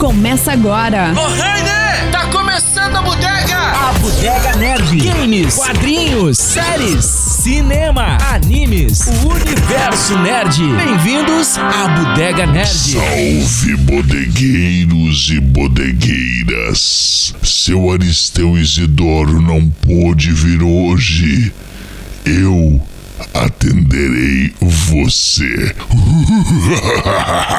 [0.00, 1.12] Começa agora.
[1.12, 2.12] Ô, Rainer!
[2.12, 3.58] Tá começando a bodega!
[3.58, 4.96] A Bodega Nerd.
[4.96, 10.56] Games, quadrinhos, séries, cinema, animes, o universo nerd.
[10.76, 12.68] Bem-vindos à Bodega Nerd.
[12.68, 17.34] Salve bodegueiros e bodegueiras.
[17.42, 21.52] Seu Aristeu Isidoro não pôde vir hoje.
[22.24, 22.80] Eu
[23.34, 25.74] atenderei você.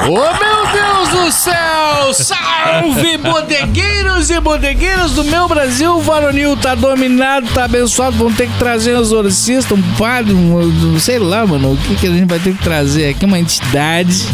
[0.06, 2.14] Ô, meu Deus do céu!
[2.14, 5.96] Salve, bodegueiros e bodegueiras do meu Brasil!
[5.96, 8.16] O varonil tá dominado, tá abençoado.
[8.16, 11.72] Vamos ter que trazer um exorcista, um padre, um, sei lá, mano.
[11.72, 13.24] O que, que a gente vai ter que trazer aqui?
[13.24, 14.26] Uma entidade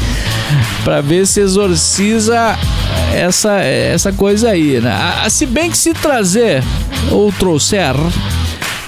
[0.84, 2.56] pra ver se exorciza
[3.12, 4.92] essa, essa coisa aí, né?
[5.22, 6.62] Ah, Se bem que se trazer
[7.10, 7.94] ou trouxer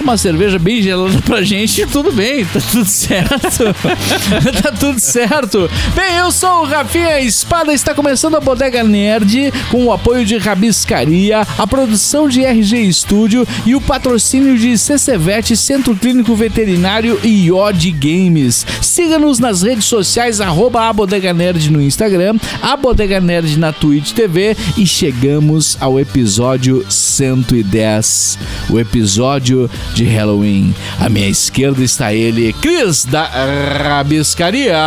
[0.09, 3.63] uma cerveja bem gelada pra gente, tudo bem, tá tudo certo.
[4.63, 5.69] tá tudo certo.
[5.95, 10.35] Bem, eu sou o Rafinha Espada, está começando a Bodega Nerd com o apoio de
[10.35, 17.51] Rabiscaria, a produção de RG Studio e o patrocínio de CCVET, Centro Clínico Veterinário e
[17.51, 18.65] Odd Games.
[18.81, 20.91] Siga-nos nas redes sociais, arroba
[21.35, 28.39] Nerd no Instagram, a Bodega Nerd na Twitch TV e chegamos ao episódio 110,
[28.71, 30.73] o episódio de Halloween.
[30.99, 34.77] À minha esquerda está ele, Cris da Rabiscaria.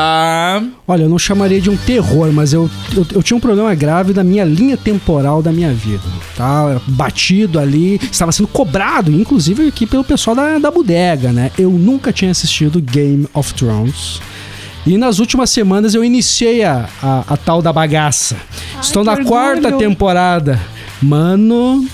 [0.87, 4.13] Olha, eu não chamaria de um terror, mas eu, eu, eu tinha um problema grave
[4.13, 6.03] da minha linha temporal da minha vida.
[6.37, 11.51] Tá batido ali, estava sendo cobrado, inclusive aqui pelo pessoal da, da bodega, né?
[11.59, 14.21] Eu nunca tinha assistido Game of Thrones.
[14.85, 18.37] E nas últimas semanas eu iniciei a, a, a tal da bagaça.
[18.81, 19.79] Estou na quarta orgulho.
[19.79, 20.61] temporada.
[21.01, 21.87] Mano,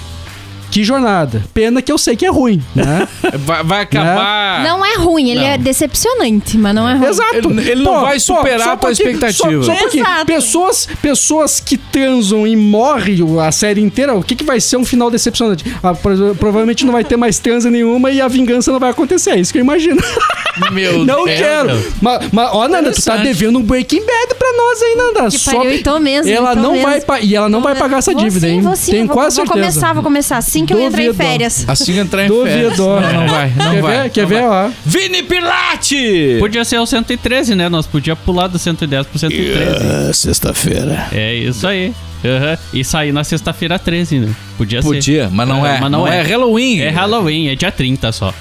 [0.70, 1.42] que jornada.
[1.54, 3.06] Pena que eu sei que é ruim, né?
[3.44, 4.62] Vai, vai acabar.
[4.64, 5.46] Não é ruim, ele Não.
[5.46, 7.08] é decepcionante, mas não é ruim.
[7.08, 7.34] Exato.
[7.50, 9.62] Ele- ele não vai superar só a tua expectativa.
[9.62, 10.26] Só, só porque Exato.
[10.26, 14.84] pessoas, pessoas que transam e morrem a série inteira, o que, que vai ser um
[14.84, 15.64] final decepcionante?
[15.82, 19.30] Ah, pro- provavelmente não vai ter mais transa nenhuma e a vingança não vai acontecer.
[19.30, 20.00] É isso que eu imagino.
[20.72, 21.38] Meu não Deus.
[21.38, 21.82] quero.
[22.00, 25.30] Mas, mas, ó, Nanda, tu tá devendo um Breaking Bad pra nós aí, Nanda.
[25.30, 26.86] Que pariu, e tô mesmo, Ela e tô não mesmo.
[27.06, 28.60] vai E ela não vai pagar essa Vou dívida, sim, hein?
[28.62, 29.66] Vou sim, Tenho vou, quase vou certeza.
[29.72, 31.64] começar, vou começar assim que eu entrar em férias.
[31.68, 32.48] Assim que entrar em Duvido.
[32.50, 32.78] férias.
[32.78, 34.02] Não, não vai, não Quer vai.
[34.02, 34.10] ver?
[34.10, 34.66] Quer não ver, vai.
[34.66, 34.70] ó?
[34.84, 36.36] Vini Pilate!
[36.38, 37.68] Podia ser o 113, né?
[37.68, 40.14] Nós podia pular do 110 pro 113.
[40.14, 41.06] Sexta-feira.
[41.12, 41.92] É isso aí.
[42.24, 42.58] Aham.
[42.72, 44.34] E sair na sexta-feira 13, né?
[44.56, 44.88] Podia, ser.
[44.88, 45.80] Podia, mas não é.
[45.80, 46.22] Mas não, é.
[46.22, 46.80] Halloween.
[46.80, 48.34] É Halloween, é dia 30 só.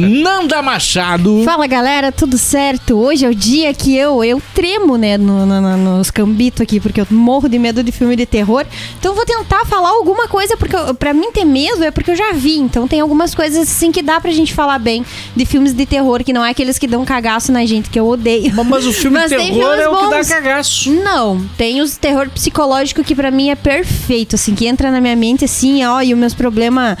[0.00, 1.42] Nanda Machado.
[1.44, 2.94] Fala galera, tudo certo?
[2.96, 6.80] Hoje é o dia que eu eu tremo, né, no, no- no- nos cambitos aqui,
[6.80, 8.64] porque eu morro de medo de filme de terror.
[8.98, 12.16] Então eu vou tentar falar alguma coisa, porque pra mim ter medo é porque eu
[12.16, 12.58] já vi.
[12.58, 16.22] Então tem algumas coisas assim que dá pra gente falar bem de filmes de terror,
[16.24, 18.52] que não é aqueles que dão cagaço na gente, que eu odeio.
[18.54, 20.90] Mas- Mas o filme Mas de terror é o que dá cagaço.
[20.92, 25.14] Não, tem os terror psicológico que pra mim é perfeito, assim, que entra na minha
[25.16, 26.98] mente assim, ó, e os meus problemas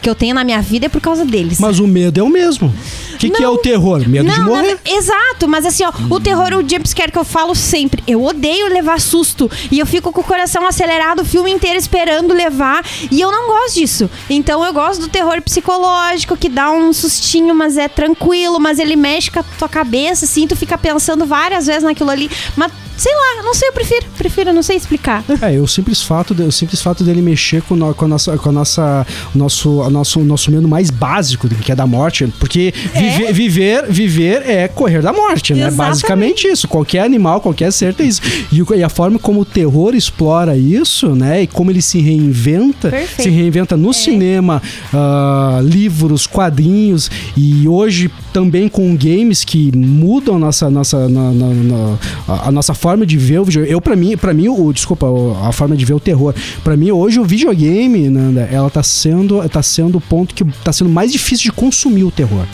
[0.00, 1.58] que eu tenho na minha vida é por causa deles.
[1.60, 2.72] Mas o medo é o mesmo.
[3.14, 4.00] O que, que é o terror?
[4.08, 4.78] Medo de Não, morrer.
[4.84, 8.68] não, exato, mas assim, ó, o terror, o jumpscare que eu falo sempre, eu odeio
[8.68, 9.50] levar susto.
[9.70, 12.84] E eu fico com o coração acelerado o filme inteiro esperando levar.
[13.10, 14.10] E eu não gosto disso.
[14.28, 18.96] Então eu gosto do terror psicológico, que dá um sustinho, mas é tranquilo, mas ele
[18.96, 22.30] mexe com a tua cabeça, assim, tu fica pensando várias vezes naquilo ali.
[22.56, 22.72] Mas,
[23.02, 25.24] sei lá, não sei, eu prefiro, prefiro, não sei explicar.
[25.40, 28.36] É, o simples fato, de- o simples fato dele mexer com, no- com a nossa,
[28.38, 32.26] com a nossa, o nosso, a nosso, nosso medo mais básico, que é da morte,
[32.38, 35.66] porque viver, viver, viver é correr da morte, né?
[35.66, 35.76] Exatamente.
[35.92, 36.68] Basicamente isso.
[36.68, 38.20] Qualquer animal, qualquer ser tem isso.
[38.52, 41.42] E, e a forma como o terror explora isso, né?
[41.42, 43.20] E como ele se reinventa, Perfeito.
[43.20, 43.22] É.
[43.24, 44.62] se reinventa no cinema,
[44.94, 51.98] ah, livros, quadrinhos e hoje também com games que mudam nossa, nossa, na- na- na-
[52.44, 53.72] a nossa forma de ver o videogame.
[53.72, 55.06] Eu, pra mim, pra mim o, desculpa,
[55.46, 56.34] a forma de ver o terror.
[56.62, 60.72] Pra mim, hoje o videogame, Nanda, ela tá sendo, tá sendo o ponto que tá
[60.72, 62.44] sendo mais difícil de consumir o terror.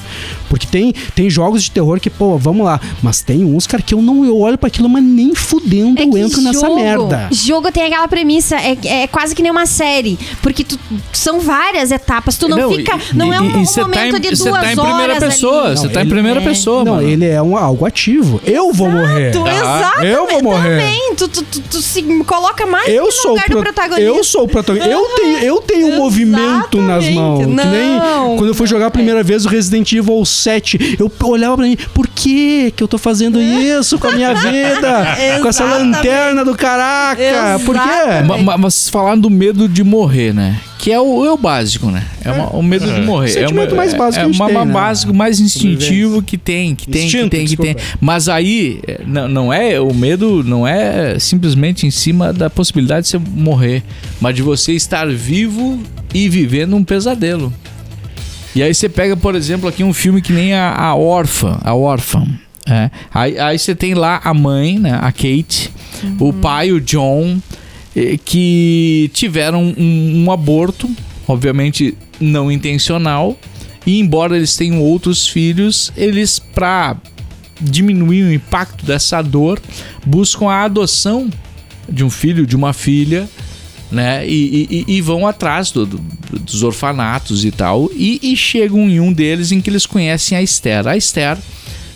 [0.49, 2.81] Porque tem, tem jogos de terror que, pô, vamos lá.
[3.03, 6.09] Mas tem uns, cara, que eu não eu olho pra aquilo, mas nem fudendo eu
[6.09, 7.29] É que entro nessa jogo- merda.
[7.31, 10.19] Jogo tem aquela premissa, é, é quase que nem uma série.
[10.43, 10.79] Porque tu-
[11.13, 12.37] são várias etapas.
[12.37, 12.97] Tu não, fica.
[12.97, 14.77] e- não é um, e- e cê momento tá em, de duas cê tá em
[14.77, 15.77] primeira horas pessoa.
[15.77, 16.45] Você Não, tá em primeira é.
[16.45, 17.09] pessoa, Não, mano.
[17.09, 18.41] ele é um, algo ativo.
[18.45, 19.33] Eu vou morrer.
[19.33, 19.55] Tu, Tá.
[19.55, 20.79] exato, Eu vou morrer.
[20.79, 21.15] Também.
[21.17, 24.03] Tu, tu, tu, tu se coloca mais Eu no sou, o lugar do pro- protagonista.
[24.03, 24.91] eu sou o protagonista.
[24.91, 27.39] Eu tenho, eu tenho um movimento nas mãos.
[27.41, 28.37] Que nem Não.
[28.37, 31.77] quando eu fui jogar a primeira vez o Resident Evil 7, eu olhava pra mim,
[31.95, 35.17] por que que eu tô fazendo isso com a minha vida?
[35.43, 37.21] com essa lanterna do caraca?
[37.65, 37.81] Por quê?
[37.81, 38.27] Exatamente.
[38.29, 40.61] Ma- ma- Mas falaram do medo de morrer, né?
[40.79, 42.07] Que é o, é o básico, né?
[42.25, 43.29] É uma- o medo de morrer.
[43.29, 44.73] Sentimento é uma, mais básico é, que a gente uma, tem, uma né?
[44.73, 47.75] básico mais instintivo que tem, que tem, Instinto, que tem, que tem.
[47.75, 47.99] desculpa.
[48.01, 53.07] Mas aí é, não, não é o medo, não é simplesmente em cima da possibilidade
[53.07, 53.83] de você morrer,
[54.21, 55.81] mas de você estar vivo
[56.15, 57.53] e vivendo um pesadelo.
[58.55, 61.75] E aí você pega, por exemplo, aqui um filme que nem a, a Órfã, a
[61.75, 62.27] Órfã.
[62.69, 62.91] É.
[63.13, 65.73] Aí, aí você tem lá a mãe, né, a Kate,
[66.21, 67.39] o pai, o John,
[68.25, 70.89] que tiveram um, um aborto,
[71.27, 73.39] obviamente não intencional,
[73.87, 76.97] e embora eles tenham outros filhos, eles, pra
[77.61, 79.61] diminuir o impacto dessa dor,
[80.05, 81.29] buscam a adoção
[81.89, 83.29] de um filho, de uma filha,
[83.91, 84.29] né?
[84.29, 85.99] E, e- e vão atrás do- do-
[86.41, 87.91] dos orfanatos e tal.
[87.95, 90.87] E, e chegam em um deles em que eles conhecem a Esther.
[90.87, 91.39] A Esther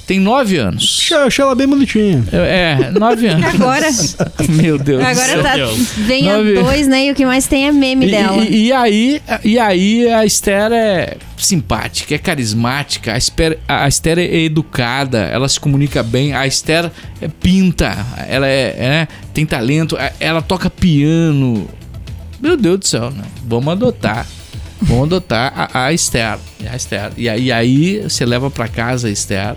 [0.07, 0.99] tem nove anos.
[1.03, 2.25] Achei achei ela bem bonitinha.
[2.33, 3.45] É, nove anos.
[3.55, 3.87] Agora,
[4.49, 5.01] Meu Deus.
[5.01, 5.43] do agora céu.
[5.43, 5.57] tá,
[5.99, 7.07] vem a Nove- dois, né?
[7.07, 8.45] E o que mais tem é meme E, dela.
[8.45, 14.19] e- e aí, e aí a Esther é simpática, é carismática, a Esther, a Esther
[14.19, 16.91] é educada, ela se comunica bem, a Esther
[17.21, 17.97] é pinta,
[18.29, 21.69] ela é, é, tem talento, a- ela toca piano.
[22.41, 23.25] Meu Deus do céu, né?
[23.47, 24.27] Vamos adotar.
[24.81, 26.39] Vamos adotar a, a Esther.
[26.71, 27.13] A Esther.
[27.17, 29.55] E aí, aí você leva pra casa a Esther.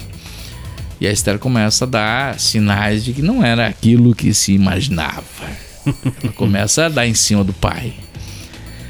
[1.00, 5.24] E a Esther começa a dar sinais de que não era aquilo que se imaginava.
[6.24, 7.94] Ela começa a dar em cima do pai.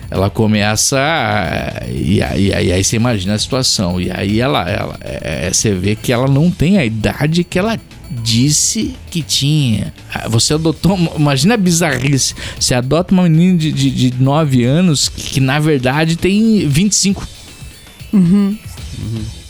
[0.10, 0.98] Ela começa.
[1.00, 4.00] a- e, aí, aí, aí você imagina a situação.
[4.00, 7.78] E aí ela, ela é, você vê que ela não tem a idade que ela
[8.24, 9.92] disse que tinha.
[10.14, 10.96] Ah, Você adotou.
[11.18, 12.36] Imagina a bizarrice.
[12.60, 17.28] Você adota uma menina de, de, de 9 anos que, que, na verdade tem 25.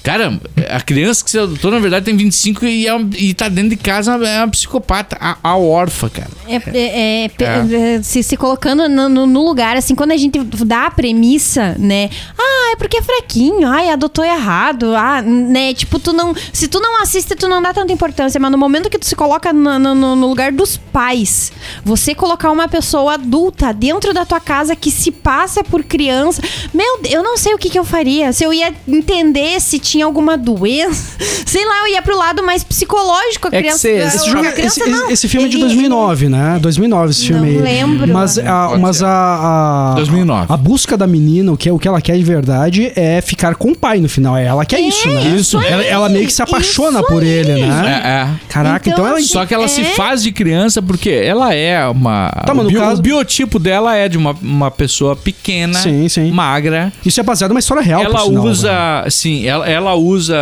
[0.06, 3.72] Cara, a criança que você adotou, na verdade, tem 25 e, é e tá dentro
[3.72, 5.18] de casa, é uma psicopata.
[5.20, 6.30] A, a órfã, cara.
[6.48, 10.38] É, é- é- pe- é, se, se colocando no, no- lugar, assim, quando a gente
[10.64, 12.12] dá a premissa, né?
[12.38, 15.74] Ah, é porque é fraquinho, ai, adotou errado, ah, né?
[15.74, 16.36] Tipo, tu não.
[16.54, 19.16] Se tu não assiste, tu não dá tanta importância, mas no momento que tu se
[19.16, 21.52] coloca no, no- no- lugar dos pais,
[21.84, 27.00] você colocar uma pessoa adulta dentro da tua casa que se passa por criança, meu
[27.02, 28.32] Deus, eu não sei o que, que eu faria.
[28.32, 32.64] Se eu ia entender se tinha alguma doença, sei lá, eu ia pro lado mais
[32.64, 33.48] psicológico.
[33.48, 33.80] A É que criança.
[33.80, 35.10] cê- a- Esse, a jogo- criança esse- não.
[35.10, 36.58] esse filme é de E- 2009, né?
[36.62, 37.62] 2009 esse Não filme aí.
[37.62, 38.08] lembro.
[38.14, 40.46] Mas, a, mas a, a, 2009.
[40.54, 43.72] a busca da menina, o que, o que ela quer de verdade é ficar com
[43.72, 44.36] o pai no final.
[44.38, 45.22] É ela que é, isso, né?
[45.36, 47.30] isso Ela, ela meio que se apaixona isso por aí.
[47.30, 48.02] ele, É, né?
[48.04, 48.52] é.
[48.52, 49.26] Caraca, então, Então, ela.
[49.26, 49.86] Só que ela se É.
[49.96, 52.30] faz de criança porque ela é uma.
[52.46, 55.74] Tá, mas o, no bio- caso- o biotipo dela é de uma, uma pessoa pequena,
[55.80, 56.32] Sim, sim.
[56.32, 56.92] magra.
[57.06, 58.72] Isso é baseado numa história real, ela por sinal, usa,
[59.04, 59.10] né?
[59.10, 60.36] sim, ela, ela usa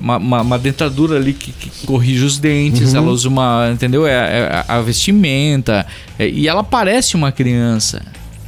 [0.00, 2.98] uma, uma- uma dentadura ali que, que corrige os dentes, Uhum.
[2.98, 4.06] ela usa uma, entendeu?
[4.06, 5.86] É, é a vestimenta
[6.18, 8.02] é, e ela parece uma criança,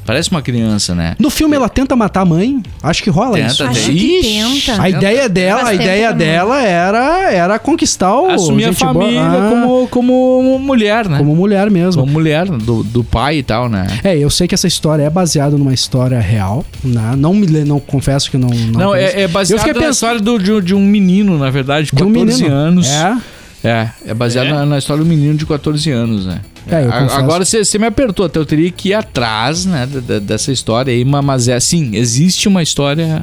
[0.04, 1.14] parece uma criança, né?
[1.18, 2.62] No filme ela tenta matar a mãe.
[2.82, 3.58] Acho que rola Tenta, isso.
[3.58, 3.70] tenta.
[3.78, 4.82] Acho Ixi, tenta.
[4.82, 9.88] A ideia dela, a ideia dela era, era conquistar o Assumir a família Ah, como,
[9.88, 11.18] como mulher, né?
[11.18, 12.02] como mulher mesmo.
[12.02, 13.86] Como mulher do, do pai e tal, né?
[14.04, 17.14] É, eu sei que essa história é baseada numa história real, né?
[17.16, 20.38] Não me não confesso que não não, Não, é, é fiquei na pensando- história do-
[20.38, 22.54] de, um- de um menino, na verdade, de de um 14 menino.
[22.54, 22.88] anos.
[22.88, 23.16] É.
[23.64, 24.52] É, é baseado É?
[24.52, 26.40] Na, na história do menino de 14 anos, né?
[26.68, 27.16] É, eu A-.
[27.18, 30.92] Agora você me apertou, até eu teria que ir atrás, né, da- da- dessa história
[30.92, 33.22] aí, ma- mas é assim, existe uma história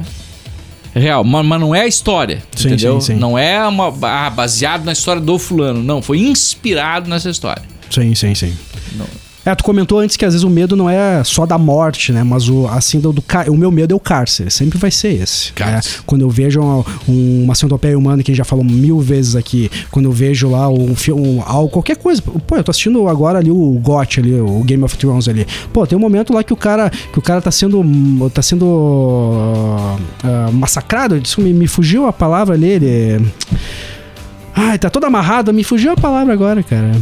[0.94, 3.00] real, ma- mas, não é a história, Sim, entendeu?
[3.00, 3.20] sim, sim.
[3.20, 7.62] Não é uma ah, baseado na história do fulano, não, foi inspirado nessa história.
[7.90, 8.56] Sim, sim, sim.
[8.96, 9.06] Não.
[9.42, 12.22] É, tu comentou antes que às vezes o medo não é só da morte, né?
[12.22, 14.50] Mas o, assim, do, do cá- o meu medo é o cárcere.
[14.50, 15.50] Sempre vai ser esse.
[15.54, 15.96] Cárcere.
[15.96, 16.02] né?
[16.04, 19.34] Quando eu vejo um, um- uma centopeia humana, que a gente já falou mil vezes
[19.34, 22.20] aqui, quando eu vejo lá um filme, um, qualquer coisa.
[22.20, 25.46] Pô, eu tô assistindo agora ali o GOT ali, o Game of Thrones ali.
[25.72, 27.82] Pô, tem um momento lá que o cara, que o cara tá sendo,
[28.34, 29.64] tá sendo
[30.22, 31.18] ah, massacrado.
[31.18, 33.26] Desculpa, me, me fugiu a palavra ali, ele...
[34.54, 36.92] Ai, tá todo amarrado, me fugiu a palavra agora, cara.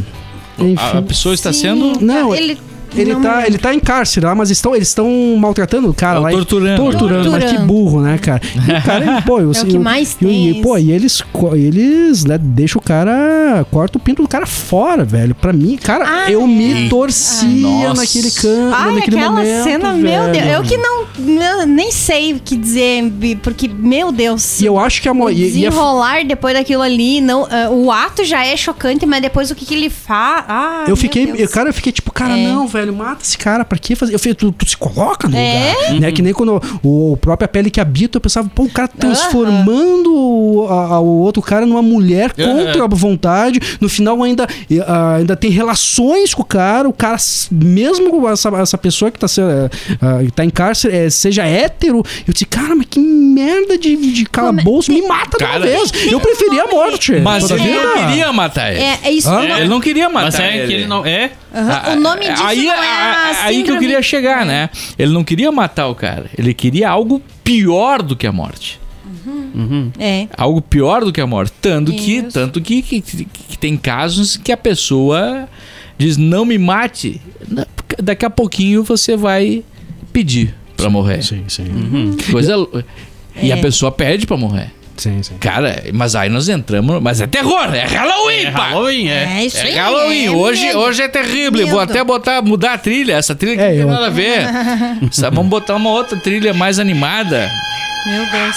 [0.77, 2.59] A, a pessoa está Sim, sendo Não, ele,
[2.97, 6.19] Ele não tá, ele tá em cárcere lá, mas estão, eles estão maltratando o cara
[6.19, 6.31] lá.
[6.33, 6.77] e- torturando.
[6.83, 7.67] Torturando, mas que Torturando.
[7.73, 8.41] burro, né, cara?
[8.45, 11.23] E o cara, pô, eu, É o que mais e, tem e, pô, e eles,
[11.55, 15.35] eles né, deixam o cara, corta o pinto do cara fora, velho.
[15.35, 16.47] Pra mim, cara, Ah, eu é.
[16.47, 20.33] me torcia naquele canto, Ai, naquele aquela momento, cena, meu velho.
[20.33, 20.47] Deus.
[20.55, 24.61] Eu que não, não- nem sei o que dizer, porque, meu Deus.
[24.61, 25.13] E eu acho que a...
[25.13, 29.05] o E, e a desenrolar depois daquilo ali, não, ah, o ato já é chocante,
[29.07, 30.45] mas depois o que, que ele faz.
[30.49, 31.49] Ah, eu fiquei, meu Deus.
[31.51, 32.49] eu, cara, eu fiquei tipo, cara, É.
[32.49, 32.78] não, velho.
[32.81, 34.15] Velho, mata esse cara, pra que fazer?
[34.15, 35.75] Eu falei, tu, tu se coloca no É?
[35.89, 36.01] lugar.
[36.01, 36.13] Né?
[36.13, 38.89] Que nem quando o, o próprio A Pele que Habita, eu pensava, pô, o cara
[38.89, 43.61] transformando o, a- a- o outro cara numa mulher contra a vontade.
[43.81, 47.17] No final ainda, e, ah, ainda tem relações com o cara, o cara,
[47.51, 49.71] mesmo essa, essa pessoa que tá, se- ah,
[50.01, 53.97] ah, que tá em cárcere, eh, seja hétero, eu disse, cara, mas que merda de,
[54.13, 55.93] de calabouço, me mata de uma Cara, vez.
[56.11, 57.13] Eu preferia a morte.
[57.21, 57.83] Mas toda ele vida.
[57.83, 58.81] não queria matar ele.
[58.83, 59.31] É, é isso.
[59.31, 61.05] Nome- Ele não queria matar Mas é que ele não.
[61.07, 61.31] É?
[61.55, 64.69] Aham, O nome disso aí, não é a- a aí que eu queria chegar, né?
[64.99, 66.27] Ele não queria matar o cara.
[66.37, 68.79] Ele queria algo pior do que a morte.
[69.99, 70.29] É.
[70.37, 71.53] Algo pior do que a morte.
[71.61, 72.31] Tanto que, Isso.
[72.33, 75.49] tanto que, que, que tem casos que a pessoa
[75.97, 77.21] diz, não me mate.
[78.03, 79.65] Daqui a pouquinho você vai
[80.13, 81.23] pedir pra morrer.
[81.23, 82.15] Sim, sim.
[82.19, 82.55] Que Coisa...
[83.41, 83.61] E a É.
[83.61, 84.71] pessoa pede pra morrer.
[84.99, 85.39] Sim, sim.
[85.39, 87.01] Cara, mas aí nós entramos.
[87.01, 88.69] Mas é terror, é Halloween, É pá!
[88.69, 89.39] Halloween, é.
[89.41, 89.71] É isso aí.
[89.71, 91.67] É Halloween, é hoje, hoje é terrível.
[91.69, 93.15] Vou até botar, mudar a trilha.
[93.15, 94.41] Essa trilha que É, não tem eu- nada a ver.
[95.33, 97.49] Vamos botar uma outra trilha mais animada.
[98.07, 98.57] Meu Deus.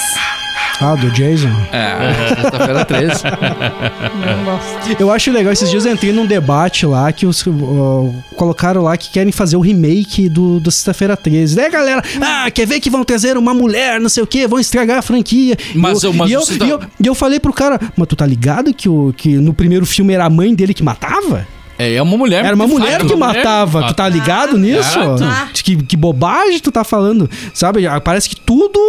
[0.81, 1.49] Ah, do Jason.
[1.71, 3.23] É, sexta-feira 13.
[3.23, 5.01] Não gosto.
[5.01, 8.97] Eu acho legal, esses dias eu entrei num debate lá que os ó, colocaram lá
[8.97, 11.55] que querem fazer o remake do, do Sexta-feira 13.
[11.55, 14.59] Daí, galera, ah, quer ver que vão trazer uma mulher, não sei o que, vão
[14.59, 15.55] estragar a franquia.
[15.75, 18.07] Mas eu, o- mas e eu, tá- e eu, e eu falei pro cara, mas
[18.07, 21.47] tu tá ligado que, o, que no primeiro filme era a mãe dele que matava?
[21.81, 22.45] É, é uma mulher.
[22.45, 23.87] Era uma mulher fato, que mulher matava.
[23.87, 24.99] Tu tá ligado nisso?
[25.23, 25.47] Ah.
[25.53, 27.29] Que, que bobagem tu tá falando.
[27.53, 27.83] Sabe?
[28.03, 28.79] Parece que tudo.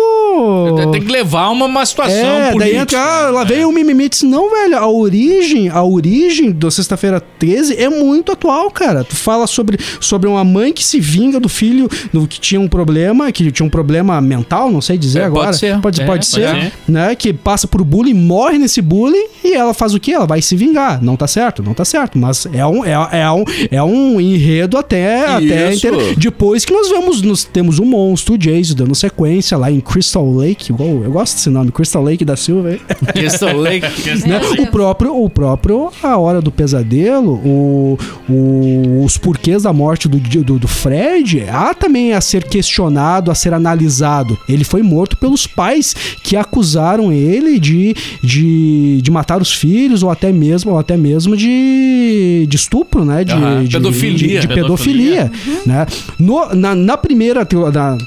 [0.92, 2.80] Tem que levar uma, uma situação É, daí política.
[2.82, 4.02] entra, ah, lá vem o mimimi.
[4.25, 9.04] Não, velho, a origem, a origem do Sexta-feira 13 é muito atual, cara.
[9.04, 12.66] Tu fala sobre, sobre uma mãe que se vinga do filho do, que tinha um
[12.66, 15.52] problema, que tinha um problema mental, não sei dizer É, pode agora.
[15.52, 15.80] ser.
[15.80, 16.72] Pode, É, pode pode ser, ser.
[16.88, 17.14] né?
[17.14, 20.12] Que passa por bullying, morre nesse bullying e ela faz o quê?
[20.12, 21.00] Ela vai se vingar.
[21.02, 22.18] Não tá certo, não tá certo.
[22.18, 26.88] Mas é um, é, é um, é um enredo até, até inter- depois que nós
[26.88, 30.72] vemos, nós temos o monstro, o Jason, dando sequência lá em Crystal Lake.
[30.72, 32.72] Igual, eu gosto desse nome, Crystal Lake da Silva.
[32.72, 32.80] hein?
[33.12, 33.86] Crystal Lake.
[34.26, 34.40] né?
[34.60, 37.98] O próprio, o próprio A Hora do Pesadelo, o,
[38.28, 43.34] o- os porquês da morte do, do, do Fred, há também a ser questionado, a
[43.34, 44.38] ser analisado.
[44.48, 50.10] Ele foi morto pelos pais que acusaram ele de, de, de matar os filhos ou
[50.10, 53.23] até mesmo, ou até mesmo de, de estupro, né?
[53.25, 54.41] De, Aham, de- pedofilia.
[54.41, 55.31] de- de pedofilia,
[55.67, 55.87] né?
[56.19, 57.99] No- na, na primeira na,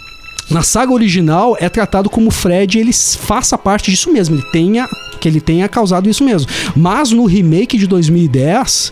[0.50, 4.88] na saga original é tratado como Fred ele faça parte disso mesmo, ele tenha
[5.20, 6.50] que ele tenha causado isso mesmo.
[6.76, 8.92] Mas no remake de 2010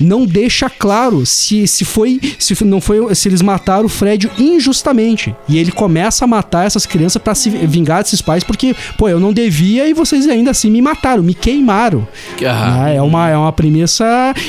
[0.00, 5.34] não deixa claro se, se foi se não foi se eles mataram o Fred injustamente
[5.48, 9.20] e ele começa a matar essas crianças pra se vingar desses pais porque pô eu
[9.20, 12.06] não devia e vocês ainda assim me mataram me queimaram
[12.44, 12.96] Ah, né?
[12.96, 14.04] É uma, é uma premissa.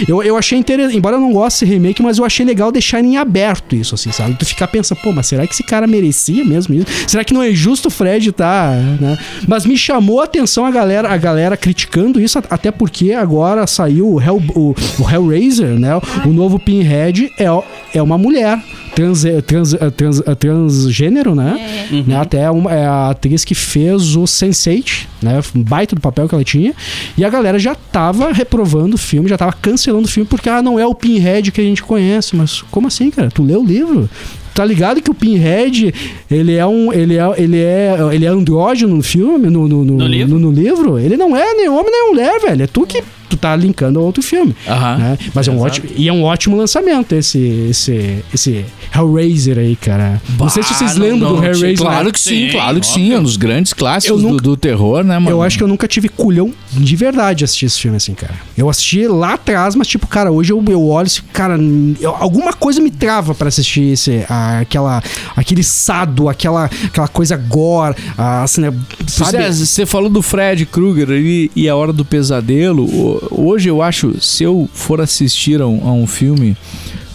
[0.08, 3.04] Eu, eu achei interessante, embora eu não goste desse remake, mas eu achei legal deixar
[3.04, 4.36] em aberto isso, assim, sabe?
[4.36, 6.88] Tu ficar pensando, pô, mas será que esse cara merecia mesmo isso?
[7.08, 9.18] Será que não é justo o Fred tá, né?
[9.48, 14.14] Mas me chamou a atenção a galera, a galera criticando isso, até porque agora saiu
[14.14, 15.39] o, Hell, o, o Hellraiser,
[15.80, 16.00] né?
[16.26, 17.46] O novo Pinhead é,
[17.94, 18.62] é uma mulher.
[18.96, 21.88] Trans, trans, trans, transgênero, né?
[22.06, 22.18] né?
[22.18, 25.40] Até uma, é a atriz que fez o Sense8, né?
[25.56, 26.74] Um baita do papel que ela tinha.
[27.18, 30.62] E a galera já tava reprovando o filme, já tava cancelando o filme, porque ah,
[30.62, 32.36] não é o Pinhead que a gente conhece.
[32.36, 33.30] Mas como assim, cara?
[33.30, 34.10] Tu leu o livro?
[34.54, 35.94] Tá ligado que o Pinhead,
[36.30, 36.92] ele é um.
[36.92, 40.38] Ele é, ele é, ele é andrógeno no filme, no, no, no, No livro?
[40.38, 41.00] no livro?
[41.00, 42.64] Ele não é nem homem nem mulher, velho.
[42.64, 44.56] É tu que tu tá linkando a outro filme.
[44.68, 44.98] Aham.
[44.98, 45.18] né?
[45.34, 45.90] Mas é um ótimo.
[45.96, 47.38] E é um ótimo lançamento esse,
[47.70, 50.22] esse, esse Hellraiser aí, cara.
[50.38, 51.78] não sei se vocês Bah, lembram não, do Hellraiser.
[51.78, 52.12] Claro né?
[52.12, 53.14] que sim, Sim, claro que sim.
[53.14, 55.30] É um dos grandes clássicos Eu do, nunca- do terror, né, mano?
[55.30, 58.34] Eu acho que eu nunca tive culhão de verdade assistir esse filme assim, cara.
[58.58, 61.58] Eu assisti lá atrás, mas tipo, cara, hoje eu, eu olho assim, cara,
[62.00, 65.02] eu- alguma coisa me trava pra assistir esse, a- aquela,
[65.36, 68.74] aquele sado, aquela, aquela coisa gore, a, assim, né,
[69.08, 69.32] sabe?
[69.32, 72.84] Pois é, você falou do Fred Krueger ali e a Hora do Pesadelo.
[72.86, 76.56] O- Hoje eu acho, se eu for assistir a um, a um filme,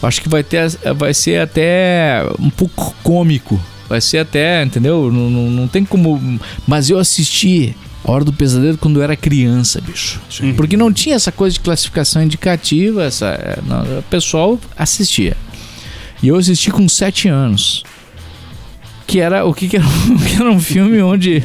[0.02, 3.60] acho que vai, ter, vai ser até um pouco cômico.
[3.88, 5.10] Vai ser até, entendeu?
[5.12, 6.40] Não, não, não tem como.
[6.66, 10.20] Mas eu assisti Hora do Pesadelo quando eu era criança, bicho.
[10.54, 15.34] Porque não tinha essa coisa de classificação indicativa, essa, não, o pessoal assistia.
[16.22, 17.82] E eu assisti com 7 anos.
[19.06, 19.84] Que era o que, que era,
[20.28, 21.42] que era um filme onde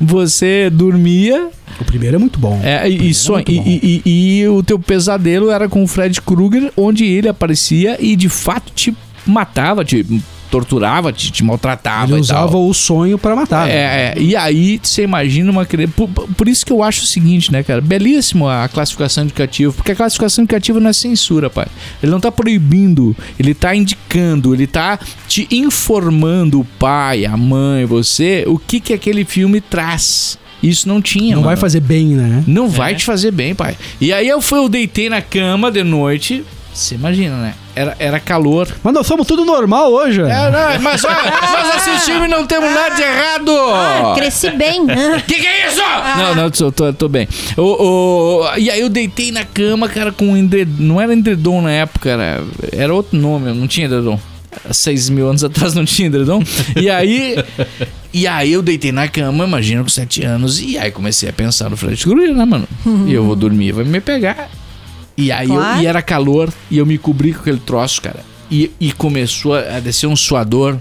[0.00, 1.48] você dormia
[1.80, 2.60] O primeiro é muito bom.
[2.62, 3.10] é, e, e-
[3.52, 3.52] bom.
[3.66, 8.16] e- e- e o teu pesadelo era com o Fred Krueger, onde ele aparecia e
[8.16, 8.94] de fato te
[9.26, 10.04] matava, te
[10.50, 12.68] torturava, te, te maltratava Ele e usava tal.
[12.68, 13.66] o sonho pra matar.
[13.66, 13.72] né?
[13.74, 15.92] É, é, e aí você imagina uma criança.
[15.96, 17.80] Por, por isso que eu acho o seguinte, né, cara?
[17.80, 21.66] Belíssimo a classificação indicativa, porque a classificação indicativa não é censura, pai.
[22.02, 24.98] Ele não tá proibindo, ele tá indicando, ele tá
[25.28, 30.38] te informando, o pai, a mãe, você, o que que aquele filme traz.
[30.62, 31.60] Isso não tinha, Não vai mano.
[31.60, 32.42] fazer bem, né?
[32.46, 33.76] Não vai te fazer bem, pai.
[34.00, 36.42] E aí eu fui, eu deitei na cama de noite.
[36.72, 37.54] Você imagina, né?
[37.76, 38.68] Era, era calor.
[38.82, 40.20] Mas nós somos tudo normal hoje.
[40.20, 43.50] É, não, mas ó, nós assistimos e não temos nada de errado.
[43.50, 44.86] Ah, cresci bem.
[44.90, 45.20] Ah.
[45.26, 45.80] Que que é isso?
[46.16, 47.26] Não, não, tô, tô, tô bem.
[47.56, 47.62] O,
[48.42, 50.74] o- e aí eu deitei na cama, cara, com um edredom.
[50.78, 54.18] Não era edredom na época, era, era outro nome, não tinha edredom.
[54.68, 56.40] Há Seis mil anos atrás não tinha edredom.
[56.76, 57.36] E aí.
[58.12, 60.60] E aí eu deitei na cama, imagina, com sete anos.
[60.60, 62.68] E aí comecei a pensar no Fred Krueger, né, mano?
[63.08, 64.48] E eu vou dormir, vai me pegar.
[65.16, 65.82] E aí eu- Claro.
[65.82, 68.20] e era calor, e eu me cobri com aquele troço, cara.
[68.50, 70.76] E, e começou a descer um suador.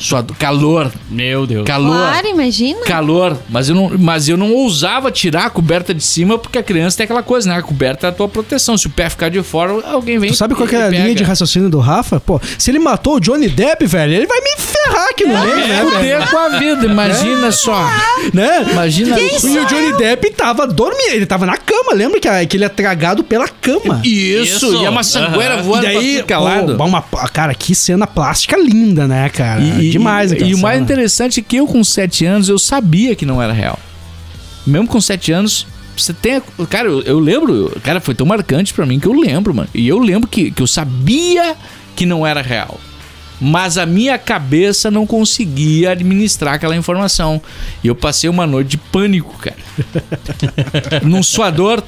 [0.00, 1.64] Suador, calor, Meu Deus.
[1.66, 1.96] calor.
[1.96, 2.80] Claro, imagina.
[2.86, 6.62] Calor, mas eu, não, mas eu não ousava tirar a coberta de cima porque a
[6.62, 7.56] criança tem aquela coisa, né?
[7.58, 8.76] A coberta é a tua proteção.
[8.76, 10.30] Se o pé ficar de fora, alguém vem.
[10.30, 11.02] Tu sabe qual que é e a pega.
[11.04, 12.20] linha de raciocínio do Rafa?
[12.20, 15.56] Pô, se ele matou o Johnny Depp, velho, ele vai me ferrar aqui no meio,
[15.68, 15.84] né?
[15.90, 17.86] Fuder com a vida, imagina só.
[18.32, 18.66] Né?
[18.72, 22.56] Imagina E o Johnny Depp tava dormindo, ele tava na cama, lembra que, a- que
[22.56, 24.00] ele é tragado pela cama.
[24.04, 24.76] Isso, Isso.
[24.82, 25.62] e é uma sangueira Aham.
[25.62, 26.76] voando E daí, pra é lado.
[26.76, 29.60] pô, uma, cara, que cena plástica linda, né, cara?
[29.60, 33.14] Demais e, aquela e o mais interessante é que eu com 7 anos eu sabia
[33.14, 33.78] que não era real.
[34.66, 36.42] Mesmo com 7 anos, você tem.
[36.68, 37.76] Cara, eu, eu lembro.
[37.82, 39.68] Cara, foi tão marcante pra mim que eu lembro, mano.
[39.74, 41.56] E eu lembro que, que eu sabia
[41.94, 42.80] que não era real.
[43.40, 47.42] Mas a minha cabeça não conseguia administrar aquela informação.
[47.82, 49.56] E eu passei uma noite de pânico, cara.
[51.02, 51.82] Num suador.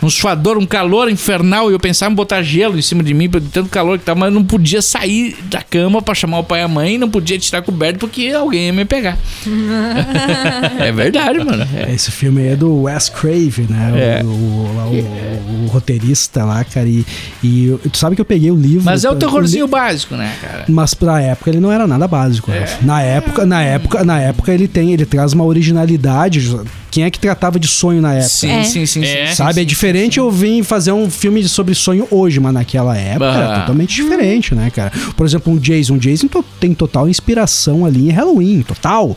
[0.00, 1.70] Num suador, um calor infernal.
[1.70, 4.20] E eu pensava em botar gelo em cima de mim, de tanto calor que tava,
[4.20, 7.10] mas eu não podia sair da cama pra chamar o pai e a mãe, não
[7.10, 9.18] podia tirar coberto porque alguém ia me pegar.
[10.78, 11.66] é verdade, mano.
[11.74, 11.92] É.
[11.92, 13.92] Esse filme aí é do Wes Craven, né?
[14.20, 14.22] É.
[14.24, 16.86] O, o- lá, o- o roteirista lá, cara.
[16.88, 17.04] E,
[17.42, 18.84] e tu sabe que eu peguei o livro.
[18.84, 20.64] Mas é o terrorzinho básico, né, cara?
[20.68, 22.50] Mas pra época ele não era nada básico.
[22.50, 22.60] É.
[22.60, 22.86] Rafa.
[22.86, 26.40] Na época, na época, na época ele tem, ele traz uma originalidade.
[26.90, 28.28] Quem é que tratava de sonho na época?
[28.28, 28.64] Sim, É.
[28.64, 29.26] sim, sim, É.
[29.34, 33.56] Sabe, é diferente eu vim fazer um filme sobre sonho hoje, mas naquela época era
[33.56, 33.60] Ah.
[33.60, 34.90] totalmente diferente, né, cara?
[35.16, 35.94] Por exemplo, um Jason.
[35.94, 36.28] Um Jason
[36.58, 39.16] tem total inspiração ali em Halloween, total.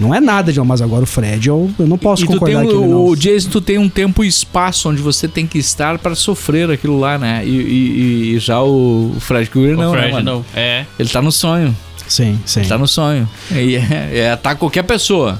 [0.00, 2.70] Não é nada de mas agora o Fred eu, eu não posso e concordar que
[2.72, 3.04] ele não.
[3.04, 6.70] o Jason, tu tem um tempo e espaço onde você tem que estar pra sofrer
[6.70, 7.42] aquilo lá, né?
[7.44, 10.24] E, e- e já o Fred Krueger não, né, Fred mano?
[10.24, 10.44] não.
[10.58, 10.86] É.
[10.98, 11.76] Ele tá no sonho.
[12.08, 12.60] Sim, sim.
[12.60, 13.28] Ele tá no sonho.
[13.52, 15.38] E é, é atacar qualquer pessoa.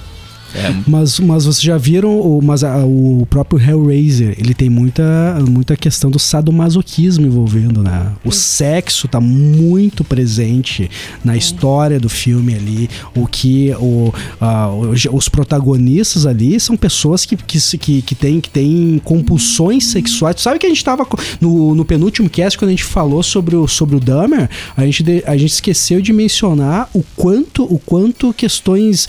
[0.54, 5.38] É, Mas, mas vocês já viram o, mas a- o próprio Hellraiser, ele tem muita,
[5.48, 8.12] muita questão do sadomasoquismo envolvendo, né?
[8.24, 10.90] O sexo tá muito presente
[11.24, 12.90] na história do filme ali.
[13.14, 14.70] O que o, ah,
[15.12, 20.36] os, protagonistas ali são pessoas que, que, que, que, têm, que têm compulsões sexuais.
[20.36, 21.06] Tu sabe que a gente tava
[21.40, 25.02] no, no penúltimo cast, quando a gente falou sobre o, sobre o Dahmer, a gente,
[25.02, 29.06] de- a gente esqueceu de mencionar o quanto, o quanto questões,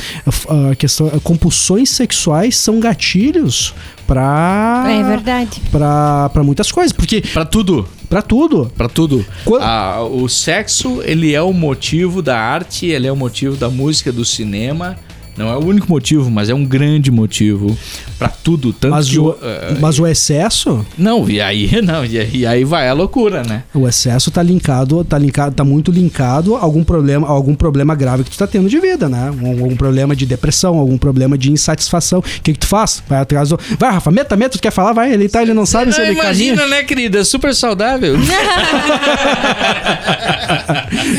[0.47, 3.73] ah, questão, compulsões sexuais são gatilhos
[4.05, 5.61] pra É verdade.
[5.71, 7.87] pra pra muitas coisas, porque pra tudo.
[8.09, 8.69] pra tudo.
[8.75, 9.25] Pra tudo.
[9.45, 13.69] Quando- Ah, o sexo, ele é o motivo da arte, ele é o motivo da
[13.69, 14.97] música, do cinema.
[15.37, 17.75] Não é o único motivo, mas é um grande motivo
[18.19, 18.73] pra tudo.
[18.73, 22.45] Tanto Mas que o, eh, mas o excesso, Não, e aí não, e aí, e
[22.45, 23.63] aí vai a loucura, né?
[23.73, 27.95] o excesso tá linkado, tá linkado, tá muito linkado a algum problema, a algum problema
[27.95, 29.31] grave que tu tá tendo de vida, né?
[29.41, 32.19] Um- Algum problema de depressão, algum problema de insatisfação.
[32.19, 33.03] O que que tu faz?
[33.07, 34.91] Vai atrás do Vai, Rafa, meta, meta, tu quer falar?
[34.93, 36.23] Vai, ele tá, ele não sabe se ele caminha.
[36.53, 37.23] imagina, né, querida?
[37.23, 38.15] Super saudável.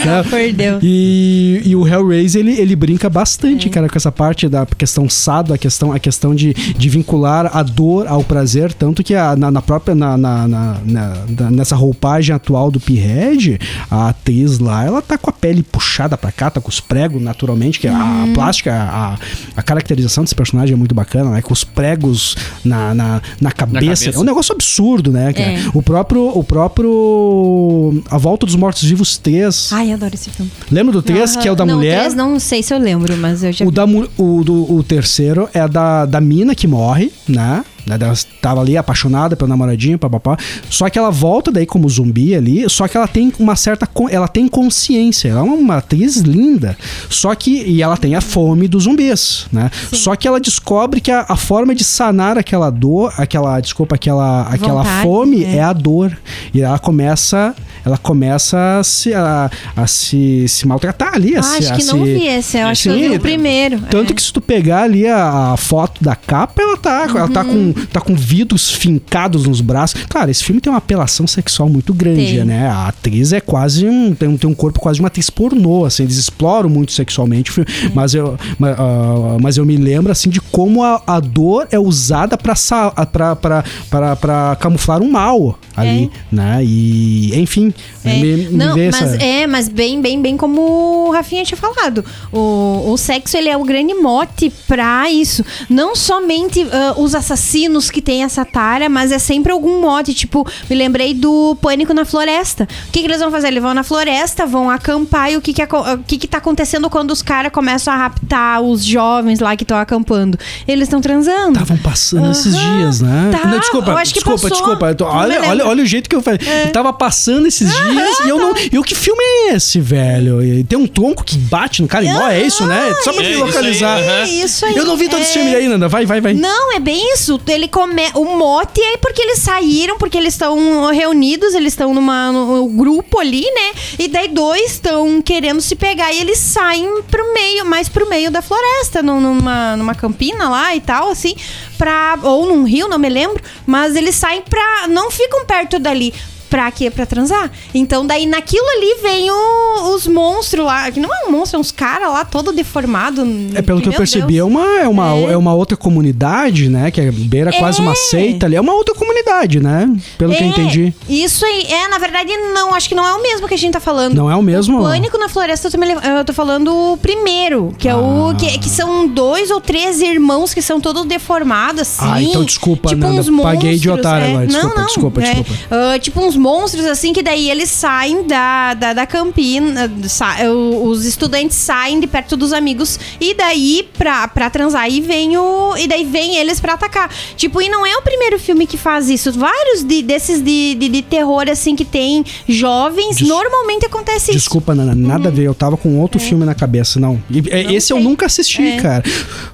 [0.06, 0.80] Ah, por Deus.
[0.82, 5.54] E, e o Hellraiser, ele, ele brinca bastante, cara, com essa parte da questão sado,
[5.54, 9.50] a questão, a questão de, de vincular a dor ao prazer, tanto que a- na,
[9.50, 13.60] na própria, na, na- na- nessa roupagem atual do Pinhead,
[13.90, 17.22] a atriz lá, ela tá com a pele puxada pra cá, tá com os pregos
[17.22, 19.16] naturalmente, que a, a plástica, a,
[19.56, 24.04] a caracterização desse personagem é muito bacana, né, com os pregos na, na, na cabeça.
[24.06, 24.10] cabeça.
[24.10, 25.52] É um negócio absurdo, né, cara?
[25.52, 25.58] É.
[25.72, 30.50] O próprio, o próprio A Volta dos Mortos Vivos 3, Ai, adoro esse filme.
[30.70, 31.98] lembra do 3, que é o da não, mulher?
[32.00, 33.74] Três, não sei se eu lembro, mas eu já O, vi.
[33.74, 33.86] da,
[34.18, 37.64] o, do, o terceiro é da, da mina que morre, né?
[37.86, 40.36] Né, Ela tava ali apaixonada pelo namoradinho, papapá.
[40.70, 43.88] Só que ela volta daí como zumbi ali, só que ela tem uma certa.
[44.10, 45.28] Ela tem consciência.
[45.28, 46.76] Ela é uma atriz linda.
[47.08, 47.62] Só que.
[47.62, 49.70] E ela tem a fome dos zumbis, né?
[49.92, 53.60] Só que ela descobre que a, a forma de sanar aquela dor, aquela.
[53.60, 55.56] Desculpa, aquela, aquela Vontade, fome é.
[55.56, 56.16] é a dor.
[56.54, 57.54] E ela começa.
[57.84, 61.36] Ela começa a se, a, a se, se maltratar ali.
[61.36, 62.56] A Ah, se, acho a que não se- vi esse.
[62.58, 63.80] Eu acho que eu vi o primeiro.
[63.90, 64.14] Tanto É.
[64.16, 67.72] que se tu pegar ali a, a foto da capa, ela tá, ela tá, Uhum.
[67.72, 70.02] com, tá com vidros fincados nos braços.
[70.08, 72.44] Claro, esse filme tem uma apelação sexual muito grande, Tem.
[72.44, 72.68] né?
[72.68, 74.14] A atriz é quase um.
[74.14, 77.50] Tem, um- tem um corpo quase de uma atriz pornô, assim, eles exploram muito sexualmente
[77.50, 77.70] o filme.
[77.94, 81.78] Mas, eu, ma- ah, mas eu me lembro, assim, de como a, a dor é
[81.78, 82.54] usada pra,
[83.02, 86.60] pra, pra, pra, pra camuflar um mal ali, né?
[86.62, 87.71] E, enfim,
[88.04, 88.14] É.
[88.14, 89.22] me, me Não, mas essa...
[89.22, 92.04] é, mas bem, bem, bem como o Rafinha tinha falado.
[92.32, 95.44] O, o sexo ele é o grande mote pra isso.
[95.68, 100.14] Não somente ah, os assassinos que tem essa tara, mas é sempre algum mote.
[100.14, 102.64] Tipo, me lembrei do Pânico na Floresta.
[102.88, 103.48] O que, que eles vão fazer?
[103.48, 106.88] Eles vão na floresta, vão acampar e o que, que, o que, que tá acontecendo
[106.88, 110.38] quando os caras começam a raptar os jovens lá que estão acampando?
[110.66, 111.52] Eles estão transando.
[111.52, 113.30] Estavam passando esses Aham, dias, né?
[113.32, 114.94] tá, Não, desculpa, desculpa, desculpa.
[114.94, 116.40] Tô- olha, olha, olha o jeito que eu falei.
[116.72, 118.54] Tava passando esses dias e eu não.
[118.72, 120.42] E o que filme é esse, velho?
[120.42, 122.94] E tem um tronco que bate no cara e morre, é isso, né?
[123.02, 123.98] Só pra É me isso aí, localizar.
[124.00, 124.76] É isso aí.
[124.76, 125.42] Eu não vi todo esse é.
[125.42, 125.88] filme aí, Nanda.
[125.88, 126.34] Vai, vai, vai.
[126.34, 127.40] Não, é bem isso.
[127.46, 128.02] Ele come...
[128.14, 133.18] O mote é porque eles saíram, porque eles estão reunidos, eles estão numa no grupo
[133.18, 133.72] ali, né?
[133.98, 138.30] E daí dois estão querendo se pegar e eles saem pro meio, mais pro meio
[138.30, 141.34] da floresta, num- numa, numa campina lá e tal, assim,
[141.78, 142.18] pra.
[142.22, 143.42] Ou num rio, não me lembro.
[143.66, 144.86] Mas eles saem pra.
[144.88, 146.12] Não ficam perto dali.
[146.52, 146.90] Pra quê?
[146.90, 147.50] Pra transar.
[147.74, 150.90] Então, daí naquilo ali vem o- os monstros lá.
[150.90, 153.22] Que não é um monstro, é uns caras lá todo deformado.
[153.54, 154.40] É pelo que eu Meu percebi, Deus.
[154.40, 155.32] é uma, é, uma, É.
[155.32, 156.90] é uma outra comunidade, né?
[156.90, 157.94] Que é beira quase uma É.
[157.94, 158.54] seita ali.
[158.56, 159.90] É uma outra comunidade, né?
[160.18, 160.92] Pelo que eu É, entendi.
[161.08, 163.72] Isso aí, é, na verdade, não, acho que não é o mesmo que a gente
[163.72, 164.14] tá falando.
[164.14, 164.78] Não é o mesmo?
[164.80, 167.96] O Pânico na Floresta, eu tô, me eu tô falando o primeiro, que é Ah.
[167.96, 168.34] o.
[168.36, 172.04] Que, que são dois ou três irmãos que são todos deformados, assim.
[172.06, 174.30] Ah, então desculpa, tipo Nanda, paguei de otário é.
[174.30, 174.46] agora.
[174.46, 175.52] Desculpa, não, não, desculpa, é, desculpa.
[175.70, 179.90] ah, tipo uns monstros, assim, que daí eles saem da, da, da campina.
[180.08, 180.36] sa-
[180.82, 182.98] os estudantes saem de perto dos amigos.
[183.20, 185.76] E daí, pra, pra transar, e vem o.
[185.76, 187.08] E daí vem eles pra atacar.
[187.36, 189.30] Tipo, e não é o primeiro filme que faz isso.
[189.32, 194.38] Vários de- desses de, de, de terror, assim, que tem jovens, Des- normalmente acontece isso.
[194.40, 195.44] Desculpa, Nana, nada a ver.
[195.44, 197.22] Eu tava com outro filme na cabeça, não.
[197.30, 198.04] E- é, Não esse eu sei.
[198.04, 198.80] nunca assisti, É.
[198.80, 199.04] cara.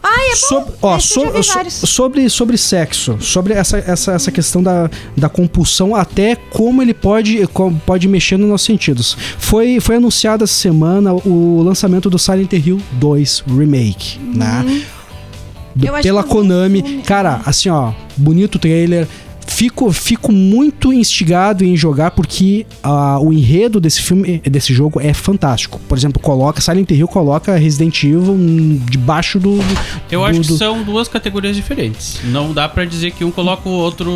[0.03, 0.37] Ai, é.
[0.37, 5.29] Sobre, ó, eu so- so- sobre, sobre sexo, sobre essa, essa, essa questão da, da
[5.29, 9.17] compulsão, até como ele pode, como pode mexer nos nossos sentidos.
[9.39, 14.65] Foi, foi anunciado essa semana o lançamento do Silent Hill 2 Remake, né?
[14.67, 14.99] Uhum.
[15.95, 17.03] Acho pela vi Konami.
[17.05, 19.07] Cara, assim, ó, bonito trailer.
[19.51, 25.13] Fico, fico muito instigado em jogar porque ah, o enredo desse filme, desse jogo é
[25.15, 25.81] fantástico.
[25.89, 29.59] Por exemplo, coloca Silent Hill coloca Resident Evil hum, debaixo do,
[30.11, 32.21] Eu do- acho que do- são duas categorias diferentes.
[32.25, 34.13] Não dá pra dizer que um coloca o outro.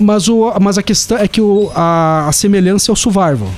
[0.00, 3.50] Mas, o, mas a questão é que o, a, a semelhança é o survival.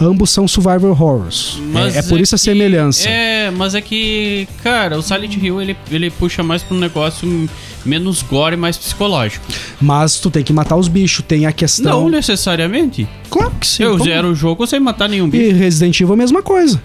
[0.00, 1.58] Ambos são survival horrors.
[1.72, 3.08] Mas é, é por isso a que- semelhança.
[3.08, 7.48] É, mas é que, cara, o Silent Hill ele, ele puxa mais pra um negócio
[7.88, 9.44] menos gore, mais psicológico.
[9.80, 11.24] Mas tu tem que matar os bichos.
[11.26, 12.02] Tem a questão.
[12.02, 13.08] Não necessariamente.
[13.30, 13.82] Claro que sim.
[13.82, 15.44] Eu como- zero o jogo sem matar nenhum bicho.
[15.44, 16.80] E Resident Evil é a mesma coisa.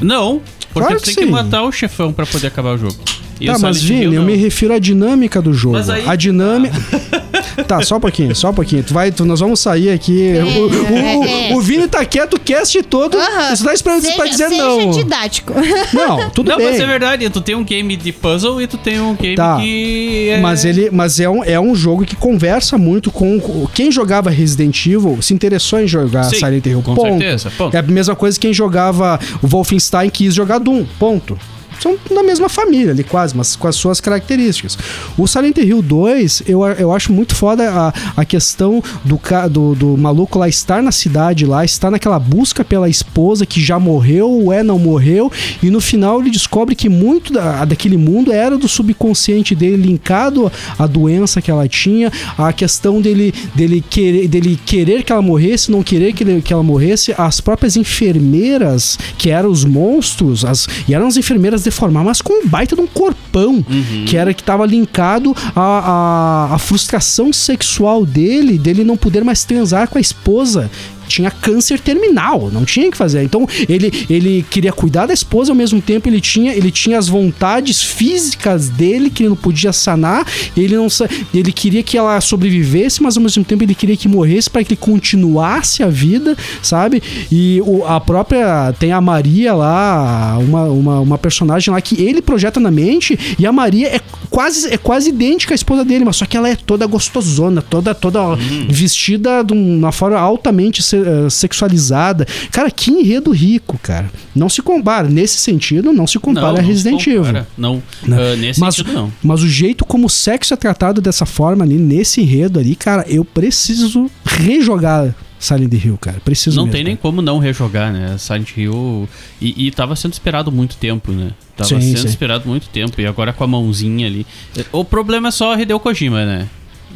[0.00, 0.40] Não,
[0.72, 1.30] porque Claro tu que tem que sim.
[1.30, 2.96] matar o chefão pra poder acabar o jogo.
[3.40, 5.76] E tá, mas Vini, eu me refiro à dinâmica do jogo.
[5.76, 6.74] Mas aí- A dinâmica.
[7.64, 8.82] tá, só um pouquinho, só um pouquinho.
[8.82, 10.32] Tu vai, tu- nós vamos sair aqui.
[10.38, 13.16] o, o, o, o Vini tá quieto o cast todo.
[13.18, 13.54] Aham.
[13.56, 14.90] Você tá esperando Seja- pra dizer seja não.
[14.90, 15.52] didático.
[15.92, 16.66] Não, tudo Não, bem.
[16.70, 19.56] mas é verdade, tu tem um game de puzzle e tu tem um game Tá.
[19.58, 20.28] que.
[20.30, 20.40] É...
[20.40, 23.38] Mas ele, mas é um, é um jogo que conversa muito com
[23.74, 26.82] quem jogava Resident Evil, se interessou em jogar Sim, Silent Hill.
[26.82, 27.08] com ponto.
[27.18, 27.74] certeza, ponto.
[27.76, 30.84] É a mesma coisa que quem jogava o Wolfenstein quis jogar Doom.
[30.98, 31.38] Ponto.
[31.80, 34.76] São da mesma família ali, quase, mas com as suas características.
[35.16, 39.96] O Silent Hill 2, eu, eu acho muito foda a, a questão do, do, do
[39.96, 44.52] maluco lá estar na cidade lá, estar naquela busca pela esposa que já morreu, ou
[44.52, 45.30] é, não morreu,
[45.62, 50.50] e no final ele descobre que muito da, daquele mundo era do subconsciente dele linkado
[50.78, 55.70] à doença que ela tinha, a questão dele, dele, querer, dele querer que ela morresse,
[55.70, 60.66] não querer que, ele- que ela morresse, as próprias enfermeiras, que eram os monstros, as,
[60.88, 63.64] e eram as enfermeiras deformadas, mas com um baita de um corpão,
[64.06, 69.44] que era que estava linkado à, à, à frustração sexual dele, dele não poder mais
[69.44, 70.70] transar com a esposa
[71.08, 73.22] tinha câncer terminal, não tinha o que fazer.
[73.22, 77.08] Então ele, ele queria cuidar da esposa, ao mesmo tempo ele tinha, ele tinha as
[77.08, 80.88] vontades físicas dele que ele não podia sanar, ele não
[81.32, 84.74] ele queria que ela sobrevivesse, mas ao mesmo tempo ele queria que morresse para que
[84.74, 87.02] ele continuasse a vida, sabe?
[87.30, 92.20] E o, a própria tem a Maria lá, uma, uma, uma personagem lá que ele
[92.20, 96.16] projeta na mente e a Maria é quase é quase idêntica à esposa dele, mas
[96.16, 98.36] só que ela é toda gostosona, toda toda ó,
[98.68, 100.82] vestida de uma forma altamente
[101.30, 102.26] sexualizada.
[102.50, 104.10] Cara, que enredo rico, cara.
[104.34, 105.08] Não se compara.
[105.08, 107.20] Nesse sentido, não se compara a não se Resident Evil.
[107.24, 107.48] compara.
[107.56, 108.16] Não, Né?
[108.32, 109.12] ah, nesse Mas, sentido não.
[109.22, 113.04] mas o jeito como o sexo é tratado dessa forma ali, nesse enredo ali, cara,
[113.08, 116.20] eu preciso rejogar Silent Hill, cara.
[116.24, 117.02] Preciso Não mesmo, tem nem cara.
[117.02, 118.16] como não rejogar, né?
[118.18, 119.08] Silent Hill.
[119.40, 121.30] E, e tava sendo esperado muito tempo, né?
[121.56, 122.08] Tava Sim, sendo sim.
[122.08, 123.00] esperado muito tempo.
[123.00, 124.26] E agora com a mãozinha ali.
[124.72, 126.48] O problema é só Hideo Kojima, né?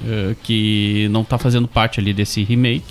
[0.05, 2.83] Eh, Que não tá fazendo parte ali desse remake.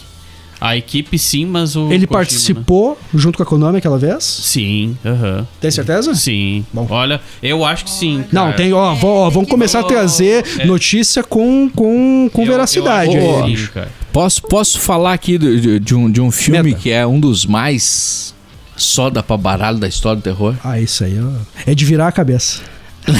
[0.61, 1.85] A equipe sim, mas o.
[1.91, 2.07] Ele Kojima, né?
[2.07, 4.23] participou junto com a Konami aquela vez?
[4.23, 5.47] Sim, aham.
[5.59, 6.13] Tem certeza?
[6.13, 6.63] Sim.
[6.71, 6.85] Bom.
[6.87, 8.23] Olha, eu acho que sim.
[8.31, 8.57] Não, cara.
[8.57, 10.65] tem, ó, ó, vamos começar a trazer É.
[10.65, 13.53] notícia com, com, com Eu- eu veracidade acho aí.
[13.55, 13.91] que sim, cara.
[14.13, 16.79] Posso, posso falar aqui de, de- de um, de um filme Meta.
[16.79, 18.35] que é um dos mais
[18.77, 20.53] soda pra baralho da história do terror?
[20.63, 21.29] Ah, isso aí, ó.
[21.65, 22.61] É de virar a cabeça.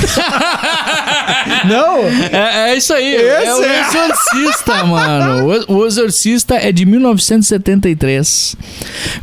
[1.68, 1.98] Não?
[2.32, 3.82] É, é isso aí, é Esse o é.
[3.82, 5.64] Exorcista, mano.
[5.68, 8.56] O, o Exorcista é de 1973,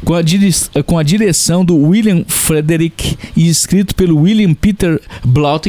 [0.04, 0.54] com a, dire-
[0.86, 5.00] com a direção do William Frederick e escrito pelo William Peter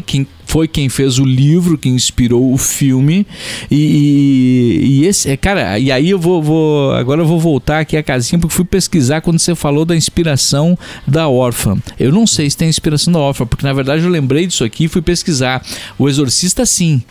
[0.01, 3.25] que foi quem fez o livro que inspirou o filme.
[3.69, 7.79] E, e- e esse, é, cara, e aí eu vou, vou- agora eu vou voltar
[7.81, 10.75] aqui a casinha porque fui pesquisar quando você falou da inspiração
[11.07, 11.77] da órfã.
[11.99, 14.85] Eu não sei se tem inspiração da órfã, porque na verdade eu lembrei disso aqui
[14.85, 15.63] e fui pesquisar.
[15.99, 17.03] O Exorcista sim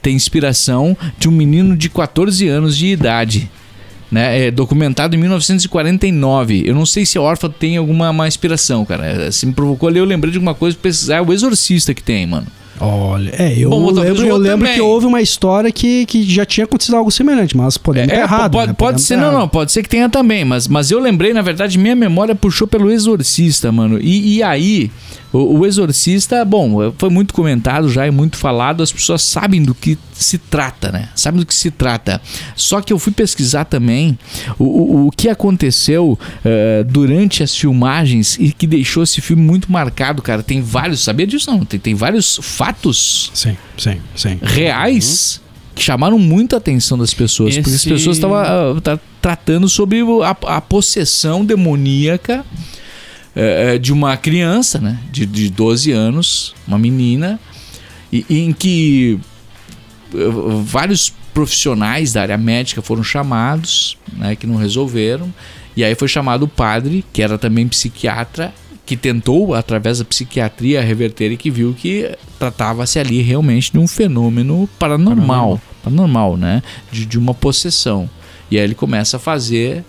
[0.00, 3.50] tem inspiração de um menino de 14 anos de idade.
[4.10, 6.62] Né, é documentado em 1949.
[6.64, 9.04] Eu não sei se a órfã tem alguma uma inspiração, cara.
[9.04, 11.16] É, Se me provocou ali, eu lembrei de alguma coisa pesquisar.
[11.16, 12.46] É o Exorcista que tem, mano.
[12.80, 14.74] Olha, é, eu Bom, lembro, eu lembro também.
[14.74, 18.24] que houve uma história que, que já tinha acontecido algo semelhante, mas podemos estar É,
[18.24, 18.52] errado.
[18.52, 18.74] pode, né?
[18.76, 19.38] pode ser, não, errado.
[19.40, 22.66] não, pode ser que tenha também, mas, mas eu lembrei, na verdade, minha memória puxou
[22.66, 23.98] pelo Exorcista, mano.
[24.00, 24.90] E, e aí,
[25.32, 29.74] o, o Exorcista, bom, foi muito comentado já, é muito falado, as pessoas sabem do
[29.74, 31.08] que se trata, né?
[31.14, 32.20] Sabem do que se trata.
[32.54, 34.18] Só que eu fui pesquisar também
[34.58, 39.70] o, o, o que aconteceu eh, durante as filmagens e que deixou esse filme muito
[39.70, 40.42] marcado, cara.
[40.42, 41.64] Tem vários, sabia disso não?
[41.66, 42.65] Tem, tem vários fatos
[43.34, 44.38] Sim, sim, sim.
[44.42, 45.40] reais
[45.74, 47.54] que chamaram muita atenção das pessoas.
[47.54, 52.44] Porque as Esse- pessoas estavam ah, tá- tratando sobre a, a possessão demoníaca
[53.34, 54.98] eh, de uma criança, né?
[55.12, 57.38] De, de 12 anos, uma menina,
[58.10, 59.18] e, em que
[60.14, 60.18] eh,
[60.64, 64.34] vários profissionais da área médica foram chamados, né?
[64.34, 65.32] Que não resolveram.
[65.76, 68.54] E aí foi chamado o padre, que era também psiquiatra,
[68.86, 73.86] que tentou, através da psiquiatria, reverter e que viu que tratava-se ali realmente de um
[73.88, 75.60] fenômeno paranormal.
[75.82, 76.62] Paranormal, né?
[76.92, 78.08] De, de uma possessão.
[78.50, 79.84] E aí ele começa a fazer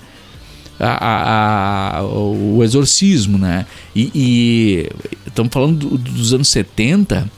[0.80, 3.66] a- a- a- o exorcismo, né?
[3.96, 4.90] E, e
[5.28, 7.30] estamos falando do- dos anos 70,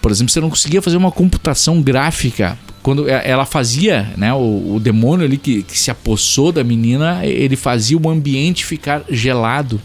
[0.00, 2.56] por exemplo, você não conseguia fazer uma computação gráfica.
[2.82, 7.24] Quando e- ela fazia, né, o, o demônio ali que, que se apossou da menina,
[7.26, 9.80] ele fazia o ambiente ficar gelado,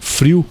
[0.00, 0.44] frio.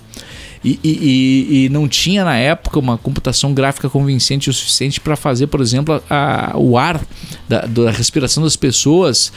[0.70, 5.48] E, e- e- não tinha na época uma computação gráfica convincente o suficiente para fazer,
[5.48, 7.00] por exemplo, a- o ar
[7.48, 9.32] da, da respiração das pessoas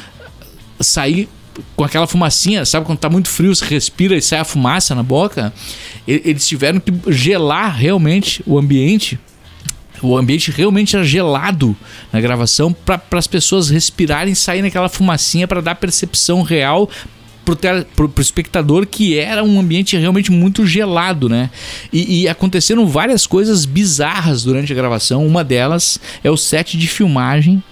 [0.80, 1.28] sair
[1.76, 5.02] com aquela fumacinha, sabe quando tá muito frio, você respira e sai a fumaça na
[5.02, 5.52] boca?
[6.06, 9.18] Eles tiveram que gelar realmente o ambiente.
[10.02, 11.76] O ambiente realmente era gelado
[12.10, 16.88] na gravação para as pessoas respirarem e sair naquela fumacinha para dar percepção real
[17.50, 21.50] pro, tele- pro, pro espectador que era um ambiente realmente muito gelado, né?
[21.92, 25.26] E, e aconteceram várias coisas bizarras durante a gravação.
[25.26, 27.62] Uma delas é o set de filmagem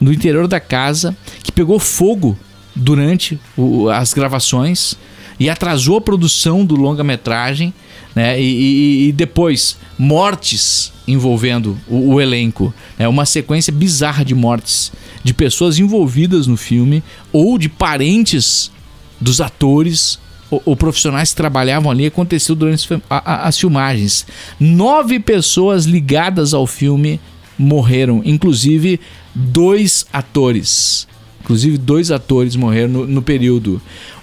[0.00, 2.38] no interior da casa que pegou fogo
[2.74, 4.96] durante o- as gravações
[5.38, 7.74] e atrasou a produção do longa-metragem,
[8.14, 8.40] né?
[8.40, 14.90] E, e- e depois mortes envolvendo o, o elenco, é uma sequência bizarra de mortes
[15.22, 18.70] de pessoas envolvidas no filme ou de parentes
[19.24, 20.18] dos atores
[20.50, 24.26] ou, profissionais que trabalhavam ali aconteceu durante as filmagens.
[24.60, 27.18] Nove pessoas ligadas ao filme
[27.58, 29.00] morreram, inclusive
[29.34, 31.08] dois atores.
[31.40, 33.80] Inclusive, dois atores morreram no, no período.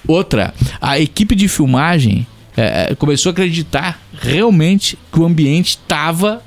[0.08, 6.42] Outra, a equipe de filmagem eh, começou a acreditar realmente que o ambiente estava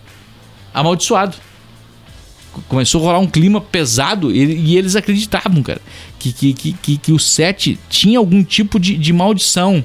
[0.73, 1.37] amaldiçoado.
[2.69, 5.81] Começou a rolar um clima pesado e, e eles acreditavam, cara,
[6.33, 9.85] que, que, que, que, o set tinha algum tipo de, de maldição.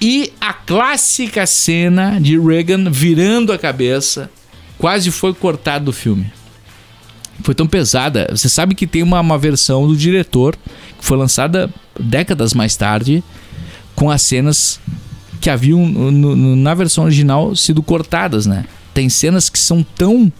[0.00, 4.30] E a clássica cena de Reagan virando a cabeça
[4.78, 6.32] quase foi cortada do filme
[7.42, 8.28] foi tão pesada.
[8.30, 10.54] Você sabe que tem uma, uma versão do diretor
[10.98, 13.22] que foi lançada décadas mais tarde
[13.96, 14.78] com as cenas
[15.40, 18.64] que haviam no- no- na versão original sido cortadas, né?
[18.94, 20.32] Tem cenas que são tão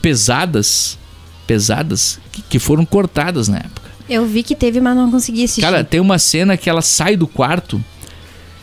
[0.00, 0.98] pesadas,
[1.46, 3.81] pesadas, que, que foram cortadas na época.
[4.12, 5.60] Eu vi que teve, mas não consegui assistir.
[5.62, 7.82] Cara, tem uma cena que ela sai do quarto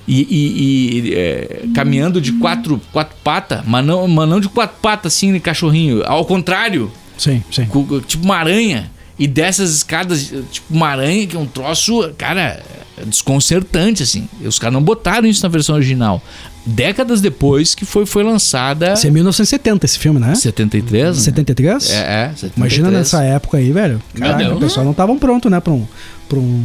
[0.08, 4.78] e, e- e, é, caminhando de quatro, quatro patas, mas não, mas não de quatro
[4.82, 6.04] patas assim, de cachorrinho.
[6.06, 7.66] Ao contrário, Sim, sim.
[7.66, 8.90] cu- tipo uma aranha.
[9.18, 12.64] E dessas escadas, tipo uma aranha, que é um troço, cara,
[13.06, 14.28] desconcertante, assim.
[14.42, 16.24] Os caras não botaram isso na versão original.
[16.66, 18.94] Décadas depois que foi, foi lançada.
[18.94, 20.36] Esse é 1970 esse filme, né?
[20.36, 21.18] 73?
[21.18, 21.24] né?
[21.24, 21.90] 73?
[21.90, 22.54] É, é, 73.
[22.58, 24.02] Imagina nessa época aí, velho.
[24.14, 25.86] Caraca, o pessoal não estavam pronto, né, pra um.
[26.28, 26.64] Pra um...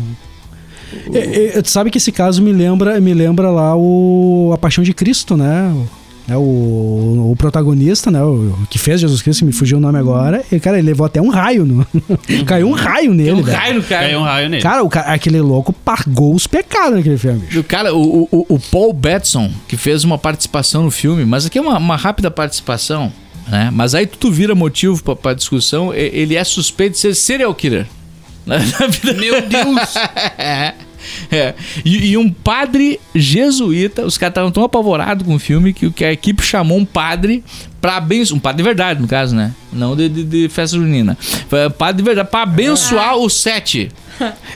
[1.12, 4.84] É, é, tu sabe que esse caso me lembra, me lembra lá o A Paixão
[4.84, 5.72] de Cristo, né?
[5.74, 8.22] O- É o, o protagonista, né?
[8.22, 10.42] O, que fez Jesus Cristo, que me fugiu o nome agora.
[10.50, 11.66] E, cara, ele levou até um raio.
[11.66, 11.86] No...
[12.46, 13.58] Caiu um raio nele, Tem um velho.
[13.58, 14.06] raio no cara.
[14.06, 14.62] Caiu um raio nele.
[14.62, 17.40] Cara, o aquele louco pagou os pecados naquele filme.
[17.40, 17.60] bicho.
[17.60, 21.58] O cara, o, o, o Paul Batson, que fez uma participação no filme, mas aqui
[21.58, 23.12] é uma, uma rápida participação,
[23.46, 23.68] né?
[23.70, 27.86] Mas aí tu vira motivo pra, pra discussão, ele é suspeito de ser serial killer.
[28.46, 29.94] Na, na vida Meu Deus!
[31.30, 31.36] é.
[31.36, 31.54] É.
[31.84, 36.04] E, e um padre jesuíta, os caras estavam tão apavorados com o filme que, que
[36.04, 37.44] a equipe chamou um padre
[37.80, 38.36] pra abençoar.
[38.38, 39.52] Um padre de verdade, no caso, né?
[39.72, 41.16] Não de, de, de festa junina.
[41.48, 43.90] Foi um padre de verdade, pra abençoar o set.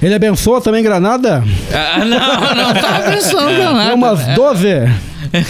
[0.00, 1.44] Ele abençoa também Granada?
[1.72, 3.86] Ah, não, não tá abençoando nada.
[3.86, 4.68] Deu umas 12.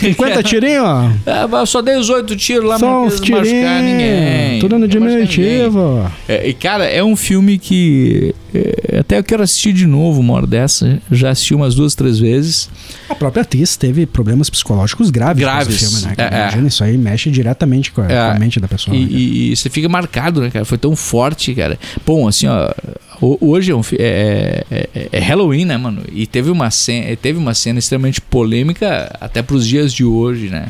[0.01, 1.11] 50 tirinhos, ó.
[1.63, 3.99] É, só dei os oito tiros lá, Só mas uns não quis machucar ninguém.
[4.09, 4.61] tirinhos.
[4.61, 6.11] Tudo no diminutivo.
[6.29, 10.35] É, e cara, é um filme que é, até eu quero assistir de novo uma
[10.35, 11.01] hora dessa.
[11.11, 12.69] Já assisti umas duas, três vezes.
[13.09, 15.67] A própria atriz teve problemas psicológicos graves, Graves.
[15.69, 16.15] com esse filme, né?
[16.19, 16.41] É, é.
[16.43, 18.31] Imagina, isso aí mexe diretamente com a, É.
[18.31, 18.97] com a mente da pessoa.
[18.97, 20.65] E, né, e- e você fica marcado, né, cara?
[20.65, 21.79] Foi tão forte, cara.
[22.07, 22.71] Bom, assim, ó.
[23.21, 26.03] Ho- Hoje é, um fi- é- é- é Halloween, né, mano?
[26.13, 30.69] E teve uma, cena, teve uma cena extremamente polêmica até pros dias de hoje, né?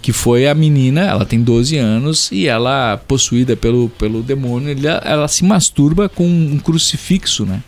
[0.00, 5.02] Que foi a menina, ela tem 12 anos e ela, possuída pelo, pelo demônio, ela,
[5.04, 7.60] ela se masturba com um crucifixo, né?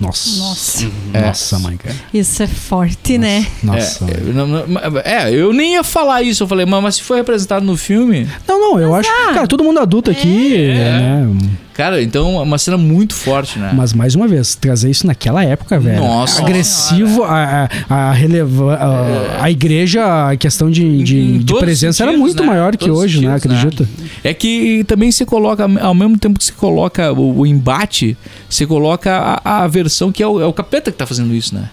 [0.00, 0.38] Nossa.
[0.38, 1.94] Nossa, Nossa, mãe, cara.
[2.12, 3.46] isso é forte, né?
[3.62, 4.04] Nossa.
[4.06, 4.64] É, não- não-
[5.04, 6.42] é, eu nem ia falar isso.
[6.42, 8.26] Eu falei, mas, mas se foi representado no filme.
[8.46, 9.08] Não, não, eu acho.
[9.32, 11.28] Cara, todo mundo adulto aqui, né?
[11.74, 13.72] Cara, então é uma cena muito forte, né?
[13.74, 16.00] Mas mais uma vez, trazer isso naquela época, velho.
[16.00, 22.04] Nossa Agressivo, a, a, a, releva, a, a igreja, a questão de, de, de presença
[22.04, 22.48] era sentidos, muito né?
[22.48, 23.38] maior que hoje, né?
[23.38, 23.68] sentidos, né?
[23.68, 23.88] Acredita?
[24.22, 28.16] É que também você coloca, ao mesmo tempo que você coloca o, o embate,
[28.48, 31.56] você coloca a, a versão que é o, é o capeta que tá fazendo isso,
[31.56, 31.68] né?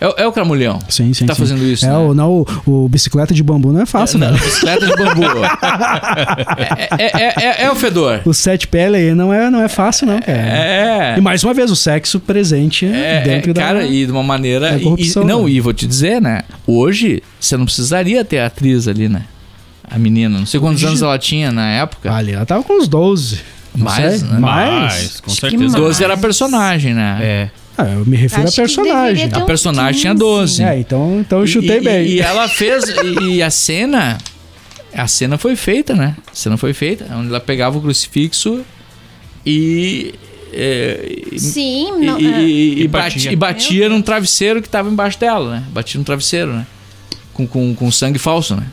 [0.00, 1.24] É, o- é o cramulhão Sim, sim.
[1.24, 1.40] que tá sim.
[1.42, 1.96] fazendo isso, É, né?
[1.96, 4.38] o, não, o, o bicicleta de bambu não é fácil, Não, velho.
[4.38, 5.22] bicicleta de bambu.
[6.98, 8.20] é, é- é- é- é o fedor.
[8.24, 10.38] O sete pele aí não é, não é fácil, não, cara.
[10.38, 11.14] É.
[11.18, 13.60] E mais uma vez, o sexo presente É, dentro é, da.
[13.60, 14.76] cara, e de uma maneira.
[14.78, 15.50] e- corrupção, e, não, né?
[15.50, 16.42] e vou te dizer, né?
[16.66, 19.22] Hoje, você não precisaria ter a atriz ali, né?
[19.90, 20.38] A menina.
[20.38, 22.12] Não sei quantos anos ela tinha na época.
[22.14, 23.40] Ali, ela tava com uns 12.
[23.74, 24.38] não Mais, né?
[24.38, 25.20] Mais?
[25.20, 25.62] com Acho que certeza.
[25.62, 25.74] mais.
[25.74, 27.18] 12 era personagem, né?
[27.20, 27.48] É.
[27.78, 29.30] Ah, eu me refiro Acho a personagem.
[29.32, 30.18] A personagem tinha 15.
[30.24, 30.62] 12.
[30.64, 32.06] É, então, então eu chutei e, bem.
[32.06, 32.84] E, e ela fez.
[32.88, 34.18] e, e a cena.
[34.92, 36.16] A cena foi feita, né?
[36.30, 37.06] A cena foi feita.
[37.14, 38.62] Onde ela pegava o crucifixo
[39.46, 40.12] e.
[40.52, 42.40] é, Sim, e, não, e- é.
[42.82, 45.64] e- batia, e batia num travesseiro que tava embaixo dela, né?
[45.70, 46.66] Batia no travesseiro, né?
[47.32, 48.64] Com, com, com sangue falso, né?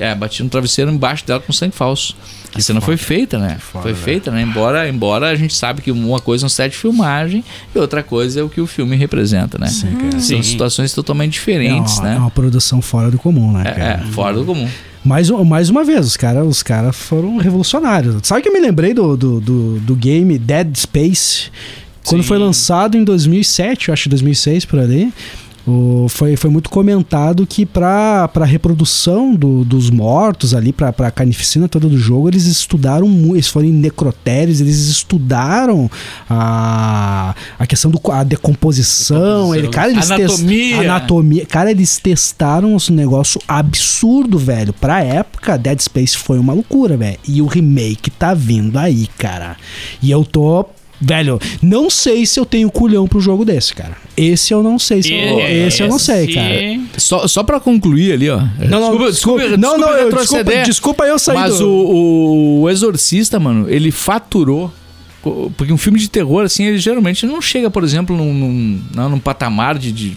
[0.00, 2.16] É, batia no travesseiro embaixo dela com sangue falso.
[2.54, 3.58] A cena foi feita, né?
[3.60, 4.42] foi feita, né?
[4.42, 8.02] Embora, embora a gente sabe que uma coisa é um set de filmagem e outra
[8.02, 9.68] coisa é o que o filme representa, né?
[9.68, 10.42] Sim, São Sim.
[10.42, 12.18] situações totalmente é, diferentes, uma, é né?
[12.18, 14.02] uma produção fora do comum, né, É, cara?
[14.02, 14.68] é, fora do comum.
[15.04, 18.16] Mais, um- mais uma vez, os caras os cara foram revolucionários.
[18.22, 21.50] Sabe que eu me lembrei do, do, do, do game Dead Space?
[22.04, 22.28] Quando Sim.
[22.28, 25.12] foi lançado em 2007, eu acho 2006 por ali.
[25.66, 31.10] O- foi, foi muito comentado que para a reprodução do- dos mortos ali, para a
[31.10, 35.90] carnificina toda do jogo, eles estudaram muito, eles foram em necrotérios, eles estudaram
[36.28, 39.54] a, a questão da decomposição.
[39.54, 40.80] Ele, cara, eles Anatomia.
[40.80, 41.46] anatomia.
[41.46, 44.72] Cara, eles testaram um negócio absurdo, velho.
[44.72, 47.18] Pra época, Dead Space foi uma loucura, velho.
[47.26, 49.56] E o remake tá vindo aí, cara.
[50.02, 50.64] E eu tô.
[51.00, 53.96] Velho, não sei se eu tenho culhão pro jogo desse, cara.
[54.16, 56.80] Esse eu não sei se eu, É, esse eu não sei, cara.
[56.98, 58.38] Só, só pra concluir ali, ó.
[58.68, 61.68] Não, não, desculpa, não, não, eu, desculpa, desculpa eu sair Mas do...
[61.68, 64.72] o, o Exorcista, mano, ele faturou.
[65.56, 69.18] Porque um filme de terror, assim, ele geralmente não chega, por exemplo, num, num, num
[69.18, 70.16] patamar de, de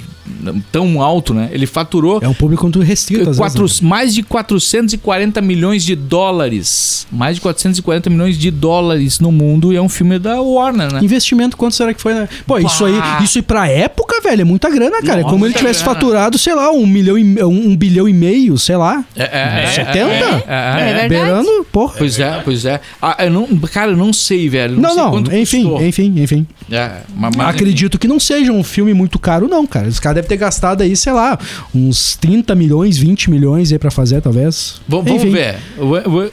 [0.71, 1.49] tão alto, né?
[1.51, 3.88] Ele faturou É um público muito restrito, quatro- vezes, né?
[3.89, 7.05] mais de 440 milhões de dólares.
[7.12, 10.99] Mais de 440 milhões de dólares no mundo e é um filme da Warner, né?
[11.03, 12.27] Investimento, quanto será que foi, né?
[12.45, 13.19] Pô, isso aí, Bah.
[13.23, 15.19] isso aí pra época, velho, é muita grana, cara.
[15.19, 15.95] é Nossa, como ele muita tivesse grana.
[15.95, 19.03] faturado, sei lá, um milhão e, um, um bilhão e meio, sei lá.
[19.15, 19.99] É, é, é, 70?
[19.99, 21.09] é, É é, é.
[21.09, 21.95] Beirando, porra.
[21.97, 22.79] Pois é, pois é.
[23.01, 24.79] Ah, eu não, cara, eu não sei, velho.
[24.79, 26.47] Não, sei não, quanto enfim, enfim, enfim.
[26.71, 29.88] É, mas- Acredito que não seja um filme muito caro, não, cara.
[29.88, 31.38] Os caras devem ter gastado aí, sei lá,
[31.74, 34.82] uns 30 milhões, 20 milhões aí pra fazer, talvez.
[34.88, 35.57] Vamos, vamos ver.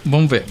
[0.04, 0.44] Vamos ver.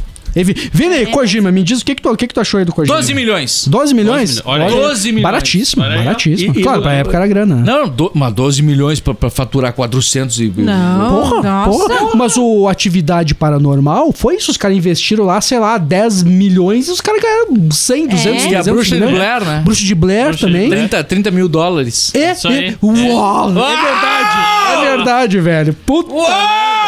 [0.72, 2.66] Vini, aí, Kojima, me diz o que, que, tu, o que, que tu achou aí
[2.66, 2.96] do Kojima?
[2.96, 3.68] 12 milhões.
[3.68, 4.36] 12 milhões?
[4.36, 4.42] 12 milhões.
[4.46, 4.72] Olha aí.
[4.72, 5.24] 12 milhões.
[5.24, 6.54] Baratíssimo, Olha baratíssimo.
[6.56, 7.56] E- e- claro, pra época era grana.
[7.56, 7.64] né?
[7.66, 10.54] Não, do, mas 12 milhões pra, pra faturar 400 e...
[10.58, 11.70] Não, Porra, nossa.
[11.88, 12.16] porra.
[12.16, 14.52] Mas o Atividade Paranormal foi isso.
[14.52, 18.50] Os caras investiram lá, sei lá, 10 milhões e os caras ganharam 100, 200, É.
[18.50, 19.16] E a 300 Bruxa de milhões.
[19.16, 19.62] Blair, né?
[19.64, 20.68] Bruxa de Blair Bruxa de também.
[20.70, 20.88] Blair.
[20.90, 22.12] 30, 30 mil dólares.
[22.14, 22.66] É, Isso aí.
[22.66, 22.76] é.
[22.86, 23.50] Uau!
[23.50, 24.40] É verdade.
[24.72, 25.74] É verdade, velho.
[25.86, 26.14] Puta.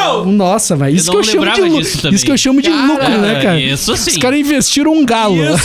[0.02, 0.26] Uau!
[0.26, 0.96] Nossa, velho.
[0.96, 1.98] Isso que eu não chamo de lucro.
[2.02, 2.16] também.
[2.16, 3.60] Isso que eu chamo de lucro, né, cara?
[3.60, 4.12] isso sim.
[4.12, 5.36] Os caras investiram um galo.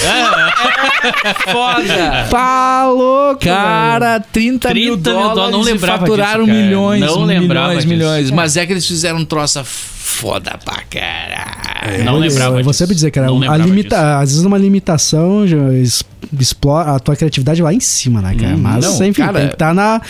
[1.53, 2.27] Foda!
[2.31, 3.41] Tá louco.
[3.41, 6.65] Cara, 30, mil 30 mil dólares não e lembrava faturaram disso, cara.
[6.67, 7.89] milhões, Não lembrava milhões, disso.
[7.95, 8.31] milhões.
[8.31, 12.05] Mas é que eles fizeram um troça foda pra caralho.
[12.05, 14.07] Não Eu- lembrava Eu vou sempre dizer, cara, Não a limita, disso.
[14.23, 15.45] às vezes uma limitação
[16.39, 18.57] explora a tua criatividade lá em cima, né, cara?
[18.57, 18.99] Mas, Uhum.
[18.99, 20.01] Não, enfim, cara- tem que estar na,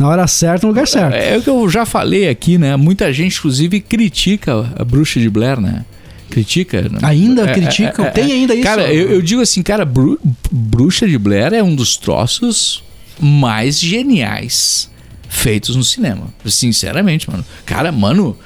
[0.00, 1.14] na hora certa, no lugar certo.
[1.14, 2.74] É o que eu já falei aqui, né?
[2.76, 5.84] Muita gente, inclusive, critica a bruxa de Blair, né?
[6.30, 6.88] Critica.
[7.02, 8.04] Ainda É, criticam?
[8.04, 8.62] é, é, Tem ainda isso?
[8.62, 10.18] Cara, eu, eu digo assim, cara, Bru-
[10.50, 12.82] Bruxa de Blair é um dos troços
[13.20, 14.88] mais geniais
[15.28, 16.28] feitos no cinema.
[16.46, 17.44] Sinceramente, mano.
[17.66, 18.36] Cara, mano,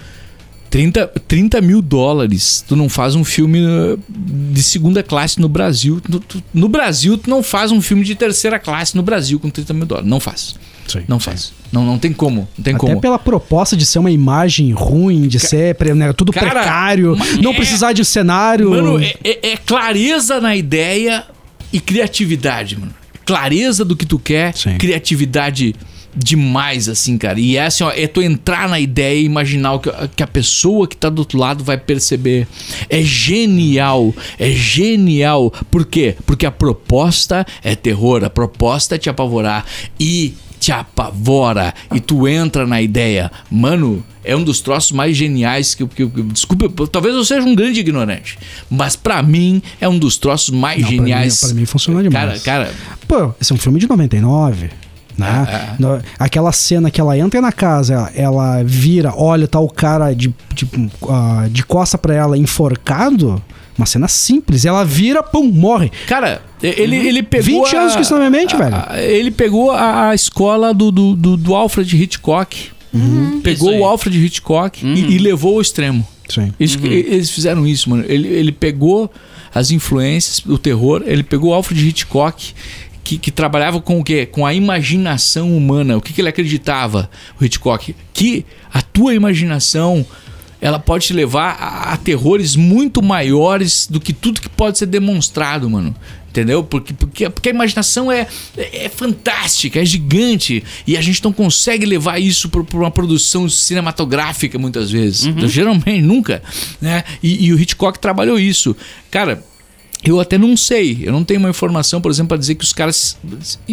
[0.70, 2.64] 30, 30 mil dólares.
[2.66, 3.98] Tu não faz um filme uh,
[4.52, 6.00] de segunda classe no Brasil.
[6.08, 9.48] No, tu- no Brasil, tu não faz um filme de terceira classe no Brasil com
[9.50, 10.08] 30 mil dólares.
[10.10, 10.54] Não faz.
[10.86, 11.52] Sim, Não faz.
[11.72, 12.48] Não, não tem como.
[12.56, 13.00] Não tem Até como.
[13.00, 17.50] pela proposta de ser uma imagem ruim, de ser pre- né, tudo Cara, precário, não
[17.52, 18.70] é- precisar de cenário.
[18.70, 21.24] Mano, é, é- é clareza na ideia
[21.72, 22.94] e criatividade, mano.
[23.26, 24.76] Clareza do que tu quer, Sim.
[24.78, 25.74] criatividade
[26.16, 27.40] demais, assim, cara.
[27.40, 30.26] E é assim, ó, é tu entrar na ideia e imaginar o que, que a
[30.28, 32.46] pessoa que tá do outro lado vai perceber.
[32.88, 35.52] É genial, é genial.
[35.72, 36.14] Por quê?
[36.24, 39.64] Porque a proposta é terror, a proposta é te apavorar.
[39.98, 40.34] E
[40.64, 43.30] te apavora e tu entra na ideia.
[43.50, 45.88] Mano, é um dos troços mais geniais que eu.
[45.88, 48.38] que que desculpa, talvez eu seja um grande ignorante.
[48.70, 51.42] Mas pra mim é um dos troços mais Não, pra geniais.
[51.42, 52.42] mim- pra mim funciona demais.
[52.42, 52.74] Cara, cara,
[53.06, 54.70] Pô, esse é um filme de 99.
[55.18, 55.76] Né?
[55.78, 60.12] No- Aquela cena que ela entra na casa, ela, ela vira, olha, tá o cara
[60.14, 60.66] de, de,
[61.08, 63.40] ah, de costa pra ela enforcado.
[63.76, 64.64] Uma cena simples.
[64.64, 65.90] Ela vira, pum, morre.
[66.06, 67.64] Cara, ele, ele pegou.
[67.64, 68.74] 20 anos com isso na minha mente, velho.
[68.74, 72.70] a- Ele pegou a, a escola do, do, do, do Alfred Hitchcock.
[73.42, 73.80] Pegou Isso aí.
[73.80, 76.06] o Alfred Hitchcock e, e levou ao extremo.
[76.28, 76.52] Sim.
[76.60, 78.04] Isso que- eles fizeram isso, mano.
[78.06, 79.10] Ele, ele pegou
[79.52, 82.54] as influências, o terror, ele pegou o Alfred Hitchcock.
[83.02, 84.24] Que, que trabalhava com o quê?
[84.24, 85.94] Com a imaginação humana.
[85.94, 87.94] O que, que ele acreditava, o Hitchcock?
[88.14, 90.06] Que a tua imaginação
[90.64, 94.86] ela pode te levar a, a terrores muito maiores do que tudo que pode ser
[94.86, 95.94] demonstrado, mano.
[96.30, 96.64] Entendeu?
[96.64, 100.64] Porque, porque, porque a imaginação é, é, é fantástica, é gigante.
[100.86, 105.26] E a gente não consegue levar isso para uma produção cinematográfica muitas vezes.
[105.26, 106.42] Então, geralmente, nunca.
[106.80, 107.04] Né?
[107.22, 108.74] E, e o Hitchcock trabalhou isso.
[109.10, 109.44] Cara,
[110.04, 112.72] eu até não sei, eu não tenho uma informação, por exemplo, para dizer que os
[112.72, 113.16] caras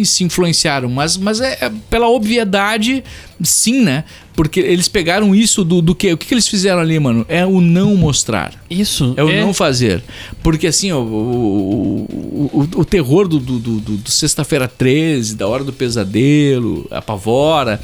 [0.04, 3.02] se, influenciaram, mas, mas é, é pela obviedade,
[3.42, 4.04] sim, né?
[4.34, 6.10] Porque eles pegaram isso do, do que?
[6.12, 7.26] O que, que eles fizeram ali, mano?
[7.28, 8.52] É o não mostrar.
[8.70, 9.12] Isso.
[9.16, 10.02] É o não fazer.
[10.42, 15.36] Porque assim, ó, o, o, o, o terror do, do, do, do- do Sexta-feira 13,
[15.36, 17.78] da Hora do Pesadelo, apavora.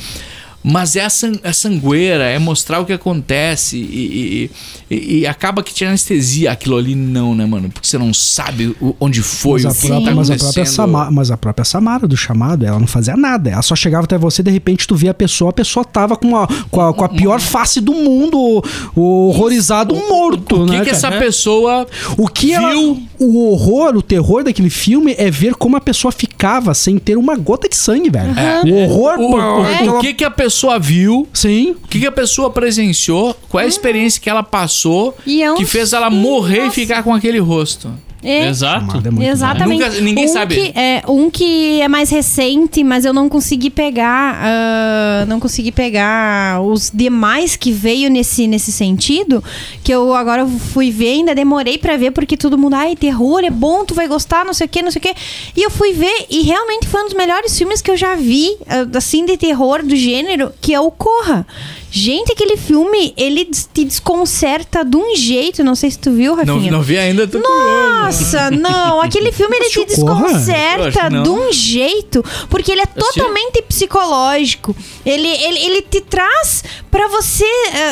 [0.71, 4.51] Mas é a, san, a sangueira, é mostrar o que acontece e,
[4.91, 7.71] e- e- e acaba que te anestesia aquilo ali, não, né, mano?
[7.71, 10.37] Porque você não sabe o- onde foi, Mas a, o que própria, tá mas, a
[10.37, 10.67] própria.
[10.67, 13.51] Samara, mas a própria Samara do chamado, ela não fazia nada.
[13.51, 16.37] Ela só chegava até você de repente tu via a pessoa, a pessoa tava com
[16.37, 18.63] a, com a, com a pior face do mundo,
[18.95, 20.85] o horrorizado morto, O que, né?
[20.85, 23.03] que essa pessoa O que ela, viu?
[23.19, 27.37] o horror, o terror daquele filme é ver como a pessoa ficava sem ter uma
[27.37, 28.33] gota de sangue, velho.
[28.67, 32.07] O horror, O, o- aquela- o que, que a pessoa viu sim, O que, que
[32.07, 33.35] a pessoa presenciou?
[33.49, 36.71] Qual é a experiência que ela passou E é um que fez ela morrer e
[36.71, 37.93] ficar com aquele rosto?
[38.23, 38.49] É.
[38.49, 38.99] Exato.
[39.07, 39.83] É muito Exatamente.
[39.85, 40.55] Nunca- ninguém um sabe.
[40.57, 44.39] Que, é, um que é mais recente, mas eu não consegui pegar.
[44.43, 49.43] ah, não consegui pegar os demais que veio nesse, nesse sentido.
[49.85, 53.51] Que eu agora fui ver, ainda demorei pra ver, porque todo mundo, ai, terror é
[53.51, 55.15] bom, tu vai gostar, não sei o que, não sei o que.
[55.57, 58.57] E eu fui ver, e realmente foi um dos melhores filmes que eu já vi,
[58.69, 61.47] ah, assim, de terror do gênero, que é o Corra.
[61.91, 65.65] Gente, aquele filme, ele te desconcerta de um jeito.
[65.65, 66.71] Não sei se tu viu, Não, Rafinha.
[66.73, 67.65] não vi ainda, tô curioso.
[68.05, 69.01] Nossa, não.
[69.01, 71.23] Aquele filme ele te desconcerta não.
[71.23, 74.77] de um jeito, porque ele é totalmente psicológico.
[75.05, 77.45] Ele, ele, ele te traz pra você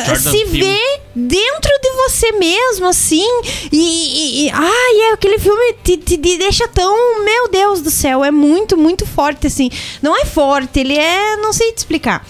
[0.05, 0.59] Jordan se Peele.
[0.59, 3.25] ver dentro de você mesmo, assim.
[3.71, 7.23] E, e, e- ai, é, aquele filme te, te, te deixa tão.
[7.25, 9.69] Meu Deus do céu, é muito, muito forte, assim.
[10.01, 11.35] Não é forte, ele é.
[11.37, 12.25] Não sei te explicar.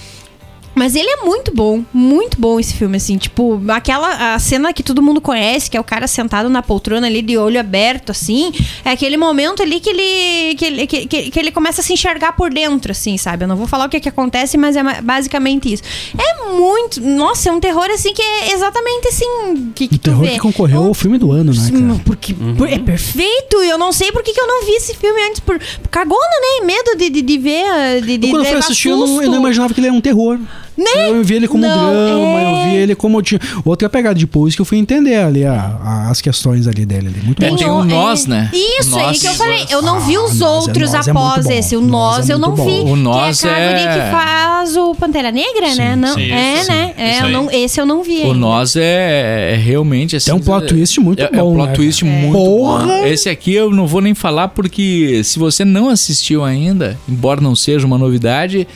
[0.78, 3.18] Mas ele é muito bom, muito bom esse filme, assim.
[3.18, 7.08] Tipo, aquela a cena que todo mundo conhece, que é o cara sentado na poltrona
[7.08, 8.52] ali de olho aberto, assim.
[8.86, 11.94] É aquele momento ali que ele, que ele, que, que- que ele começa a se
[11.94, 13.44] enxergar por dentro, assim, sabe?
[13.44, 15.82] Eu não vou falar o que, que acontece, mas é basicamente isso.
[16.18, 17.02] É muito.
[17.02, 19.72] Nossa, é um terror, assim, que é exatamente assim.
[19.74, 20.34] Que, que O tu terror vê.
[20.34, 22.02] que concorreu ao filme do ano, né, cara?
[22.06, 23.64] Porque por- é perfeito.
[23.64, 25.40] E eu não sei por que, que eu não vi esse filme antes.
[25.40, 25.60] Por
[25.90, 26.20] cagona,
[26.62, 26.66] né?
[26.68, 28.02] Medo de, de, de ver.
[28.04, 29.96] De, de Eu, quando eu fui assistir, eu não, eu não imaginava que ele era
[29.96, 30.38] um terror.
[30.78, 31.10] Né?
[31.10, 32.44] Eu vi ele como Não, drama, é.
[32.68, 33.20] eu vi ele como.
[33.24, 33.40] Tinha...
[33.66, 37.08] Outra pegada depois que eu fui entender ali a- a- as questões ali dele.
[37.08, 37.20] Ali.
[37.24, 37.56] Muito É, bom.
[37.56, 38.50] tem um o- Nós, né?
[38.54, 39.20] Isso, O aí Nós.
[39.20, 39.66] que eu falei.
[39.72, 41.52] Eu não vi Ah, os Nós é- outros Nós é após bom.
[41.52, 41.76] esse.
[41.76, 42.84] O Nós Nós é eu não muito vi.
[42.84, 42.92] bom.
[42.92, 45.96] O Nós que é a é- guria que faz o Pantera Negra, né?
[45.96, 46.94] Não, sim, é, sim, né?
[46.96, 47.32] É, eu aí.
[47.32, 48.34] não, esse eu não vi O ainda.
[48.36, 50.30] Nós é, é realmente assim.
[50.30, 52.16] É um plot twist muito é, É bom, um plot né, twist cara?
[52.18, 52.86] muito Porra!
[52.86, 53.06] bom.
[53.08, 57.56] Esse aqui eu não vou nem falar porque se você não assistiu ainda, embora não
[57.56, 58.68] seja uma novidade,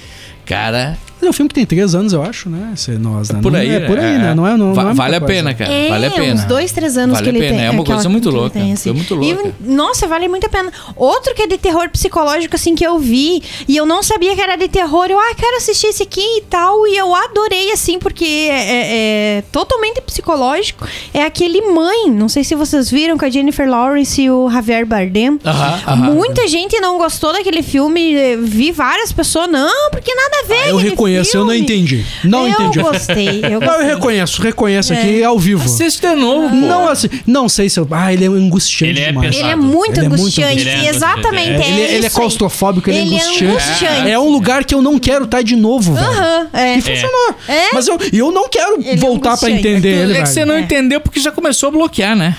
[0.45, 2.71] cara, É um filme que tem três anos, eu acho, né?
[2.73, 3.39] Esse Nós, né?
[3.41, 3.69] por Não aí.
[3.69, 4.33] É por aí, né?
[4.33, 5.33] Não é, não, Va- não é vale a coisa.
[5.35, 5.71] pena, cara.
[5.71, 6.33] É, vale a pena.
[6.33, 7.67] uns dois, três anos Vale que a ele pena, tem.
[7.67, 8.91] é uma coisa muito louca, tem, assim.
[8.91, 9.53] muito E, louca.
[9.61, 10.71] nossa, vale muito a pena.
[10.95, 14.41] Outro que é de terror psicológico, assim, que eu vi, e eu não sabia que
[14.41, 15.05] era de terror.
[15.09, 16.87] Eu, ah, quero assistir esse aqui e tal.
[16.87, 20.87] E eu adorei, assim, porque é, é totalmente psicológico.
[21.13, 22.09] É aquele Mãe.
[22.09, 25.39] Não sei se vocês viram com a Jennifer Lawrence e o Javier Bardem.
[25.45, 25.95] Aham, aham.
[26.13, 28.15] Muita gente não gostou daquele filme.
[28.15, 30.53] eh, Vi várias pessoas, não, porque nada a ver.
[30.63, 32.05] Ah, eu aquele reconheço, eu não filme." entendi.
[32.23, 32.79] Não eu entendi.
[32.79, 33.41] gostei.
[33.43, 33.81] Eu Não, gostei.
[33.81, 35.25] eu reconheço, reconheço aqui É.
[35.25, 35.63] ao vivo.
[35.65, 36.55] Assiste de novo, pô.
[36.55, 37.87] Não, assim, não sei se eu.
[37.91, 39.29] Ah, ele é angustiante Ele é demais.
[39.35, 39.45] pesado.
[39.47, 40.51] Ele é muito Ele é muito angustiante.
[40.53, 40.77] angustiante.
[40.79, 41.49] Ele é Exatamente.
[41.49, 41.71] angustiante.
[41.81, 43.45] É, ele, ele é claustrofóbico, ele, Ele é é angustiante.
[43.45, 44.09] angustiante.
[44.09, 45.95] É um lugar que eu não quero estar de novo.
[45.95, 46.77] Aham, é.
[46.77, 47.35] E funcionou.
[47.47, 47.73] É.
[47.73, 49.67] Mas eu, e eu não quero Ele é voltar pra angustiante.
[49.67, 50.27] entender ele, É que velho.
[50.27, 50.59] você não É.
[50.61, 52.35] entendeu porque já começou a bloquear, né?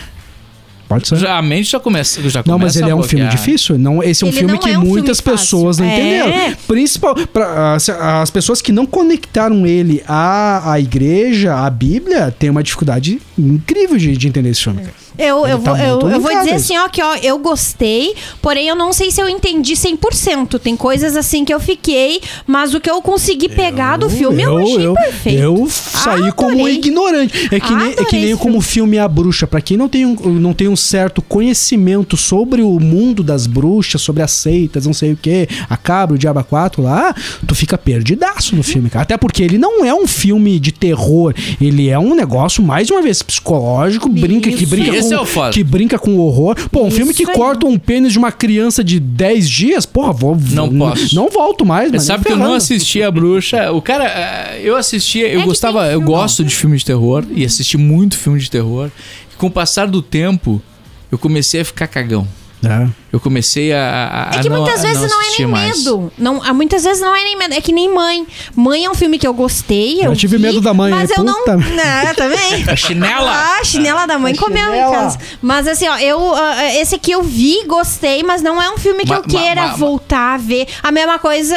[0.92, 1.16] Pode ser.
[1.16, 3.78] Já, a mente já começa, já Não, mas ele a é um filme difícil.
[3.78, 5.38] Não, esse é um Ele filme que é um filme muitas fácil.
[5.58, 5.94] pessoas não É.
[5.94, 6.56] entenderam.
[6.66, 12.50] Principal, pra, as, as pessoas que não conectaram ele à, à igreja, à Bíblia, têm
[12.50, 14.80] uma dificuldade incrível de, de entender esse filme.
[14.80, 15.01] cara.
[15.18, 18.68] Eu, eu, tá vou, eu, eu vou dizer assim, ó, que ó, eu gostei, porém
[18.68, 20.58] eu não sei se eu entendi 100%.
[20.58, 24.58] Tem coisas assim que eu fiquei, mas o que eu consegui pegar do filme eu,
[24.58, 25.38] achei eu, perfeito.
[25.42, 26.32] eu saí Adorei.
[26.32, 27.48] como ignorante.
[27.50, 29.46] É que nem, é que nem como o filme A Bruxa.
[29.46, 34.00] Pra quem não tem, um, não tem um certo conhecimento sobre o mundo das bruxas,
[34.00, 37.14] sobre as seitas, não sei o que, a cabra, o diabo 4 lá,
[37.46, 39.02] tu fica perdidaço no filme, cara.
[39.02, 41.34] Até porque ele não é um filme de terror.
[41.60, 44.66] Ele é um negócio, mais uma vez, psicológico, brinca, que Isso.
[44.66, 45.52] brinca Esse com, é o foda.
[45.52, 46.56] que brinca com horror.
[46.70, 47.34] Pô, um Isso filme que aí.
[47.36, 51.14] corta um pênis de uma criança de 10 dias, porra, vou, Não vou- posso.
[51.14, 53.70] Não volto mais, mas sabe que eu não assisti a bruxa.
[53.72, 56.06] O cara, eh, eu assistia, eu É gostava, eu filme.
[56.06, 58.90] gosto de filme de terror e assisti muito filme de terror.
[59.32, 60.60] E com o passar do tempo,
[61.10, 62.26] eu comecei a ficar cagão.
[62.64, 62.86] É.
[63.12, 64.30] Eu comecei a.
[64.32, 65.78] a É que não, muitas vezes não, é assistir nem mais.
[65.84, 66.12] medo.
[66.16, 67.52] Não, ah, muitas vezes não é nem medo.
[67.54, 68.26] É que nem Mãe.
[68.56, 70.00] Mãe é um filme que eu gostei.
[70.00, 71.34] Eu, Eu tive vi, medo da mãe, Mas é, eu não.
[71.40, 72.64] puta Não, também.
[72.66, 73.30] A chinela!
[73.30, 74.92] Ah, a chinela da mãe A comeu em chinela.
[74.96, 75.18] casa.
[75.42, 79.02] Mas assim, ó, eu, ah, esse aqui eu vi, gostei, mas não é um filme
[79.04, 80.66] que Ma- eu queira ma- ma- voltar a ver.
[80.82, 81.54] A mesma coisa,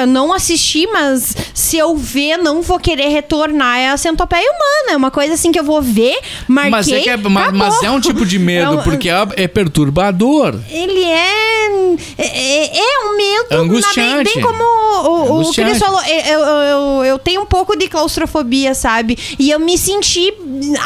[0.00, 3.78] eu não assisti, mas se eu ver, não vou querer retornar.
[3.78, 4.92] É a centopeia humana.
[4.92, 6.70] É uma coisa assim que eu vou ver, marquei.
[6.70, 7.84] Mas é, que é, ma- mas acabou.
[7.86, 10.58] é um tipo de medo, É um- porque é, é perturbador.
[10.68, 11.70] Ele é.
[12.18, 13.46] É, é um medo.
[13.62, 14.00] Angustiante.
[14.00, 15.52] na- Bem, bem como o, o, o.
[15.52, 16.00] Cris falou.
[16.02, 19.18] Eu, eu, eu, eu tenho um pouco de claustrofobia, sabe?
[19.38, 20.32] E eu me senti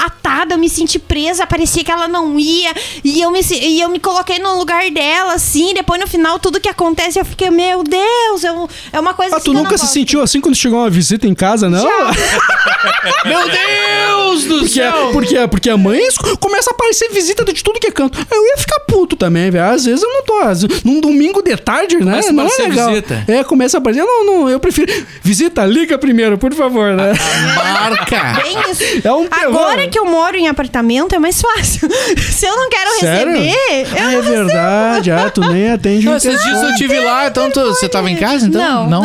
[0.05, 2.73] atada, eu me senti presa, parecia que ela não ia.
[3.03, 5.75] E eu me, e eu me coloquei no lugar dela, assim.
[5.75, 9.39] Depois no final, tudo que acontece, eu fiquei, meu Deus, eu, é uma coisa Ah,
[9.39, 11.85] assim tu nunca se sentiu assim quando chegou uma visita em casa, não?
[13.25, 15.11] Meu Deus do Porque, céu!
[15.13, 16.01] porque, porque a mãe
[16.41, 18.19] começa a aparecer visita de tudo que é canto.
[18.31, 19.65] Eu ia ficar puto também, velho.
[19.65, 20.45] Às vezes eu não tô.
[20.45, 20.83] Vezes.
[20.85, 22.21] Num domingo de tarde, né?
[22.23, 22.89] Começa a não é legal.
[22.91, 23.25] visita.
[23.29, 24.05] É, começa a aparecer.
[24.05, 24.93] Não, não, eu prefiro.
[25.23, 27.13] Visita, liga primeiro, por favor, né?
[27.57, 28.41] Marca!
[28.43, 29.07] Bem isso.
[29.07, 29.49] É um terror.
[29.55, 31.89] Agora que eu moro em apartamento é mais fácil.
[32.31, 33.33] Se eu não quero Sério?
[33.33, 34.35] receber, eu Ah, não é recebo.
[34.37, 35.11] verdade.
[35.11, 38.11] Ah, tu nem atende o Não, esses dias eu tive lá, então tu- você tava
[38.11, 38.89] em casa, então?
[38.89, 39.03] Não.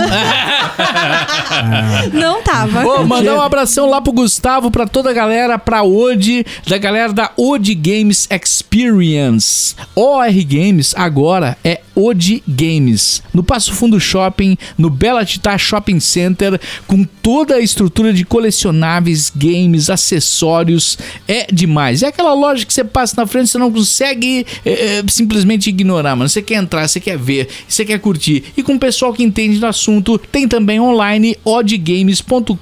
[2.13, 2.81] Não tava.
[2.81, 7.11] Vou mandar um abração lá pro Gustavo, pra toda a galera, pra Ode, da galera
[7.13, 9.75] da Ode Games Experience.
[9.95, 13.21] OR Games agora é Ode Games.
[13.33, 19.31] No Passo Fundo Shopping, no Bela Titá Shopping Center, com toda a estrutura de colecionáveis,
[19.35, 20.97] games, acessórios.
[21.27, 22.03] É demais.
[22.03, 26.15] É aquela loja que você passa na frente você não consegue é, é, simplesmente ignorar,
[26.15, 26.29] mano.
[26.29, 28.43] Você quer entrar, você quer ver, você quer curtir.
[28.55, 32.53] E com o pessoal que entende do assunto, tem também online odgames.com.br.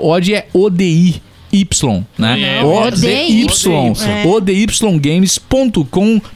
[0.00, 1.22] Od é ODI.
[1.52, 2.60] Y, né?
[2.60, 3.46] Não, ODY.
[4.26, 6.35] ODY, odYgames.com.br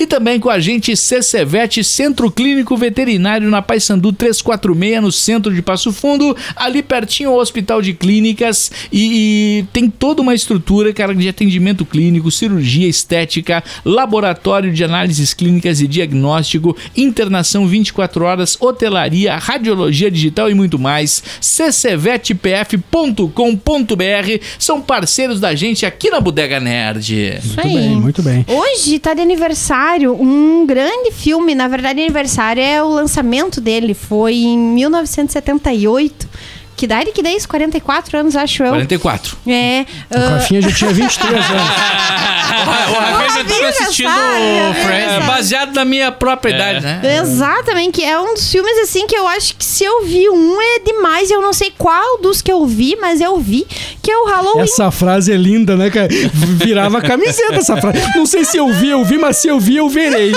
[0.00, 5.60] e também com a gente CCVET, Centro Clínico Veterinário na Paysandu 346, no centro de
[5.60, 11.14] Passo Fundo, ali pertinho ao Hospital de Clínicas e, e tem toda uma estrutura, cara,
[11.14, 19.36] de atendimento clínico, cirurgia estética, laboratório de análises clínicas e diagnóstico, internação 24 horas, hotelaria,
[19.36, 21.22] radiologia digital e muito mais.
[21.40, 23.32] ccvetpf.com.br
[24.58, 27.38] são parceiros da gente aqui na Bodega Nerd.
[27.44, 27.74] Muito aí.
[27.74, 28.44] bem, muito bem.
[28.62, 31.52] Hoje tá de aniversário um grande filme.
[31.52, 33.92] Na verdade, aniversário é o lançamento dele.
[33.92, 36.28] Foi em 1978.
[36.82, 37.48] Que idade que dá isso?
[37.48, 38.70] 44 anos, acho eu.
[38.70, 39.36] 44.
[39.46, 39.86] É.
[40.10, 41.62] O ah, Rafinha já tinha 23 anos.
[42.62, 45.12] O Rafinha já tava assistindo o Friends.
[45.12, 47.00] É, baseado na minha própria idade, né?
[47.20, 50.60] Exatamente, que é um dos filmes assim que eu acho que se eu vi um
[50.60, 51.30] é demais.
[51.30, 53.66] Eu não sei qual dos que eu vi, mas eu vi,
[54.02, 54.62] que é o Halloween.
[54.62, 56.08] Essa frase é linda, né, cara?
[56.32, 57.98] Virava camiseta essa frase.
[58.14, 60.32] Não sei se eu vi, eu vi, mas se eu vi, eu verei.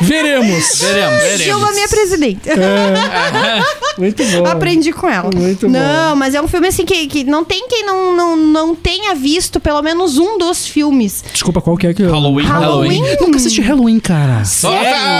[0.00, 0.80] Veremos.
[0.80, 1.42] Veremos.
[1.42, 2.48] Silva, minha presidente.
[3.98, 4.46] Muito bom.
[4.46, 5.30] Aprendi com ela.
[5.36, 6.16] Muito não, bom.
[6.16, 9.60] mas é um filme assim que, que não tem quem não, não, não tenha visto
[9.60, 11.24] pelo menos um dos filmes.
[11.32, 12.10] Desculpa, qual que é que eu...
[12.10, 12.44] Halloween.
[12.46, 13.02] Halloween.
[13.20, 14.44] Nunca assisti Halloween, cara.
[14.44, 14.72] Só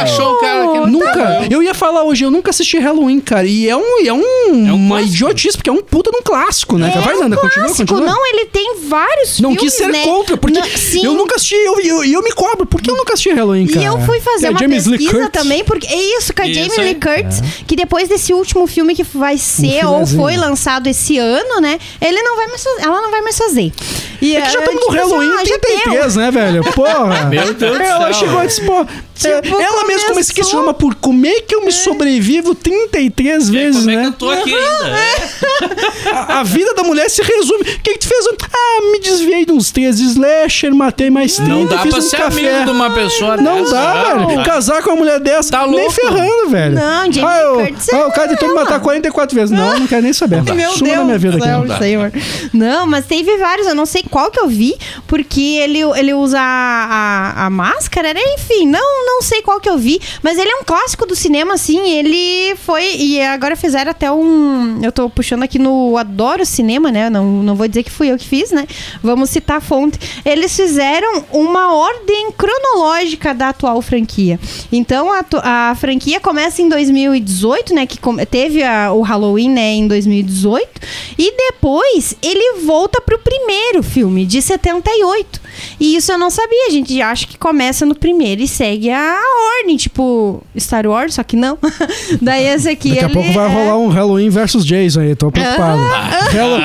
[0.02, 1.46] achou o cara que não Nunca.
[1.50, 3.46] Eu ia falar hoje, eu nunca assisti Halloween, cara.
[3.46, 5.14] E é um, é um, uma clássico.
[5.14, 6.90] idiotice, porque é um puta de um clássico, né?
[7.04, 7.94] Vai, é um Nanda, continua, clássico.
[7.94, 8.12] continua.
[8.14, 10.04] Não, ele tem vários Não filmes, quis ser né?
[10.04, 10.66] contra, porque Não,
[11.02, 13.66] eu nunca assisti, e eu, eu, eu me cobro, por que eu nunca assisti Halloween,
[13.66, 13.82] cara?
[13.82, 16.70] E eu fui fazer É uma James pesquisa também, porque é isso, com a Jamie.
[16.78, 21.61] Lee Curtis, que depois desse último filme que vai ser ou foi lançado esse ano,
[21.61, 21.78] né?
[22.00, 23.72] Ele não vai mais fazer, ela não vai mais fazer.
[24.20, 25.61] E, É que já estamos no Halloween ah, já deu.
[25.61, 26.64] 33, né, velho?
[26.72, 27.24] Porra.
[27.30, 28.14] Meu Deus do Ela céu.
[28.14, 28.86] chegou e disse, pô, é,
[29.16, 33.48] Tipo, ela mesma como se começou- questiona por como é que eu me sobrevivo 33
[33.48, 34.06] vezes, Como é que né?
[34.08, 34.96] eu tô aqui ainda?
[36.12, 37.62] A, a vida da mulher se resume.
[37.62, 38.26] O que, que tu fez?
[38.52, 42.02] Ah, me desviei de uns 13 slasher, matei mais 30, Não dá fiz pra um
[42.02, 42.48] ser café.
[42.50, 43.72] amigo de uma pessoa Não dessa.
[43.74, 44.38] dá, Não, velho.
[44.40, 44.44] tá.
[44.44, 45.92] Casar com uma mulher dessa, Tá nem louco.
[45.92, 46.74] ferrando, velho.
[46.74, 49.50] Não, Jamie ah, eu, Curtis ah, o cara é tentou me matar 44 vezes.
[49.50, 50.42] Não, não quero nem saber.
[50.42, 51.78] Meu Suma Deus, na minha vida céu, aqui.
[51.78, 52.12] Senhor.
[52.52, 56.38] Não, mas teve vários, eu não sei qual que eu vi, porque ele, ele usa
[56.38, 58.20] a, a, a máscara, né?
[58.38, 61.54] Enfim, não, não sei qual que eu vi, mas ele é um clássico do cinema,
[61.54, 66.90] assim, ele foi, e agora fizeram até um, eu tô puxando aqui no Adoro Cinema,
[66.92, 67.09] né?
[67.09, 68.66] Não, não vou dizer que fui eu que fiz, né?
[69.02, 69.98] Vamos citar a fonte.
[70.24, 74.38] Eles fizeram uma ordem cronológica da atual franquia.
[74.72, 75.24] Então, a,
[75.70, 77.86] a franquia começa em 2018, né?
[77.86, 79.72] Que teve a- o Halloween, né?
[79.74, 80.68] Em 2018.
[81.18, 85.40] E depois ele volta pro primeiro filme, de 78.
[85.80, 86.66] E isso eu não sabia.
[86.66, 91.22] A gente acha que começa no primeiro e segue a ordem, tipo Star Wars, só
[91.22, 91.59] que não.
[92.20, 92.90] Daí esse aqui.
[92.90, 95.80] Daqui a pouco vai é- rolar um Halloween versus Jason aí, tô preocupado.
[95.82, 96.61] Hallo-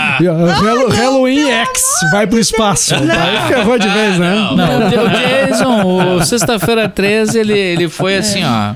[0.52, 2.94] Hallo- Halloween X vai pro espaço.
[2.96, 4.36] Aí ferrou de vez, né?
[4.56, 8.74] Não, o Jason, o Sexta-feira 13, ele, ele foi assim, ó.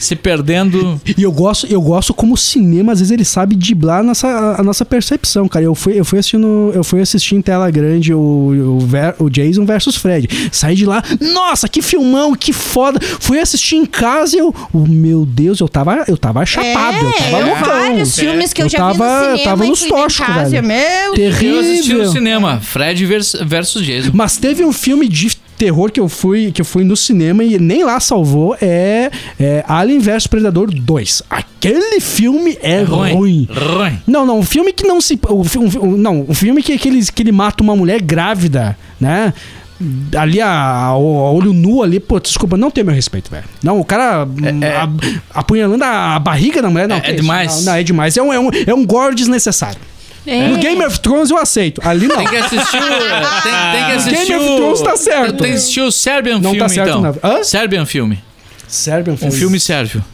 [0.00, 1.00] Se perdendo.
[1.16, 4.56] E eu gosto, eu gosto como o cinema, às vezes, ele sabe driblar a nossa,
[4.58, 5.64] a nossa percepção, cara.
[5.64, 9.28] Eu fui, eu fui assistindo, eu fui assistir em tela grande o, o, ver- o
[9.28, 10.28] Jason versus Fred.
[10.50, 12.98] Saí de lá, nossa, que filmão, que foda.
[13.20, 17.12] Fui assistir em casa e eu, oh, meu Deus, eu tava, eu tava chapado, eu
[17.12, 17.64] tava É, loucão.
[17.68, 20.34] vários filmes que eu, Eu já tava- vi no eu cinema tava e nos tóxicos,
[20.50, 20.66] velho.
[20.66, 21.54] Meu Terrível.
[21.56, 24.10] Eu assisti no cinema, Fred vers- versus Jason.
[24.14, 27.58] Mas teve um filme de terror que eu fui que eu fui no cinema e
[27.58, 31.22] nem lá salvou é, é Alien vs Predador 2.
[31.28, 33.46] Aquele filme é, ruim.
[33.52, 33.98] Ruim.
[34.06, 35.20] Não, não, um filme que não se.
[35.28, 39.34] Um, um- não, um filme que, que, ele, que ele mata uma mulher grávida, né?
[40.16, 43.44] Ali, a, a- o olho nu ali, pô, desculpa, não tem meu respeito, velho.
[43.62, 44.60] Não, o cara hum,
[45.32, 46.96] a- apunhalando a, a barriga da mulher, não.
[46.96, 47.56] É- é demais.
[47.58, 48.16] Não, não, é demais.
[48.16, 49.80] É um, é, um, é um gore desnecessário.
[50.26, 50.48] É.
[50.48, 51.80] No Game of Thrones eu aceito.
[51.84, 52.16] Ali não.
[52.16, 53.42] Tem que assistir o.
[53.42, 54.56] Tem, tem que assistir Game of.
[54.56, 55.36] Thrones tá certo.
[55.38, 57.02] Tem que assistir o Serbian Não filme, tá certo, então.
[57.02, 57.16] não.
[57.22, 57.42] Hã?
[57.42, 58.22] Serbian filme.
[58.68, 60.04] Serbian Um filme sérvio.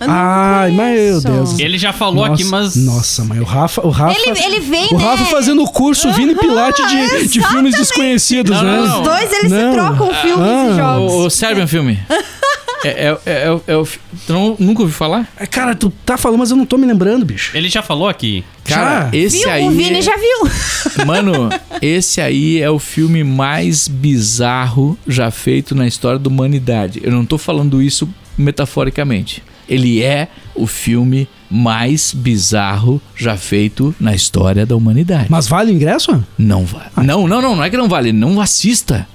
[0.00, 1.20] Ai, meu.
[1.20, 1.58] Deus.
[1.58, 2.76] Ele já falou Nossa, aqui, mas.
[2.76, 3.86] Nossa, mas o Rafa.
[3.86, 5.04] O Rafa, Ele, ele vem, o né?
[5.04, 8.76] Rafa fazendo o curso Vini Pilate de, de filmes desconhecidos, Não, né?
[8.76, 9.02] não, não.
[9.02, 9.70] Os dois, eles Não.
[9.72, 11.12] se trocam filmes Ah, e jogos.
[11.12, 11.98] O, o Serbian filme.
[12.84, 13.86] É, é, é, é, é o.
[14.26, 15.28] Tu não- nunca ouviu falar?
[15.36, 17.56] É, Cara, tu tá falando, mas eu não tô me lembrando, bicho.
[17.56, 18.44] Ele já falou aqui.
[18.64, 19.16] Cara, Já?
[19.16, 19.50] esse Viu?
[19.50, 19.64] aí.
[19.66, 20.50] O Vini já viu.
[21.06, 21.48] Mano,
[21.82, 27.00] esse aí é o filme mais bizarro já feito na história da humanidade.
[27.02, 28.08] Eu não tô falando isso
[28.38, 29.42] metaforicamente.
[29.68, 35.26] Ele é o filme mais bizarro já feito na história da humanidade.
[35.30, 36.22] Mas vale o ingresso?
[36.36, 36.90] Não vale.
[36.98, 38.12] Não, não, não, não é que não vale.
[38.12, 39.06] Não assista.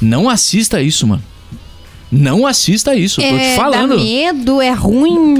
[0.00, 1.22] Não assista isso, mano.
[2.10, 3.20] Não assista isso.
[3.20, 3.90] Eu tô te É, falando.
[3.96, 5.34] dá medo, é ruim.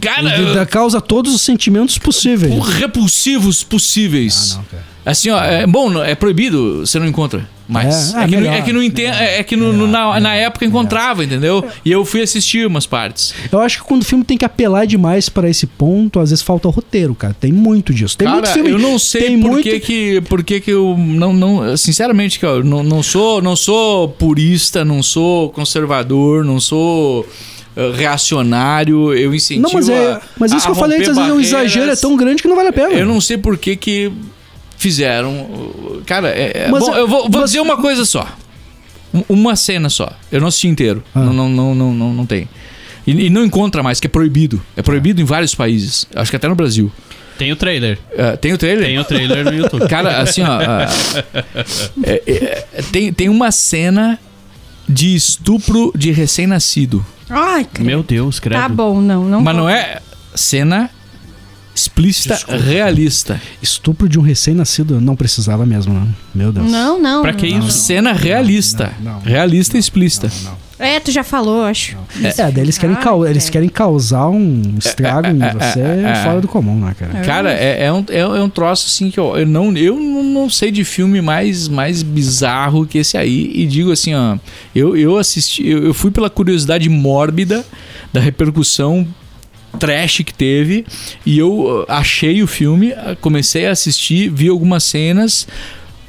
[0.00, 2.52] Cara, Ele causa todos os sentimentos possíveis.
[2.78, 4.52] repulsivos possíveis.
[4.54, 4.93] Ah, não, cara.
[5.06, 7.46] Assim, ó, é, bom, não- é proibido, você não encontra.
[7.68, 8.16] Mas É?
[8.16, 10.64] é, Ah, que, melhor, é que não entende, é que no- no- na, na época
[10.66, 11.64] encontrava, entendeu?
[11.84, 13.34] E eu fui assistir umas partes.
[13.50, 16.42] Eu acho que quando o filme tem que apelar demais pra esse ponto, às vezes
[16.42, 17.34] falta o roteiro, cara.
[17.38, 18.16] Tem muito disso.
[18.18, 18.70] Tem muito Cara, filme.
[18.70, 19.62] eu não sei tem por muito...
[19.64, 23.56] que que, por que que eu não, não sinceramente, cara, eu não, não sou, não
[23.56, 27.26] sou purista, não sou conservador, não sou
[27.76, 31.32] eh, reacionário, eu incentivo Não, mas, é, mas isso a que eu falei, às vezes
[31.32, 32.92] o exagero é tão grande que não vale a pena.
[32.92, 34.12] Eu não sei por que que
[34.76, 35.30] fizeram.
[35.32, 38.26] uh, Cara, é, é- Mas bom, é- eu vou, vou mas- dizer uma coisa só.
[39.12, 40.12] Um- Uma cena só.
[40.32, 41.02] Eu não assisti inteiro.
[41.14, 41.20] Ah.
[41.20, 42.48] Não, não, não, não, não, não tem.
[43.06, 44.60] E, e não encontra mais, que é proibido.
[44.76, 46.06] É proibido em vários países.
[46.14, 46.90] Acho que até no Brasil.
[47.38, 47.98] Tem o trailer.
[48.12, 48.86] Eh, tem o trailer?
[48.86, 49.86] Tem o trailer no YouTube.
[49.90, 50.58] Cara, assim, ó.
[50.60, 50.88] ah,
[52.02, 54.18] é- é- é- tem, tem uma cena
[54.88, 57.04] de estupro de recém-nascido.
[57.28, 57.86] Ai, credo.
[57.86, 58.60] Meu Deus, credo.
[58.60, 59.24] Tá bom, não.
[59.24, 59.64] não Mas vou.
[59.64, 60.00] não é
[60.34, 60.90] cena
[61.74, 63.40] explícita, realista.
[63.60, 66.06] Estupro de um recém-nascido não precisava mesmo, né?
[66.34, 66.70] Meu Deus.
[66.70, 67.22] Não, não.
[67.22, 67.70] Pra que isso?
[67.70, 68.92] Cena realista.
[69.00, 69.20] não, não.
[69.20, 70.30] realista e explícita.
[70.78, 71.96] É, tu já falou, acho.
[72.20, 73.52] É, daí eles querem, Ai, cau- eles cara.
[73.52, 76.22] querem causar um estrago em você é.
[76.24, 77.20] fora do comum, né, cara?
[77.24, 80.50] Cara, é, é um, é, é um troço assim que eu, eu, não, eu não
[80.50, 83.52] sei de filme mais, mais bizarro que esse aí.
[83.54, 84.36] E digo assim, ó.
[84.74, 87.64] Eu, eu assisti, eu, eu fui pela curiosidade mórbida
[88.12, 89.06] da repercussão
[89.78, 90.84] trash que teve.
[91.24, 95.46] E eu uh, achei o filme, uh, comecei a assistir, vi algumas cenas,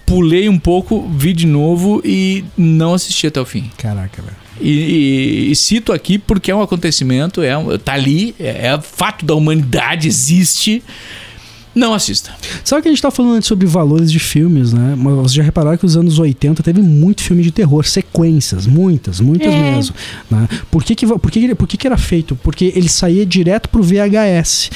[0.05, 3.69] pulei um pouco, vi de novo e não assisti até o fim.
[3.77, 4.35] Caraca, velho.
[4.61, 8.79] E, e- e cito aqui porque é um acontecimento, é um- tá ali, é, é
[8.81, 10.81] fato da humanidade, existe.
[11.75, 12.31] Não assista.
[12.63, 14.95] Sabe que a gente tá falando antes sobre valores de filmes, né?
[14.97, 19.19] Mas vocês já repararam que os anos 80 teve muito filme de terror, sequências, muitas,
[19.19, 19.71] muitas É.
[19.75, 19.93] mesmo.
[20.31, 20.47] Né?
[20.71, 22.35] Por, que, que, por, que, por que, que era feito?
[22.37, 24.69] Porque ele saía direto pro VHS.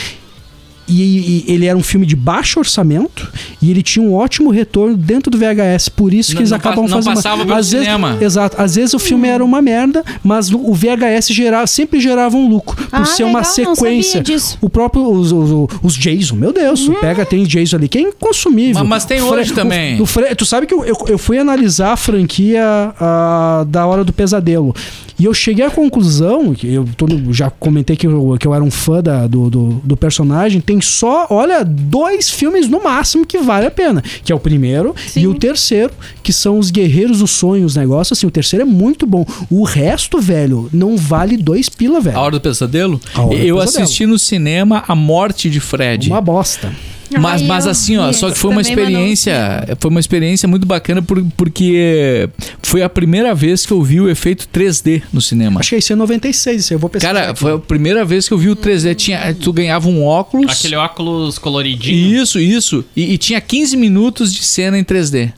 [0.89, 3.31] E, e ele era um filme de baixo orçamento
[3.61, 5.89] e ele tinha um ótimo retorno dentro do VHS.
[5.89, 7.13] Por isso que Não- eles não acabam pa- não fazendo.
[7.15, 8.17] passava pelo às vezes, cinema.
[8.19, 8.61] Exato.
[8.61, 12.75] Às vezes o filme era uma merda, mas o VHS gerava, sempre gerava um lucro.
[12.75, 14.11] Por Ah, ser uma legal, não sequência.
[14.19, 14.57] sabia disso.
[14.61, 15.09] O próprio.
[15.09, 18.79] Os, os, os Jason, meu Deus, tu pega, tem Jason ali, que é inconsumível.
[18.81, 19.99] Mas- mas tem O hoje também.
[19.99, 22.61] o- o Fre- tu sabe que eu, eu, eu fui analisar a franquia
[22.99, 24.73] ah, da Hora do Pesadelo.
[25.19, 28.63] E eu cheguei à conclusão, que eu tô já comentei que eu, que eu era
[28.63, 33.37] um fã da- do, do, do personagem, tem só, olha, dois filmes no máximo que
[33.39, 34.01] vale a pena.
[34.23, 35.21] Que é o primeiro Sim.
[35.21, 38.27] e o terceiro, que são os Guerreiros dos Sonhos, negócio assim.
[38.27, 39.25] O terceiro é muito bom.
[39.49, 42.17] O resto, velho, não vale dois pila, velho.
[42.17, 42.99] A Hora do Pesadelo?
[43.13, 43.83] A Hora do eu Pesadelo.
[43.83, 46.09] assisti no cinema A Morte de Fred.
[46.09, 46.73] Uma bosta.
[47.17, 51.01] Mas, Ai, mas assim, ó, só que foi uma experiência, foi uma experiência muito bacana
[51.01, 52.29] por- porque
[52.61, 55.59] foi a primeira vez que eu vi o efeito 3D no cinema.
[55.59, 57.13] Acho que isso é 96, isso eu vou pesquisar.
[57.13, 57.39] Cara, aqui.
[57.39, 58.93] foi a primeira vez que eu vi o 3D.
[58.95, 60.51] Tinha, tu ganhava um óculos.
[60.51, 62.21] Aquele óculos coloridinho.
[62.21, 62.85] Isso, isso.
[62.95, 65.31] E, e tinha 15 minutos de cena em 3D.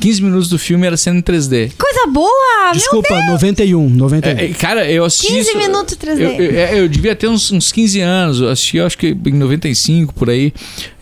[0.00, 1.72] 15 minutos do filme era cena em 3D.
[1.78, 2.72] Coisa boa!
[2.72, 4.30] Desculpa, 91, 91.
[4.38, 5.28] É, é, cara, eu assisti.
[5.28, 6.20] 15 isso- minutos 3D.
[6.20, 8.40] Eu, eu, é, eu devia ter uns, uns 15 anos.
[8.40, 10.52] Eu assisti, eu acho que em 95, por aí.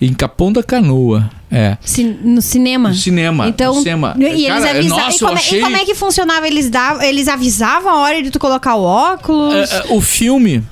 [0.00, 1.30] Em Capão da Canoa.
[1.50, 1.76] É.
[2.22, 2.90] No cinema.
[2.90, 3.48] No cinema.
[3.48, 4.14] Então, no cinema.
[4.18, 5.04] e eles Cara, avisavam.
[5.04, 5.60] nossa, e, como, é- e achei...
[5.60, 6.46] como é que funcionava?
[6.46, 9.54] Eles, davam, eles avisavam a hora de tu colocar o óculos?
[9.72, 10.62] É, é, o filme,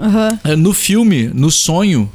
[0.00, 0.38] Aham.
[0.44, 2.10] é, no filme, no sonho,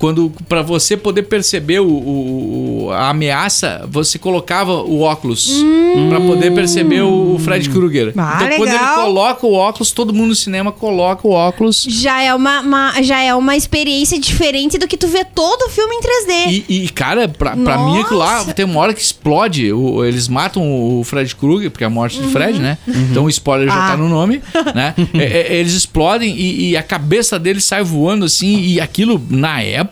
[0.00, 5.48] quando para você poder perceber o, o- a ameaça, você colocava o óculos
[6.08, 8.12] pra poder perceber o, o Fred Krueger.
[8.16, 9.04] Ah, então quando ele legal.
[9.04, 11.84] coloca o óculos, todo mundo no cinema coloca o óculos.
[11.88, 15.68] Já é uma, uma- já é uma experiência diferente do que tu vê todo o
[15.68, 16.64] filme em 3D.
[16.68, 18.54] E, e, cara, pra, pra mim aquilo lá Nossa.
[18.54, 19.72] tem uma hora que explode.
[19.72, 20.62] o- eles matam
[20.98, 22.78] o Fred Krueger, porque é a morte de Fred, né?
[22.88, 23.80] Então o spoiler já Uhum.
[23.82, 23.88] Ah.
[23.90, 24.40] tá no nome,
[24.74, 24.94] né?
[25.14, 28.58] É, é, eles explodem e, e a cabeça dele sai voando assim.
[28.60, 29.89] E aquilo, na época,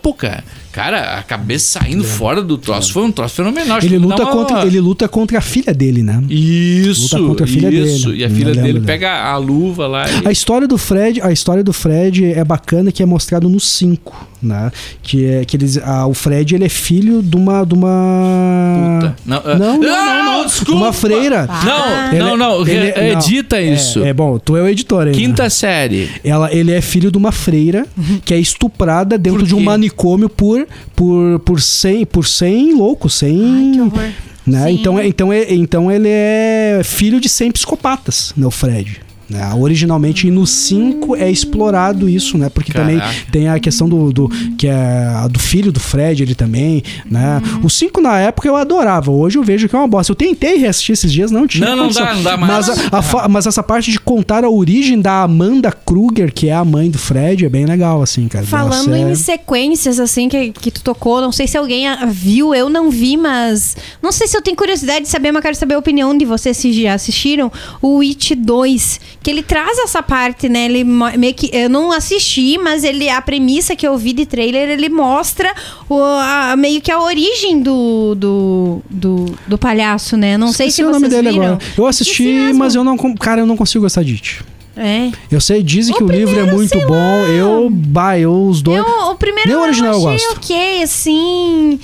[0.71, 3.77] Cara, a cabeça saindo fora do troço foi um troço fenomenal.
[3.77, 6.23] Acho Ele luta, uma- contra, ele luta contra a filha dele, né?
[6.29, 8.07] Isso, luta contra a filha isso.
[8.09, 8.21] dele.
[8.21, 8.79] E a filha dele.
[8.81, 10.27] pega a luva lá e...
[10.27, 14.27] A história do Fred, a história do Fred é bacana que é mostrado no 5,
[14.41, 14.71] né?
[15.03, 19.15] Que é que eles, ah, o Fred ele é filho de uma de uma Puta.
[19.25, 20.73] Não, ah, não, não, não, não, desculpa.
[20.81, 21.47] uma freira.
[21.65, 22.61] Não, Ele- não, não.
[22.61, 23.19] ele- re- não.
[23.21, 24.03] Edita isso.
[24.03, 25.13] É, é bom, tu é o editor aí.
[25.13, 26.09] Quinta série.
[26.23, 27.85] Ela, ele é filho de uma freira
[28.25, 33.71] que é estuprada dentro de um manicômio por por por 100, por 100 loucos, 100
[33.73, 34.03] Que horror.
[34.45, 34.71] né?
[34.71, 39.01] Então, é- então, é, então ele é filho de 100 psicopatas, né, o Fred.
[39.29, 39.47] Né?
[39.53, 42.49] Originalmente e no 5 é explorado isso, né?
[42.49, 43.19] Porque também Caraca.
[43.31, 44.27] tem a questão do, do
[44.57, 47.39] que é do filho do Fred, ele também, né?
[47.63, 50.11] O 5 na época eu adorava, hoje eu vejo que é uma bosta.
[50.11, 52.67] Eu tentei reassistir esses dias, não tinha Não, não dá, não dá mais.
[52.67, 56.49] Mas, a- a fa- mas essa parte de contar a origem da Amanda Kruger, que
[56.49, 58.45] é a mãe do Fred, é bem legal, assim, cara.
[58.45, 62.07] Falando Nossa, é- em sequências, assim, que, que tu tocou, não sei se alguém ah,
[62.07, 63.77] viu, eu não vi, mas.
[64.01, 66.57] Não sei se eu tenho curiosidade de saber, mas quero saber a opinião de vocês
[66.57, 67.51] se já assistiram.
[67.81, 70.65] O It 2, que ele traz essa parte, né?
[70.65, 71.49] Ele meio que.
[71.53, 75.53] Eu não assisti, mas ele a premissa que eu vi de trailer, ele mostra
[75.89, 80.37] o, a- meio que a origem do, do, do, do palhaço, né?
[80.37, 81.45] Não sei se Esqueci o nome dele viram.
[81.45, 81.59] agora.
[81.77, 82.97] Eu assisti, Esqueci mas eu não.
[83.15, 84.41] Cara, eu não consigo gostar de It.
[84.81, 85.11] É.
[85.29, 86.93] Eu sei, dizem O que o livro é primeiro, muito bom.
[86.93, 87.27] lá.
[87.27, 88.77] Eu, bah, eu os dois.
[88.77, 90.31] Eu, o primeiro Nem o original eu eu gosto.
[90.37, 91.79] ok, assim.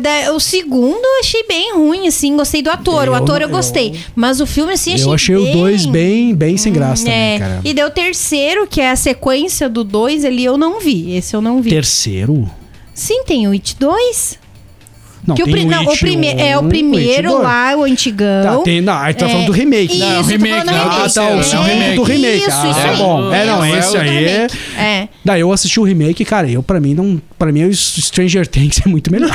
[0.00, 2.36] da- o segundo eu achei bem ruim, assim.
[2.36, 3.02] Gostei do ator.
[3.02, 3.98] o Eu ator eu gostei.
[4.14, 7.38] Mas o filme, assim, achei eu achei o 2 bem, bem sem graça também, É.
[7.38, 7.60] cara.
[7.64, 11.16] E daí o terceiro, que é a sequência do 2 ali, eu não vi.
[11.16, 11.70] Esse eu não vi.
[11.70, 12.48] Terceiro?
[12.94, 14.38] Sim, tem o It 2.
[15.28, 17.42] Não, que o, pri- não, o primeiro é um, o primeiro dois.
[17.44, 18.58] lá, o antigão.
[18.58, 19.28] Tá, tem, não, aí tá É.
[19.28, 19.92] falando do remake.
[19.96, 20.96] Isso, Não, tô remake, não, remake.
[21.04, 22.38] Ah, tá, o É, segundo do remake.
[22.48, 22.96] Isso, ah, isso é aí.
[22.96, 23.32] bom.
[23.34, 24.10] É, não, É, esse o aí é...
[24.30, 24.58] remake.
[24.78, 25.08] É.
[25.24, 28.80] Daí eu assisti o remake, cara, eu pra mim não, para mim o Stranger Things
[28.84, 29.30] é muito melhor.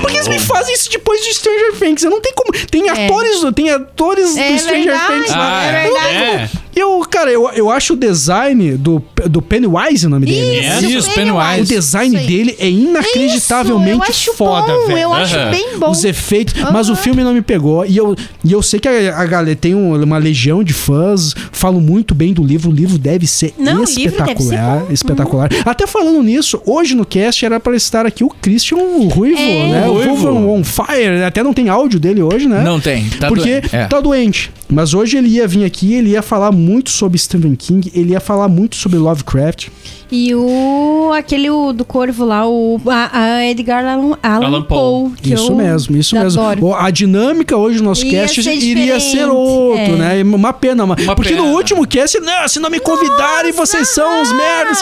[0.00, 2.02] Porque eles me fazem isso depois de Stranger Things.
[2.02, 2.52] Eu não tem como.
[2.66, 5.64] Tem atores, tem atores É do Stranger verdade, Things lá.
[5.64, 10.60] é Eu Eu, cara, eu, eu acho o design do, do Pennywise, o nome dele.
[10.60, 11.62] Isso, Isso, O Pennywise.
[11.74, 12.26] design Isso aí.
[12.26, 14.98] dele é inacreditavelmente Isso, eu acho foda, bom, velho.
[14.98, 15.50] Eu acho Aham.
[15.50, 15.90] bem bom.
[15.90, 17.84] Os efeitos, mas o filme não me pegou.
[17.86, 18.14] E eu,
[18.44, 22.14] e eu sei que a, a galera tem um- uma legião de fãs, falam muito
[22.14, 22.70] bem do livro.
[22.70, 24.84] O livro deve ser Não, o livro deve ser espetacular.
[24.90, 25.48] espetacular.
[25.64, 28.78] Até falando nisso, hoje no cast era para estar aqui o Christian
[29.12, 29.68] Ruivo, É.
[29.70, 29.86] né?
[29.88, 30.14] O Ruivo.
[30.32, 31.22] Ruivo on Fire.
[31.26, 32.62] Até não tem áudio dele hoje, né?
[32.62, 33.76] Não tem, tá Porque doente.
[33.76, 33.86] É.
[33.86, 34.50] tá doente.
[34.68, 38.20] Mas hoje ele ia vir aqui, ele ia falar muito sobre Stephen King, ele ia
[38.20, 39.68] falar muito sobre Lovecraft.
[40.10, 41.10] E o.
[41.12, 45.12] aquele o, do Corvo lá, o a, a Edgar Allan, Allan, Allan Poe.
[45.24, 46.62] Isso eu mesmo, isso adoro.
[46.62, 46.74] mesmo.
[46.74, 49.96] A dinâmica hoje no nosso Ia cast ser iria ser outro, é.
[49.96, 50.22] né?
[50.22, 51.56] Uma pena, mas Uma porque no pena.
[51.56, 54.78] último cast, não, se não me convidarem, vocês são uns merdas.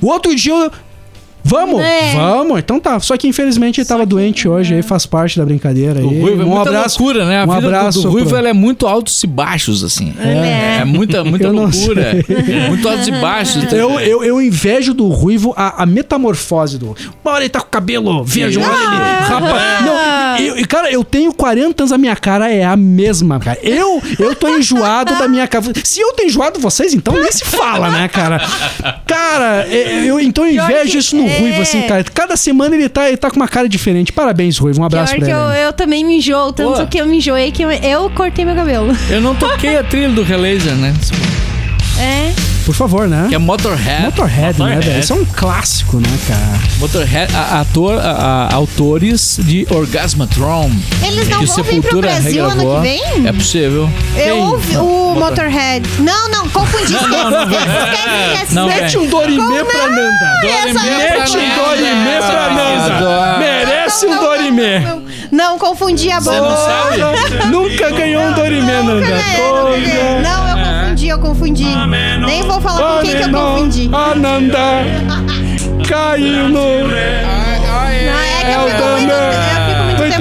[0.00, 0.72] O outro dia eu.
[1.48, 2.12] Vamos, É.
[2.14, 2.98] vamos, então tá.
[3.00, 6.00] Só que infelizmente ele tava doente hoje, aí faz parte da brincadeira.
[6.04, 6.20] O aí.
[6.20, 7.02] Ruivo é um muita abraço.
[7.02, 7.40] loucura, né?
[7.40, 10.12] A um vida abraço do Ruivo pro- ela é muito altos e baixos, assim.
[10.20, 10.78] É.
[10.80, 12.12] É, muita, muita não loucura.
[12.68, 13.64] muito altos e baixos.
[13.72, 16.96] Eu, eu, eu invejo do Ruivo a, a metamorfose do.
[17.24, 19.82] Uma hora ele tá com o cabelo verde, uma hora ele rapa.
[19.84, 23.58] Não, eu, e, cara, eu tenho 40 anos, a minha cara é a mesma, cara.
[23.62, 25.64] Eu, eu tô enjoado da minha cara.
[25.84, 28.40] Se eu tô enjoado, vocês, então nem se fala, né, cara?
[29.06, 31.37] Cara, é, eu, então eu invejo que- isso no é.
[31.40, 32.04] Ruivo, assim, cara.
[32.04, 34.12] Cada semana ele tá, ele tá com uma cara diferente.
[34.12, 34.80] Parabéns, Ruivo.
[34.80, 35.58] Um abraço Pior pra que ele.
[35.60, 36.86] eu, eu também me enjoo, tanto Pô.
[36.86, 38.96] que eu me enjoei que eu, eu cortei meu cabelo.
[39.10, 40.94] Eu não toquei a trilha do Relaser, né?
[42.00, 42.57] É.
[42.68, 43.24] Por favor, né?
[43.30, 44.02] Que é Motorhead.
[44.02, 44.86] Motorhead, né, Motorhead.
[44.86, 45.00] velho?
[45.00, 46.60] Isso é um clássico, né, cara?
[46.78, 48.10] Motorhead, a- ator, a-
[48.50, 50.70] a- autores de Orgasmatron.
[51.02, 52.76] Eles não que vão vir pro Brasil ano regravou.
[52.82, 53.26] que vem?
[53.26, 53.88] É possível.
[54.14, 55.88] Eu ouvi o Motorhead.
[56.00, 56.92] Não, não, confundi.
[56.92, 57.48] Esquece, Não, não.
[58.50, 58.66] Não.
[58.66, 60.40] Mete um Dorimê pra Nanda.
[60.42, 63.38] Mete um Dorimê pra Nanda.
[63.38, 64.80] Merece um Dorimê.
[65.32, 66.50] Não, confundi a bola.
[66.50, 67.46] não sabe?
[67.46, 69.06] Nunca ganhou um Dorimê, Nanda.
[69.06, 70.57] É, Não, eu
[71.16, 72.26] confundi, eu confundi.
[72.26, 73.90] Nem vou falar com quem que eu confundi.
[73.92, 74.58] Ananda
[75.88, 76.88] caiu no...
[76.88, 78.97] Não, é que É eu o fico muito, Dama.
[78.97, 78.97] eu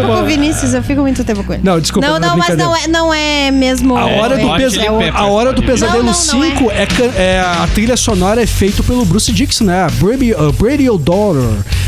[0.02, 0.18] tempo bom.
[0.18, 1.62] com o Vinícius, eu fico muito tempo com ele.
[1.64, 3.96] Não, desculpa, Não, é não, mas não é, não é mesmo.
[3.98, 5.16] A hora, do pes- Peppers.
[5.16, 6.86] a hora do Pesadelo Não, não, não 5 é.
[6.86, 9.84] can- é a trilha sonora é feita pelo Bruce Dixon, né?
[9.84, 11.44] A Brady, a Brady O'Daughter,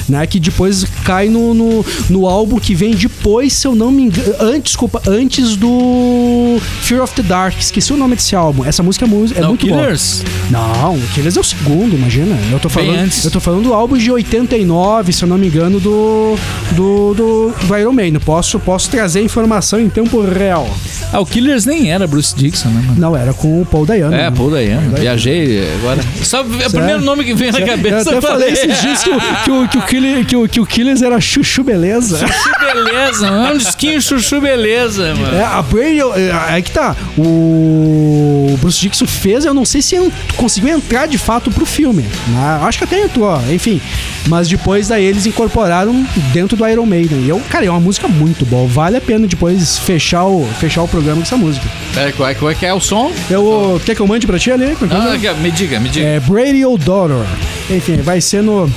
[0.07, 0.25] né?
[0.27, 4.35] Que depois cai no, no, no álbum que vem depois, se eu não me engano.
[4.39, 7.57] Antes, desculpa, antes do Fear of the Dark.
[7.59, 8.65] Esqueci o nome desse álbum.
[8.65, 10.23] Essa música é, mu- é Não, muito Killers?
[10.23, 10.38] boa.
[10.49, 12.35] Não, o Killers é o segundo, imagina.
[12.51, 13.23] Eu tô falando, antes.
[13.25, 16.35] eu tô falando do álbum de 89, se eu não me engano, do
[16.71, 18.19] do, do, do Iron Maiden.
[18.19, 20.67] Posso, posso trazer informação em tempo real.
[21.13, 22.99] Ah, o Killers nem era Bruce Dixon, né, mano?
[22.99, 24.13] Não, era com o Paul Dayano.
[24.15, 24.31] É, né?
[24.31, 24.95] Paul Dayano.
[24.97, 26.01] Viajei agora.
[26.23, 28.09] Só é o primeiro nome que vem na cabeça.
[28.11, 30.59] Eu até falei esses dias que o, que o, que o, Killer- que o, que
[30.59, 32.17] o Killers era chuchu beleza.
[32.27, 33.47] Chuchu beleza, mano.
[33.47, 35.35] É um disquinho chuchu beleza, mano.
[35.35, 36.95] É, a Brady, é, aí que tá.
[37.17, 42.03] O Bruce Dixon fez, eu não sei se en- conseguiu entrar de fato pro filme.
[42.29, 42.59] né?
[42.63, 43.81] Acho que até entrou, enfim.
[44.27, 47.19] Mas depois daí eles incorporaram dentro do Iron Maiden.
[47.25, 48.65] E eu, cara, é uma música muito boa.
[48.67, 51.67] Vale a pena depois fechar o, fechar o programa com essa música.
[51.93, 53.11] Pera, qual é, qual é que é o som?
[53.29, 54.77] Eu, quer que eu mande pra ti ali?
[54.89, 56.05] Ah, me diga, me diga.
[56.05, 57.25] É Brady O'Donnell.
[57.69, 58.71] Enfim, vai ser no.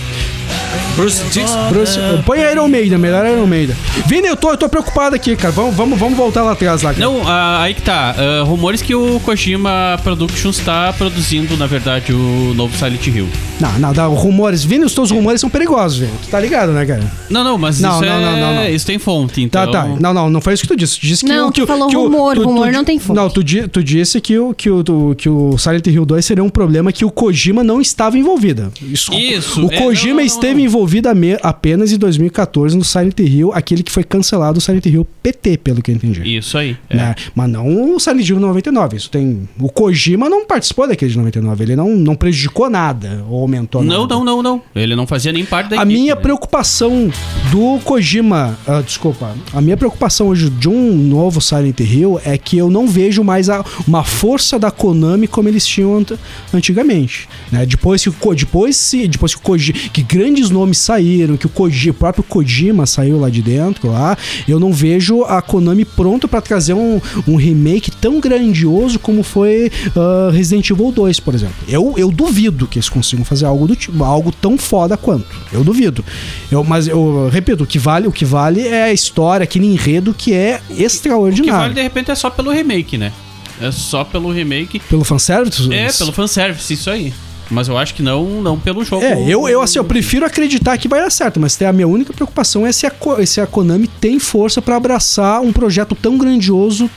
[0.97, 1.69] Bruce Dixon.
[1.71, 3.75] Bruce, põe Iron Maiden, melhor Iron Maiden.
[4.07, 5.53] Vini, eu tô, eu tô preocupado aqui, cara.
[5.53, 6.93] Vamos, vamos, vamos voltar lá atrás lá.
[6.93, 7.05] cara.
[7.05, 8.15] Não, ah, aí que tá.
[8.17, 13.29] Ah, rumores que o Kojima Productions está produzindo, na verdade, o novo Silent Hill.
[13.63, 14.65] Não, não, dá rumores.
[14.65, 16.13] Vini, os teus rumores são perigosos, velho.
[16.23, 17.03] Tu tá ligado, né, cara?
[17.31, 18.69] Não, não, mas Não, isso, não, é, não, não, não.
[18.69, 19.71] isso tem fonte, então...
[19.71, 19.97] Tá, tá.
[20.01, 20.99] Não, não, não foi isso que tu disse.
[21.01, 22.67] Tu disse que Não, o, que, tu o- falou que o- rumor, tu- tu rumor
[22.67, 23.17] di- não tem fonte.
[23.17, 26.43] Não, tu, tu disse que o, que, o, tu- que o Silent Hill 2 seria
[26.45, 28.71] um problema que o Kojima não estava envolvida.
[28.83, 29.13] Isso.
[29.15, 30.65] Isso, O é, Kojima não, não, esteve não.
[30.67, 31.09] envolvido
[31.43, 35.83] apenas em 2014 no Silent Hill, aquele que foi cancelado, o Silent Hill PT, pelo
[35.83, 36.37] que eu entendi.
[36.37, 36.77] Isso aí.
[36.91, 36.97] é.
[36.97, 37.15] Né?
[37.35, 38.97] Mas não o Silent Hill 99.
[38.97, 39.49] Isso tem.
[39.59, 41.65] O Kojima não participou daquele de 99.
[41.65, 44.15] Ele não, não prejudicou nada ou aumentou Não, nada.
[44.15, 44.63] não, não, não.
[44.75, 46.21] Ele não fazia nem parte da A equipe, minha né?
[46.21, 47.11] preocupação
[47.51, 52.57] do Kojima, ah, desculpa, a minha preocupação hoje de um novo Silent Hill é que
[52.57, 56.19] eu não vejo mais a- uma força da Konami como eles tinham ant-
[56.53, 57.67] antigamente, né?
[57.67, 61.91] Depois que o depois depois que o Koji, que grandes nomes saíram, que o, Koji,
[61.91, 64.17] o próprio Kojima saiu lá de dentro, lá,
[64.49, 69.71] eu não vejo a Konami pronta para trazer um, um remake tão grandioso como foi
[69.97, 71.55] ah, Resident Evil 2, por exemplo.
[71.69, 75.27] Eu, eu duvido que eles consigam fazer algo do tipo, algo tão foda quanto.
[75.53, 76.05] Eu duvido.
[76.51, 80.15] Eu, mas eu repito, o que vale, o que vale é a história, aquele enredo
[80.15, 81.61] que é O que extraordinário.
[81.61, 83.13] vale, de repente, é só pelo remake, né?
[83.61, 84.81] É só pelo remake.
[84.81, 85.73] Pelo fanservice?
[85.73, 87.13] É, pelo fanservice, isso aí.
[87.51, 89.05] Mas eu acho que não, não pelo jogo.
[89.05, 92.13] É, eu, eu assim, eu prefiro acreditar que vai dar certo, mas a minha única
[92.13, 92.93] preocupação é se a,
[93.27, 96.89] se a Konami tem força pra abraçar um projeto tão grandioso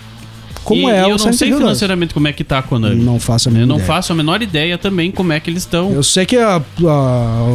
[0.66, 1.64] como e, é e o eu não sei Hill 2.
[1.64, 3.02] financeiramente como é que tá a Konami.
[3.02, 3.88] Não faço a Eu menor não ideia.
[3.88, 5.92] faço a menor ideia também como é que eles estão.
[5.94, 7.46] Eu sei que a- a-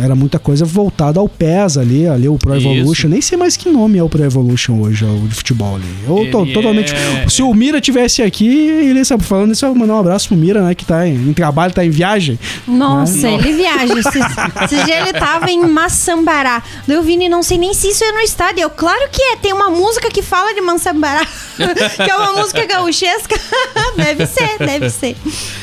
[0.00, 2.68] era muita coisa voltada ao PES ali, ali o Pro Isso.
[2.68, 3.08] Evolution.
[3.08, 5.84] Nem sei mais que nome é o Pro Evolution hoje, o de futebol ali.
[6.06, 6.94] Eu tô totalmente.
[6.94, 10.28] é- Se o Mira tivesse aqui, ele sabe falando isso, eu vou mandar um abraço
[10.28, 10.74] pro Mira, né?
[10.74, 12.38] Que tá em, em trabalho, tá em viagem.
[12.66, 13.98] Nossa, ele viaja.
[13.98, 14.14] Esses,
[14.64, 16.62] esses dias ele tava em Massambará.
[16.86, 18.62] Daí eu Vini, não sei nem se isso é no estádio.
[18.62, 19.36] Eu, claro que é.
[19.36, 21.26] Tem uma música que fala de Massambará.
[21.96, 23.38] que é uma música gauchesca.
[23.96, 25.16] deve ser, deve ser.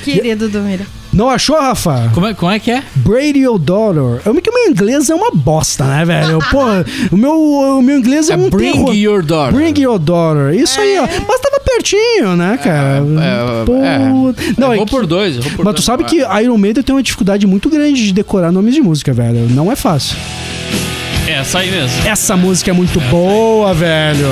[0.03, 0.85] Querido do Mira.
[1.13, 2.11] Não achou, Rafa?
[2.13, 2.83] Como é, como é que é?
[2.95, 4.19] Brady O'Donnell.
[4.25, 6.39] Eu que o meu inglês é uma bosta, né, velho?
[6.51, 6.59] Pô,
[7.09, 7.31] o meu,
[7.77, 8.93] o meu inglês é, É um Bring terror.
[8.93, 9.53] Your Daughter.
[9.55, 10.53] Bring Your Daughter.
[10.53, 11.03] Isso aí, ó.
[11.25, 12.97] Mas tava pertinho, né, cara?
[12.97, 13.75] é, Pô.
[13.77, 13.97] é.
[14.57, 15.37] Não, eu é vou que- por dois.
[15.37, 15.85] eu vou por Mas tu dois.
[15.85, 19.47] sabe que Iron Maiden tem uma dificuldade muito grande de decorar nomes de música, velho.
[19.51, 20.17] Não é fácil.
[21.27, 22.05] É, essa aí mesmo.
[22.05, 24.27] Essa música é muito boa, velho.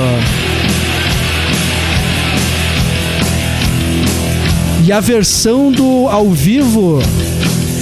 [4.86, 7.00] E a versão do ao vivo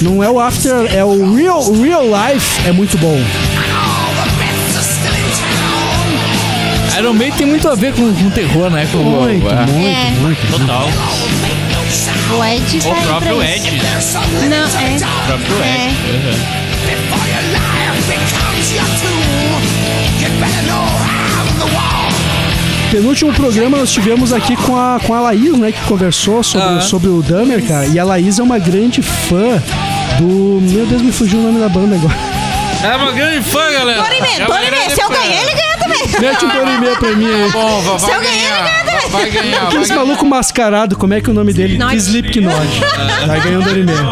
[0.01, 3.19] não é o After, é o Real, real Life, é muito bom.
[6.97, 8.87] Iron Maiden tem muito a ver com, com terror, né?
[8.89, 9.65] Com, Muito, é.
[9.65, 10.11] muito, É.
[10.21, 10.47] muito.
[10.51, 10.87] Total.
[12.37, 13.71] O Ed O próprio Ed.
[14.49, 14.95] Não, é.
[14.95, 15.87] O próprio É.
[15.89, 15.95] Ed.
[16.09, 16.63] Uhum.
[22.93, 26.81] Penúltimo programa nós tivemos aqui com a, com a Laís, né, que conversou sobre, Ah.
[26.81, 27.87] sobre o Dummer, cara.
[27.87, 29.59] E a Laís é uma grande fã
[30.19, 30.59] do.
[30.61, 32.13] Meu Deus, me fugiu o nome da banda agora.
[32.83, 34.03] É uma grande fã, galera.
[34.03, 35.13] Torimê, É grande Se eu fã.
[35.15, 36.21] ganhar, ele ganha também.
[36.21, 37.51] Mete um Dorimê pra mim aí.
[37.51, 38.79] Bom, vai, Se eu vai ganhar, ganhar.
[38.79, 39.59] ele ganha Vai, vai ganhar.
[39.59, 40.05] Vai Aqueles ganhar.
[40.05, 41.73] maluco mascarado, como é que é o nome dele?
[41.73, 41.95] Slipknot.
[41.97, 43.27] Slipknot.
[43.27, 44.09] Vai ganhando ele mesmo.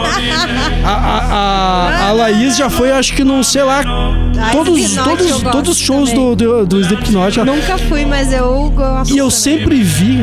[0.83, 3.83] A, a, a, a Laís já foi, acho que não sei lá,
[4.51, 6.35] todos, todos, todos os shows também.
[6.35, 7.39] do, do, do Slipknot.
[7.39, 9.13] Nunca fui, mas eu gosto.
[9.13, 9.39] E eu também.
[9.39, 10.19] sempre vi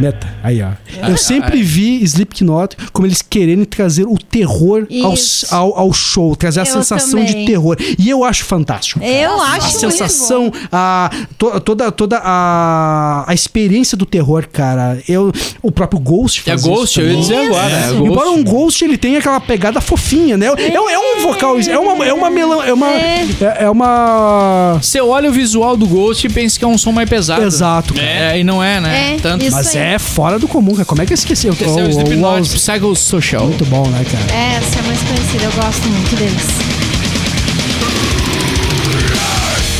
[0.00, 0.26] Meta.
[0.42, 0.70] Aí, ó.
[1.08, 5.14] Eu sempre vi Slipknot como eles quererem trazer o terror ao,
[5.58, 7.46] ao, ao show, trazer a Eu sensação de também.
[7.46, 7.76] terror.
[7.98, 9.00] E eu acho fantástico.
[9.00, 9.12] cara.
[9.12, 10.58] Eu a acho muito sensação, bom.
[10.72, 14.98] a to- toda toda a, a experiência do terror, cara.
[15.08, 15.32] Eu
[15.62, 17.72] o próprio Ghost É faz Ghost, isso eu ia dizer agora.
[17.74, 18.40] É, Embora Ghost.
[18.40, 20.46] um Ghost ele tenha aquela pegada fofinha, né?
[20.46, 23.26] É, um- é um vocal, é uma é uma melan, é uma É.
[23.40, 26.92] é, é uma Você olha o visual do Ghost e pensa que é um som
[26.92, 27.42] mais pesado.
[27.44, 28.06] exato, cara.
[28.06, 29.14] É, e não é, né?
[29.14, 29.44] É, Tanto.
[29.44, 29.83] isso Mas aí.
[29.84, 30.84] É fora do comum, cara.
[30.84, 31.46] Como é que eu esqueci?
[31.46, 33.46] Eu, Esse é o o- o- Slipknot Psychosocial.
[33.46, 34.24] muito bom, né, cara?
[34.38, 36.46] É, essa é mais conhecida, eu gosto muito deles.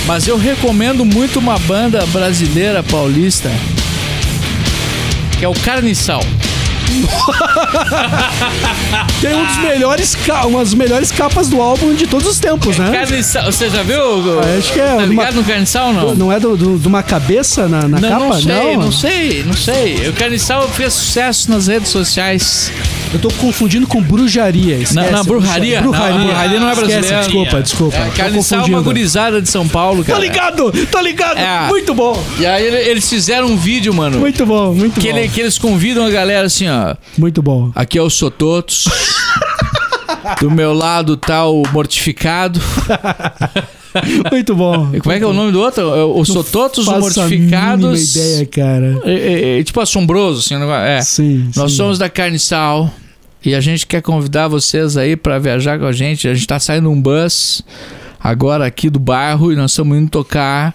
[0.07, 3.51] Mas eu recomendo muito uma banda brasileira paulista
[5.39, 6.23] que é o Carniçal.
[9.21, 10.17] Tem um dos melhores,
[10.47, 12.91] umas das melhores capas do álbum de todos os tempos, né?
[12.93, 14.41] Carniçal, você já viu?
[14.41, 16.15] Ah, acho que é Tá uma- ligado no Carniçal não?
[16.15, 18.25] Não é do- do- de uma cabeça na, na Não, capa?
[18.27, 20.09] não sei, não sei, não sei.
[20.09, 22.71] O Carniçal fez sucesso nas redes sociais.
[23.13, 24.75] Eu tô confundindo com bruxaria.
[24.75, 25.81] Esquece, Na, na bruxaria.
[25.81, 26.19] Bruxaria.
[26.19, 27.25] Não, bruxaria não é Esquece, brasileira.
[27.25, 27.97] desculpa, desculpa.
[27.97, 30.25] É, Carniçal é uma gurizada de São Paulo, Tá cara.
[30.25, 30.73] ligado?
[30.91, 31.39] Tá ligado?
[31.39, 31.69] É.
[31.69, 32.21] Muito bom.
[32.39, 34.19] E aí ele- eles fizeram um vídeo, mano.
[34.19, 35.19] Muito bom, muito Que, bom.
[35.19, 36.74] ele- que eles convidam a galera assim, ó.
[37.19, 37.71] Muito bom.
[37.75, 38.85] Aqui é o Sototos.
[40.41, 42.61] Do meu lado tá o Mortificado.
[44.33, 44.91] Muito bom.
[44.93, 45.83] E Como é que é o nome do outro?
[45.95, 48.17] É O Sototos, o Mortificados.
[48.17, 49.01] ideia, cara.
[49.05, 50.55] É, é, é, tipo assombroso, assim.
[50.87, 51.01] É.
[51.03, 51.77] Sim, Nós sim.
[51.77, 52.93] somos da Carniçal
[53.45, 56.27] e a gente quer convidar vocês aí pra viajar com a gente.
[56.27, 57.63] A gente tá saindo um bus
[58.19, 60.75] agora aqui do bairro e nós estamos indo tocar.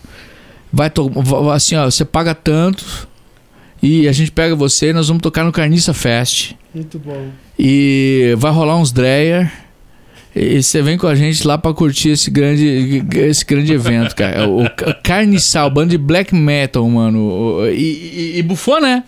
[0.72, 1.12] Vai to
[1.54, 3.09] assim, ó, você paga tanto
[3.82, 6.54] e a gente pega você e nós vamos tocar no Carniça Fest.
[6.74, 7.28] Muito bom.
[7.58, 9.52] E vai rolar uns Dreyer.
[10.36, 14.48] E você vem com a gente lá pra curtir esse grande, esse grande evento, cara.
[14.48, 17.20] O Ca- Carniçal, banda de black metal, mano.
[17.20, 19.04] O- E, e, e bufou, né?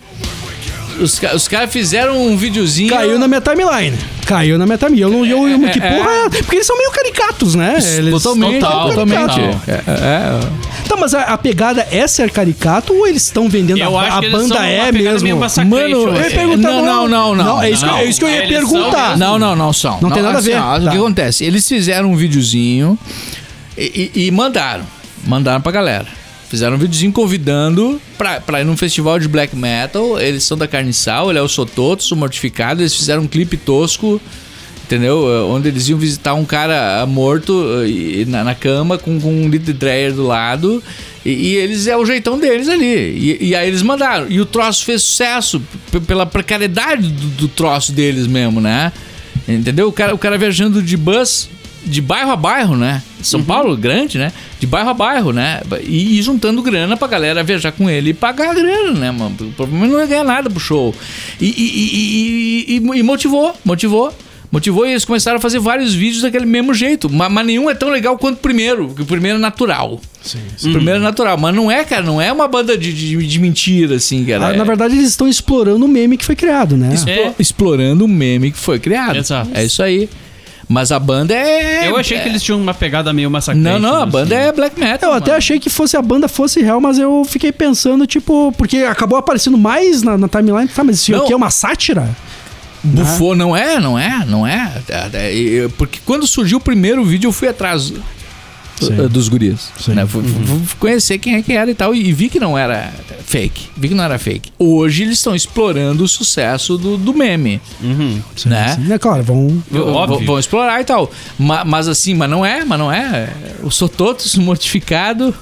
[1.01, 2.89] Os, os caras fizeram um videozinho.
[2.89, 3.97] Caiu na minha timeline.
[4.25, 5.01] Caiu na minha timeline.
[5.01, 5.25] Eu não.
[5.25, 6.29] Eu, eu, que É, porra é?
[6.29, 7.77] Porque eles são meio caricatos, né?
[7.97, 9.35] Eles Totalmente, Total, totalmente.
[9.35, 9.61] total.
[9.67, 10.39] É, é,
[10.87, 14.17] Tá, mas a, a pegada é ser caricato ou eles estão vendendo Eu a, acho
[14.17, 15.39] a que eles banda é mesmo?
[15.65, 16.35] Mano, eu ia assim.
[16.35, 16.69] perguntar.
[16.71, 17.61] Não, não, não, não.
[17.63, 19.17] é isso, que- Não, é isso que eu ia eles perguntar.
[19.17, 19.99] Não, não, não são.
[20.01, 20.57] Não tem nada a ver.
[20.57, 20.91] ó, O Tá.
[20.91, 21.43] que acontece?
[21.45, 22.97] Eles fizeram um videozinho
[23.77, 24.83] e, e- e mandaram.
[25.25, 26.05] Mandaram pra galera.
[26.51, 30.19] Fizeram um videozinho convidando pra, pra ir num festival de black metal.
[30.19, 32.81] Eles são da Carniçal, ele é o Sototos, o Mortificado.
[32.81, 34.19] Eles fizeram um clipe tosco,
[34.83, 35.31] entendeu?
[35.31, 37.53] Eh, Onde eles iam visitar um cara morto
[37.85, 40.83] eh, na, na cama com, com um litro de dreyer do lado.
[41.25, 42.83] E, e eles é o jeitão deles ali.
[42.85, 44.29] E, e aí eles mandaram.
[44.29, 45.61] E o troço fez sucesso
[46.05, 48.91] pela precariedade do, do troço deles mesmo, né?
[49.47, 49.87] Entendeu?
[49.87, 51.49] O cara, o cara viajando de bus
[51.85, 53.01] de bairro a bairro, né?
[53.21, 54.31] São Paulo, grande, né?
[54.59, 55.61] De bairro a bairro, né?
[55.83, 59.35] E, e juntando grana pra galera viajar com ele e pagar a grana, né, mano?
[59.55, 60.93] Provavelmente não ia ganhar nada pro show.
[61.39, 64.13] E, e- e- e- e- e motivou, motivou.
[64.51, 67.09] Motivou e eles começaram a fazer vários vídeos daquele mesmo jeito.
[67.09, 69.93] Mas, mas nenhum é tão legal quanto o primeiro, porque o primeiro é natural.
[69.93, 71.37] O primeiro é natural.
[71.37, 74.47] Mas não é, cara, não é uma banda de, de, de mentira, assim, cara.
[74.47, 76.93] Ah, É- Na verdade, eles estão explorando o meme que foi criado, né?
[76.93, 77.33] Explo- É.
[77.39, 79.15] explorando o meme que foi criado.
[79.17, 79.49] Exato.
[79.53, 80.09] É isso aí.
[80.71, 81.89] Mas a banda é.
[81.89, 83.61] Eu achei é- que eles tinham uma pegada meio massacrante.
[83.63, 84.47] Não, não, a banda assim.
[84.47, 85.09] é black metal.
[85.11, 85.37] Eu até mano.
[85.37, 89.57] achei que fosse a banda fosse real, mas eu fiquei pensando, tipo, porque acabou aparecendo
[89.57, 90.69] mais na, na timeline.
[90.69, 91.23] Tá, mas isso Não.
[91.23, 92.09] aqui é uma sátira?
[92.81, 94.71] Bufou, não é, não é, não é.
[94.87, 97.93] É, é, é, Porque quando surgiu o primeiro vídeo, eu fui atrás
[98.87, 98.99] Sim.
[98.99, 99.71] uh, dos guris.
[99.79, 99.93] Sim.
[99.93, 100.05] Né?
[100.05, 101.93] Fui, fui- fui conhecer quem é que era e tal.
[101.95, 102.91] E vi que não era
[103.25, 103.69] fake.
[103.77, 104.51] Vi que não era fake.
[104.59, 107.61] Hoje eles estão explorando o sucesso do, do meme.
[107.81, 108.21] Uhum.
[108.45, 108.75] Né?
[108.75, 109.63] Sim, é claro, vão.
[109.73, 110.25] Óbvio.
[110.25, 111.09] Vão explorar e tal.
[111.39, 113.29] Ma- Mas, assim, mas não é, mas não é.
[113.63, 115.33] O Sototos mortificado.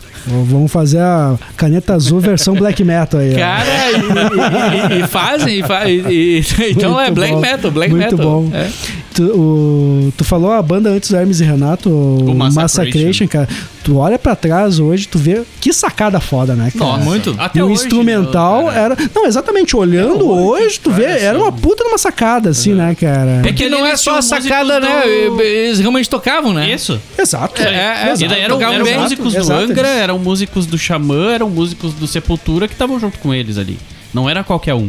[0.45, 3.35] Vamos fazer a caneta azul versão black metal aí.
[3.35, 6.39] Cara, e, e- e- fazem, e fa- e-
[6.71, 7.39] então Muito é black bom.
[7.41, 8.25] metal, black Muito metal.
[8.43, 8.49] bom.
[8.53, 8.67] É.
[9.13, 12.61] Tu, o- tu falou a banda antes do Hermes e Renato, o O Massacration.
[12.61, 13.47] Massacration, cara.
[13.89, 16.91] Tu olha pra trás hoje, tu vê que sacada foda, né, cara?
[16.91, 17.35] Nossa, muito.
[17.39, 18.79] Até e o hoje, instrumental cara.
[18.79, 18.97] era.
[19.15, 23.41] Não, exatamente, olhando hoje, tu vê, era uma puta de uma sacada, assim, né, cara?
[23.43, 25.01] É que não é só a sacada, né?
[25.27, 26.69] do- Eles realmente tocavam, né?
[26.71, 27.01] Isso.
[27.17, 27.59] Exato.
[27.63, 28.99] É, é, e daí eram, tocavam eram bem.
[28.99, 33.17] músicos Exato, do Angra, eram músicos do Xamã, eram músicos do Sepultura que estavam junto
[33.17, 33.79] com eles ali.
[34.13, 34.87] Não era qualquer um.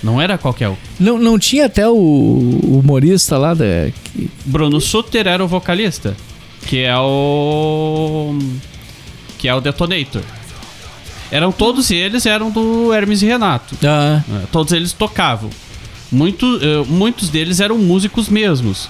[0.00, 0.76] Não era qualquer um.
[1.00, 3.64] Não, não tinha até o, o humorista lá da.
[4.14, 6.16] que- Bruno Suter era o vocalista,
[6.66, 8.38] que é o.
[9.38, 10.22] que é o Detonator.
[11.30, 13.76] Eram todos eles, eram do Hermes e Renato.
[13.84, 15.50] Ah, É, Todos eles tocavam.
[16.10, 18.88] Muito, eh, muitos deles eram músicos mesmos,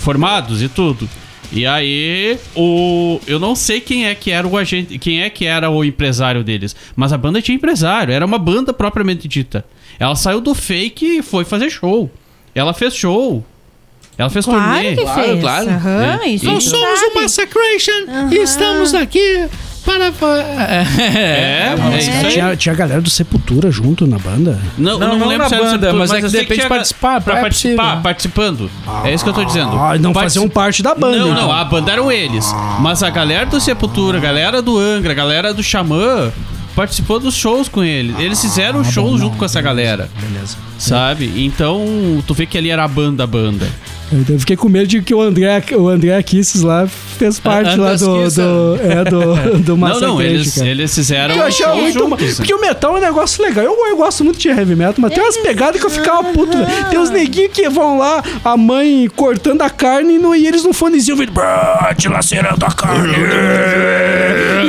[0.00, 1.08] formados e tudo.
[1.52, 5.46] E aí, o eu não sei quem é que era o agente, quem é que
[5.46, 9.64] era o empresário deles, mas a banda tinha empresário, era uma banda propriamente dita.
[9.96, 12.10] Ela saiu do fake e foi fazer show.
[12.52, 13.44] Ela fez show.
[14.18, 14.96] Ela fez Claro turnê.
[14.96, 15.40] que Claro, fez.
[15.40, 15.68] claro.
[15.70, 16.16] Aham, É.
[16.42, 17.10] Nós tu somos sabe.
[17.16, 19.46] o Massacration e estamos aqui
[19.84, 20.06] para.
[20.06, 22.32] É, é isso aí.
[22.32, 24.58] Tinha, tinha a galera do Sepultura junto na banda.
[24.76, 26.66] Não, Não, não, não lembro na se era banda, Sepultura, mas é que de repente
[26.66, 28.02] participar, pra é participar, possível.
[28.02, 28.70] participando.
[29.04, 29.70] é isso que eu tô dizendo.
[29.78, 31.18] Ah, não Partici- faziam parte da banda.
[31.18, 31.42] Não, então.
[31.44, 32.46] não, a banda eram eles.
[32.80, 36.32] Mas a galera do Sepultura, a galera do Angra, a galera do Xamã
[36.74, 38.18] participou dos shows com eles.
[38.18, 40.10] Eles fizeram shows junto com essa galera.
[40.20, 40.56] Beleza.
[40.78, 41.32] Sabe?
[41.44, 43.66] Então, tu vê que ali era a banda, a banda.
[44.28, 47.94] Eu, fiquei com medo de que o André, o André Kisses lá fez parte lá
[47.96, 50.68] do, do, é, do, do Não, Massacre, não, eles, cara.
[50.68, 51.98] eles fizeram Eu shows muito.
[51.98, 52.36] juntos.
[52.36, 53.64] Porque o metal é um negócio legal.
[53.64, 56.56] Eu, eu gosto muito de heavy metal, mas tem umas pegadas que eu ficava puto.
[56.88, 60.72] Tem uns neguinhos que vão lá, a mãe cortando a carne e, e eles no
[60.72, 61.32] fonezinho vindo.
[61.32, 63.12] "Brá, Dilacerando a carne.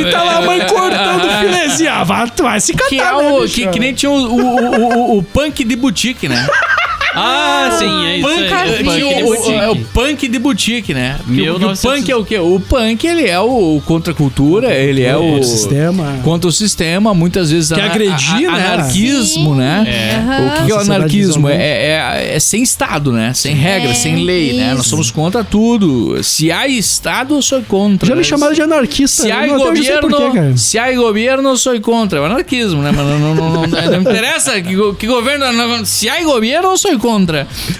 [0.02, 1.92] e tá lá a mãe cortando o filezinho.
[1.92, 3.42] Ah, vai, tu vai se catar, Que é né, o.
[3.42, 3.54] bicho?
[3.56, 6.48] Que, que nem tinha o, o, o, o- o punk de boutique, né?
[7.20, 8.48] Ah, sim, é isso Punk, aí.
[8.48, 9.54] tinha Punk de o, o- boutique.
[9.54, 11.16] é o punk de boutique, né?
[11.26, 12.40] Porque o- 1900 O punk é o quê?
[12.40, 15.40] O punk, ele é o contra a cultura, ele é o...
[15.40, 16.20] O sistema.
[16.24, 17.72] Contra o sistema, muitas vezes...
[17.72, 18.68] Que agredir, a- né?
[18.74, 19.58] Anarquismo, Sim.
[19.58, 19.86] né?
[19.88, 20.48] É.
[20.48, 21.50] O que, que é o anarquismo?
[21.50, 23.34] É, é, é sem Estado, né?
[23.34, 24.74] Sem regra, É, sem lei, né?
[24.74, 26.22] Nós somos contra tudo.
[26.24, 28.08] Se há Estado, eu sou contra.
[28.08, 29.24] Já me chamaram de anarquista.
[29.24, 30.58] Se há não- não governo, quê, cara.
[30.58, 32.20] se há governo, eu sou contra.
[32.20, 32.92] É o anarquismo, né?
[32.96, 35.52] Mas não, não, não, não, não interessa que, que governo.
[35.52, 37.07] não- se há governo, eu sou contra.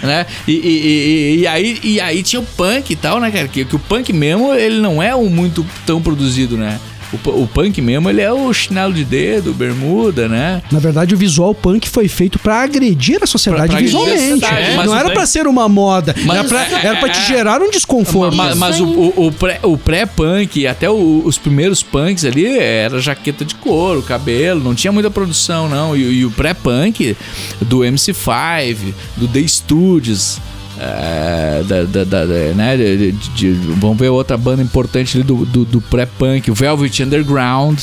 [0.02, 0.26] Né?
[0.48, 3.48] E, e, e, e aí, e aí tinha o punk e tal, né, cara?
[3.48, 6.80] Que, que o punk mesmo, ele não é um muito tão produzido, né?
[7.14, 10.62] O, o punk mesmo, ele é o chinelo de dedo, bermuda, né?
[10.72, 14.04] Na verdade, o visual punk foi feito pra agredir a sociedade Pra- pra agredir a
[14.04, 14.42] visualmente.
[14.42, 16.14] sociedade, É, mas não era pra ser uma moda.
[16.26, 18.36] Mas- era, pra, é, era pra te gerar um desconforto.
[18.36, 23.46] Ma- Mas, o, o, o pré- pré-punk, até o- os primeiros punks ali, era jaqueta
[23.46, 25.96] de couro, cabelo, não tinha muita produção, não.
[25.96, 27.16] E, e o pré-punk
[27.62, 30.40] do MC5, do The Studios.
[30.80, 32.26] É, da, da- da-
[32.56, 37.80] né, de- de- de- vamos ver outra banda importante do, do, do pré-punk, Velvet Underground.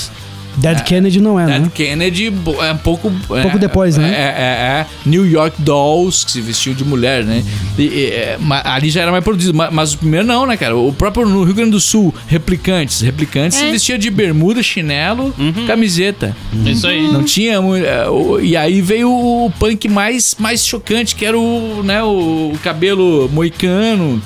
[0.56, 1.70] Dead Kennedy não é, Dead né?
[1.74, 3.10] Kennedy bo- é um pouco.
[3.26, 4.08] Pouco é, depois, né?
[4.08, 4.86] É, é, é.
[5.04, 7.42] New York Dolls, que se vestiam de mulher, né?
[7.78, 9.54] E, e, é, ali já era mais produzido.
[9.56, 10.76] ma- Mas, o primeiro não, né, cara?
[10.76, 13.00] O próprio no Rio Grande do Sul, replicantes.
[13.00, 13.70] Replicantes se É.
[13.70, 15.34] vestia de bermuda, chinelo,
[15.66, 16.36] camiseta.
[16.66, 17.08] Isso aí.
[17.10, 17.54] Não tinha.
[17.54, 23.28] é, E aí veio o punk mais, mais chocante, que era o, né, o cabelo
[23.32, 24.22] moicano,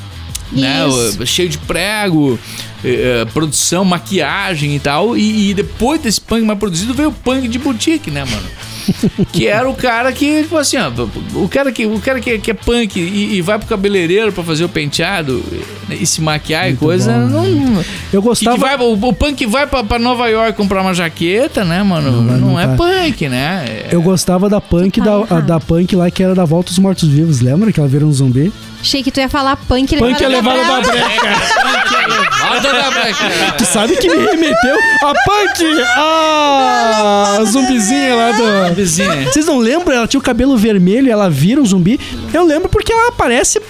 [0.53, 1.27] né, Isso.
[1.27, 2.39] cheio de prego,
[2.85, 5.17] eh, eh, produção, maquiagem e tal.
[5.17, 8.47] E, e depois desse punk mais produzido veio o punk de boutique, né, mano?
[9.33, 10.91] que era o cara que, tipo assim, ó,
[11.39, 14.43] o cara que, o cara que, que é punk e, e vai pro cabeleireiro pra
[14.43, 15.45] fazer o penteado
[15.91, 17.85] e, se maquiar e coisa, bom, não.
[18.11, 18.57] Eu Que, gostava.
[18.57, 22.11] que vai, o, o punk vai pra, pra Nova York comprar uma jaqueta, né, mano?
[22.23, 22.77] Não, vai, não é vai.
[23.11, 23.65] punk, né?
[23.69, 26.71] É- Eu gostava da punk, Tá da, a- da punk lá que era da Volta
[26.71, 28.51] dos Mortos Vivos, lembra que ela vira um zumbi?
[28.81, 31.01] Achei que tu ia falar punk Punk é levada da breca.
[31.01, 32.47] breca.
[32.49, 33.53] Volta da breca.
[33.59, 35.83] Tu sabe que me remeteu a punk!
[35.97, 37.39] Ah!
[37.41, 38.75] A zumbizinha lá do.
[38.75, 39.25] Vizinha.
[39.25, 39.97] Vocês não lembram?
[39.97, 41.99] Ela tinha o cabelo vermelho e ela vira um zumbi.
[42.33, 43.61] Eu lembro porque ela aparece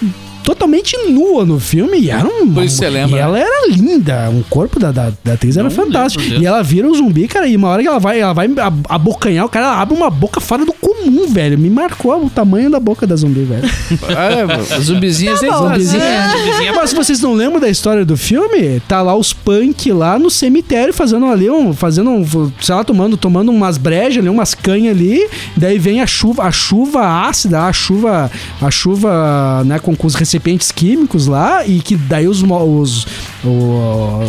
[0.53, 2.51] totalmente nua no filme e era um.
[2.53, 4.29] Por isso você lembra, E ela era linda.
[4.31, 6.23] O corpo da, da, da atriz era Não fantástico.
[6.23, 7.47] lembro E ela vira um zumbi, cara.
[7.47, 10.09] E uma hora que ela vai, ela vai ab- abocanhar, o cara ela abre uma
[10.09, 11.57] boca fora do comum, velho.
[11.57, 13.69] Me marcou o tamanho da boca da zumbi, velho.
[14.09, 15.57] É, zumbizinha sem bom.
[15.69, 16.29] Zumbizinha.
[16.35, 20.17] Zumbizinha- Mas se vocês não lembram da história do filme, tá lá os punk lá
[20.19, 22.25] no cemitério fazendo ali um, fazendo um,
[22.61, 26.51] sei lá, tomando, tomando umas brejas ali, umas canhas ali, daí vem a chuva, a
[26.51, 28.31] chuva ácida, a chuva,
[28.61, 30.38] a chuva, né, com, com os recipientes
[30.71, 33.05] químicos lá e que daí os os,
[33.43, 34.23] o-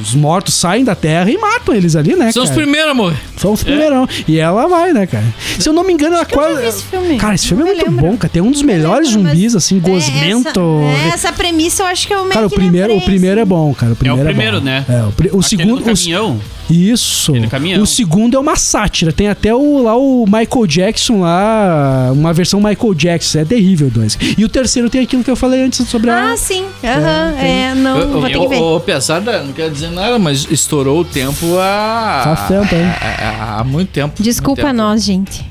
[0.00, 2.60] os mortos saem da terra e matam eles ali, né, São os cara?
[2.62, 3.14] primeiros, amor.
[3.36, 4.08] São os primeirão.
[4.26, 5.24] E ela vai, né, cara?
[5.58, 6.62] Se eu não me engano, ela quase.
[6.62, 7.16] vi esse filme.
[7.18, 8.06] Cara, esse filme Não é muito lembro.
[8.06, 8.32] bom, cara.
[8.32, 10.60] Tem um dos melhores lembro, zumbis, assim, É, gosmento.
[10.94, 13.38] Essa, é, essa premissa eu acho que eu meio Cara, o primeiro, o lembrei, primeiro
[13.40, 13.48] é assim.
[13.48, 13.92] bom, cara.
[13.92, 14.64] O primeiro é, primeiro, bom.
[14.64, 14.84] né?
[14.88, 15.02] É,
[15.34, 15.82] o, o segundo.
[15.82, 16.40] do o-.
[16.70, 17.32] isso.
[17.50, 17.82] Caminhão.
[17.82, 19.12] O segundo é uma sátira.
[19.12, 23.38] Tem até o, lá o Michael Jackson lá, uma versão Michael Jackson.
[23.40, 24.18] É terrível, dois.
[24.36, 26.32] E o terceiro tem aquilo que eu falei antes sobre a.
[26.32, 26.64] Ah, sim.
[26.84, 27.34] Aham.
[27.38, 28.56] É, não, Eu- vou ter que ver.
[28.60, 32.20] Ô, ô, pesada, não quero dizer nada, mas estourou o tempo há.
[32.24, 32.82] Faz tempo, hein?
[33.00, 34.22] há, há- há muito tempo.
[34.22, 34.82] Desculpa muito tempo.
[34.88, 35.46] nós, gente.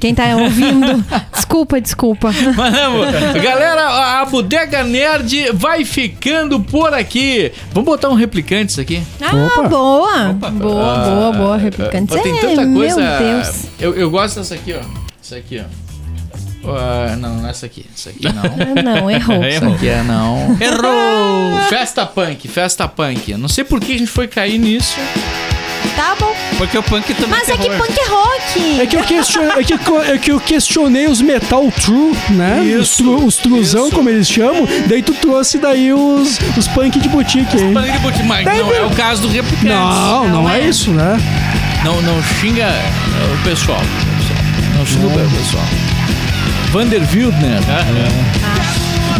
[0.00, 1.04] Quem tá ouvindo,
[1.42, 2.30] desculpa, desculpa.
[2.56, 3.06] Mas vamos.
[3.42, 7.52] Galera, a Bodega Nerd vai ficando por aqui.
[7.72, 9.02] Vamos botar um replicante isso aqui?
[9.20, 9.68] Ah, Opa.
[9.68, 10.32] boa.
[10.32, 11.56] Boa, boa, boa.
[11.56, 12.16] Replicantes.
[12.16, 12.96] Ó, Tem É, tanta coisa.
[13.00, 13.64] Meu Deus.
[13.80, 14.80] Eu, eu gosto dessa aqui, ó.
[15.22, 15.82] Isso aqui, ó.
[16.64, 17.84] Ah, não, não é essa aqui.
[17.92, 18.42] Essa aqui não.
[18.78, 19.42] Ah, Não, errou.
[19.42, 20.56] Essa aqui é não.
[20.60, 21.60] Errou!
[21.68, 23.32] Festa punk, festa punk.
[23.32, 24.96] Eu não sei por que a gente foi cair nisso.
[25.96, 26.34] Tá bom.
[26.56, 28.80] Porque o punk também Mas é que punk é rock.
[28.80, 32.60] É que, eu questionei, é, que, é que eu questionei os metal true, né?
[32.60, 33.94] os, Isso, tru, os truzão, isso.
[33.96, 34.66] como eles chamam.
[34.86, 37.74] Daí tu trouxe daí os, os punk de boutique, hein?
[37.74, 39.64] Punk de boot- Mas Daí não vem- é o caso do replicante.
[39.66, 41.16] Não, não é isso, né?
[41.84, 43.80] Não, não xinga uh, o pessoal.
[44.76, 45.64] Não xinga o pessoal.
[46.72, 47.60] Vander Wildner.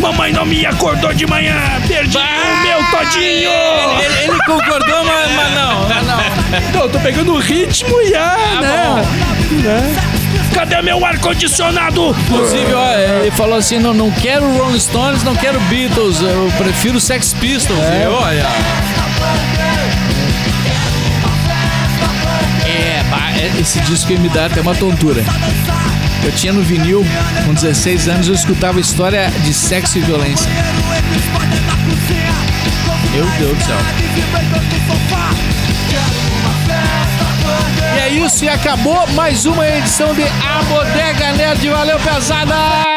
[0.03, 1.55] Mamãe não me acordou de manhã,
[1.87, 3.51] perdi o meu todinho!
[4.05, 5.89] Ele, ele concordou, mas, mas não.
[5.89, 6.73] mas não.
[6.75, 9.03] Não, eu tô pegando o ritmo e ah, né?
[9.63, 9.97] né?
[10.53, 12.17] Cadê meu ar-condicionado?
[12.27, 17.01] Inclusive, ó, ele falou assim: não, não quero Rolling Stones, não quero Beatles, eu prefiro
[17.01, 17.79] Sex Pistols.
[17.79, 18.47] E olha.
[22.67, 25.25] É, bah, é- esse disco me dá até uma tontura.
[26.25, 27.05] Eu tinha no vinil,
[27.45, 30.49] com 16 anos, eu escutava história de sexo e violência.
[33.13, 33.77] Meu Deus do céu.
[37.95, 41.69] E é isso, e acabou mais uma edição de A Bodega Nerd.
[41.69, 42.93] Valeu, pesada!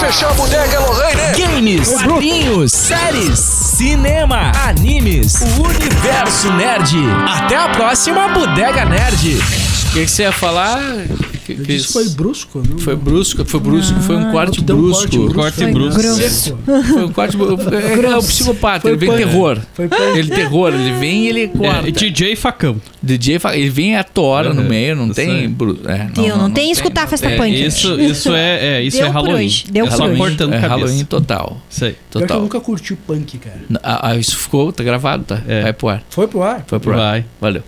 [0.00, 1.20] fechar a bodega, Lorraine.
[1.36, 6.96] Games, quadrinhos, séries, cinema, animes, o universo nerd.
[7.28, 9.36] Até a próxima Bodega Nerd.
[9.36, 10.78] O que, que você ia falar?
[11.46, 12.76] Que- que Isso foi brusco, não?
[12.78, 15.00] Foi brusco, foi brusco, foi um corte deu um brusco.
[15.02, 15.34] corte brusco.
[15.40, 16.58] Corte Foi brusco.
[16.92, 17.70] Foi um corte brusco.
[17.76, 19.18] É, é o psicopata, Foi ele vem punk.
[19.18, 19.58] terror.
[19.74, 19.88] Foi.
[20.16, 21.88] Ele terror, ele vem e ele corta.
[21.88, 22.80] É, DJ Facão.
[23.00, 24.68] DJ, fa- ele vem a tora no Uhum.
[24.68, 25.48] meio, não tem.
[25.48, 27.54] bru- É, Deu, não tem escutar não festa punk.
[27.64, 29.46] Isso, isso é, é, isso Deu é Halloween.
[29.46, 30.16] hoje, deu é só hoje.
[30.16, 30.68] cortando É cabeça.
[30.76, 31.62] Halloween total.
[31.70, 31.92] Isso aí.
[31.92, 32.40] Pior que eu Total.
[32.40, 33.60] nunca curti punk, cara.
[33.84, 35.40] Ah, ah, isso ficou, tá gravado, tá?
[35.46, 35.62] É.
[35.62, 36.02] Vai pro ar.
[36.10, 36.64] Foi pro ar?
[36.66, 36.96] Foi pro ar.
[36.98, 37.24] Vai.
[37.40, 37.62] Valeu.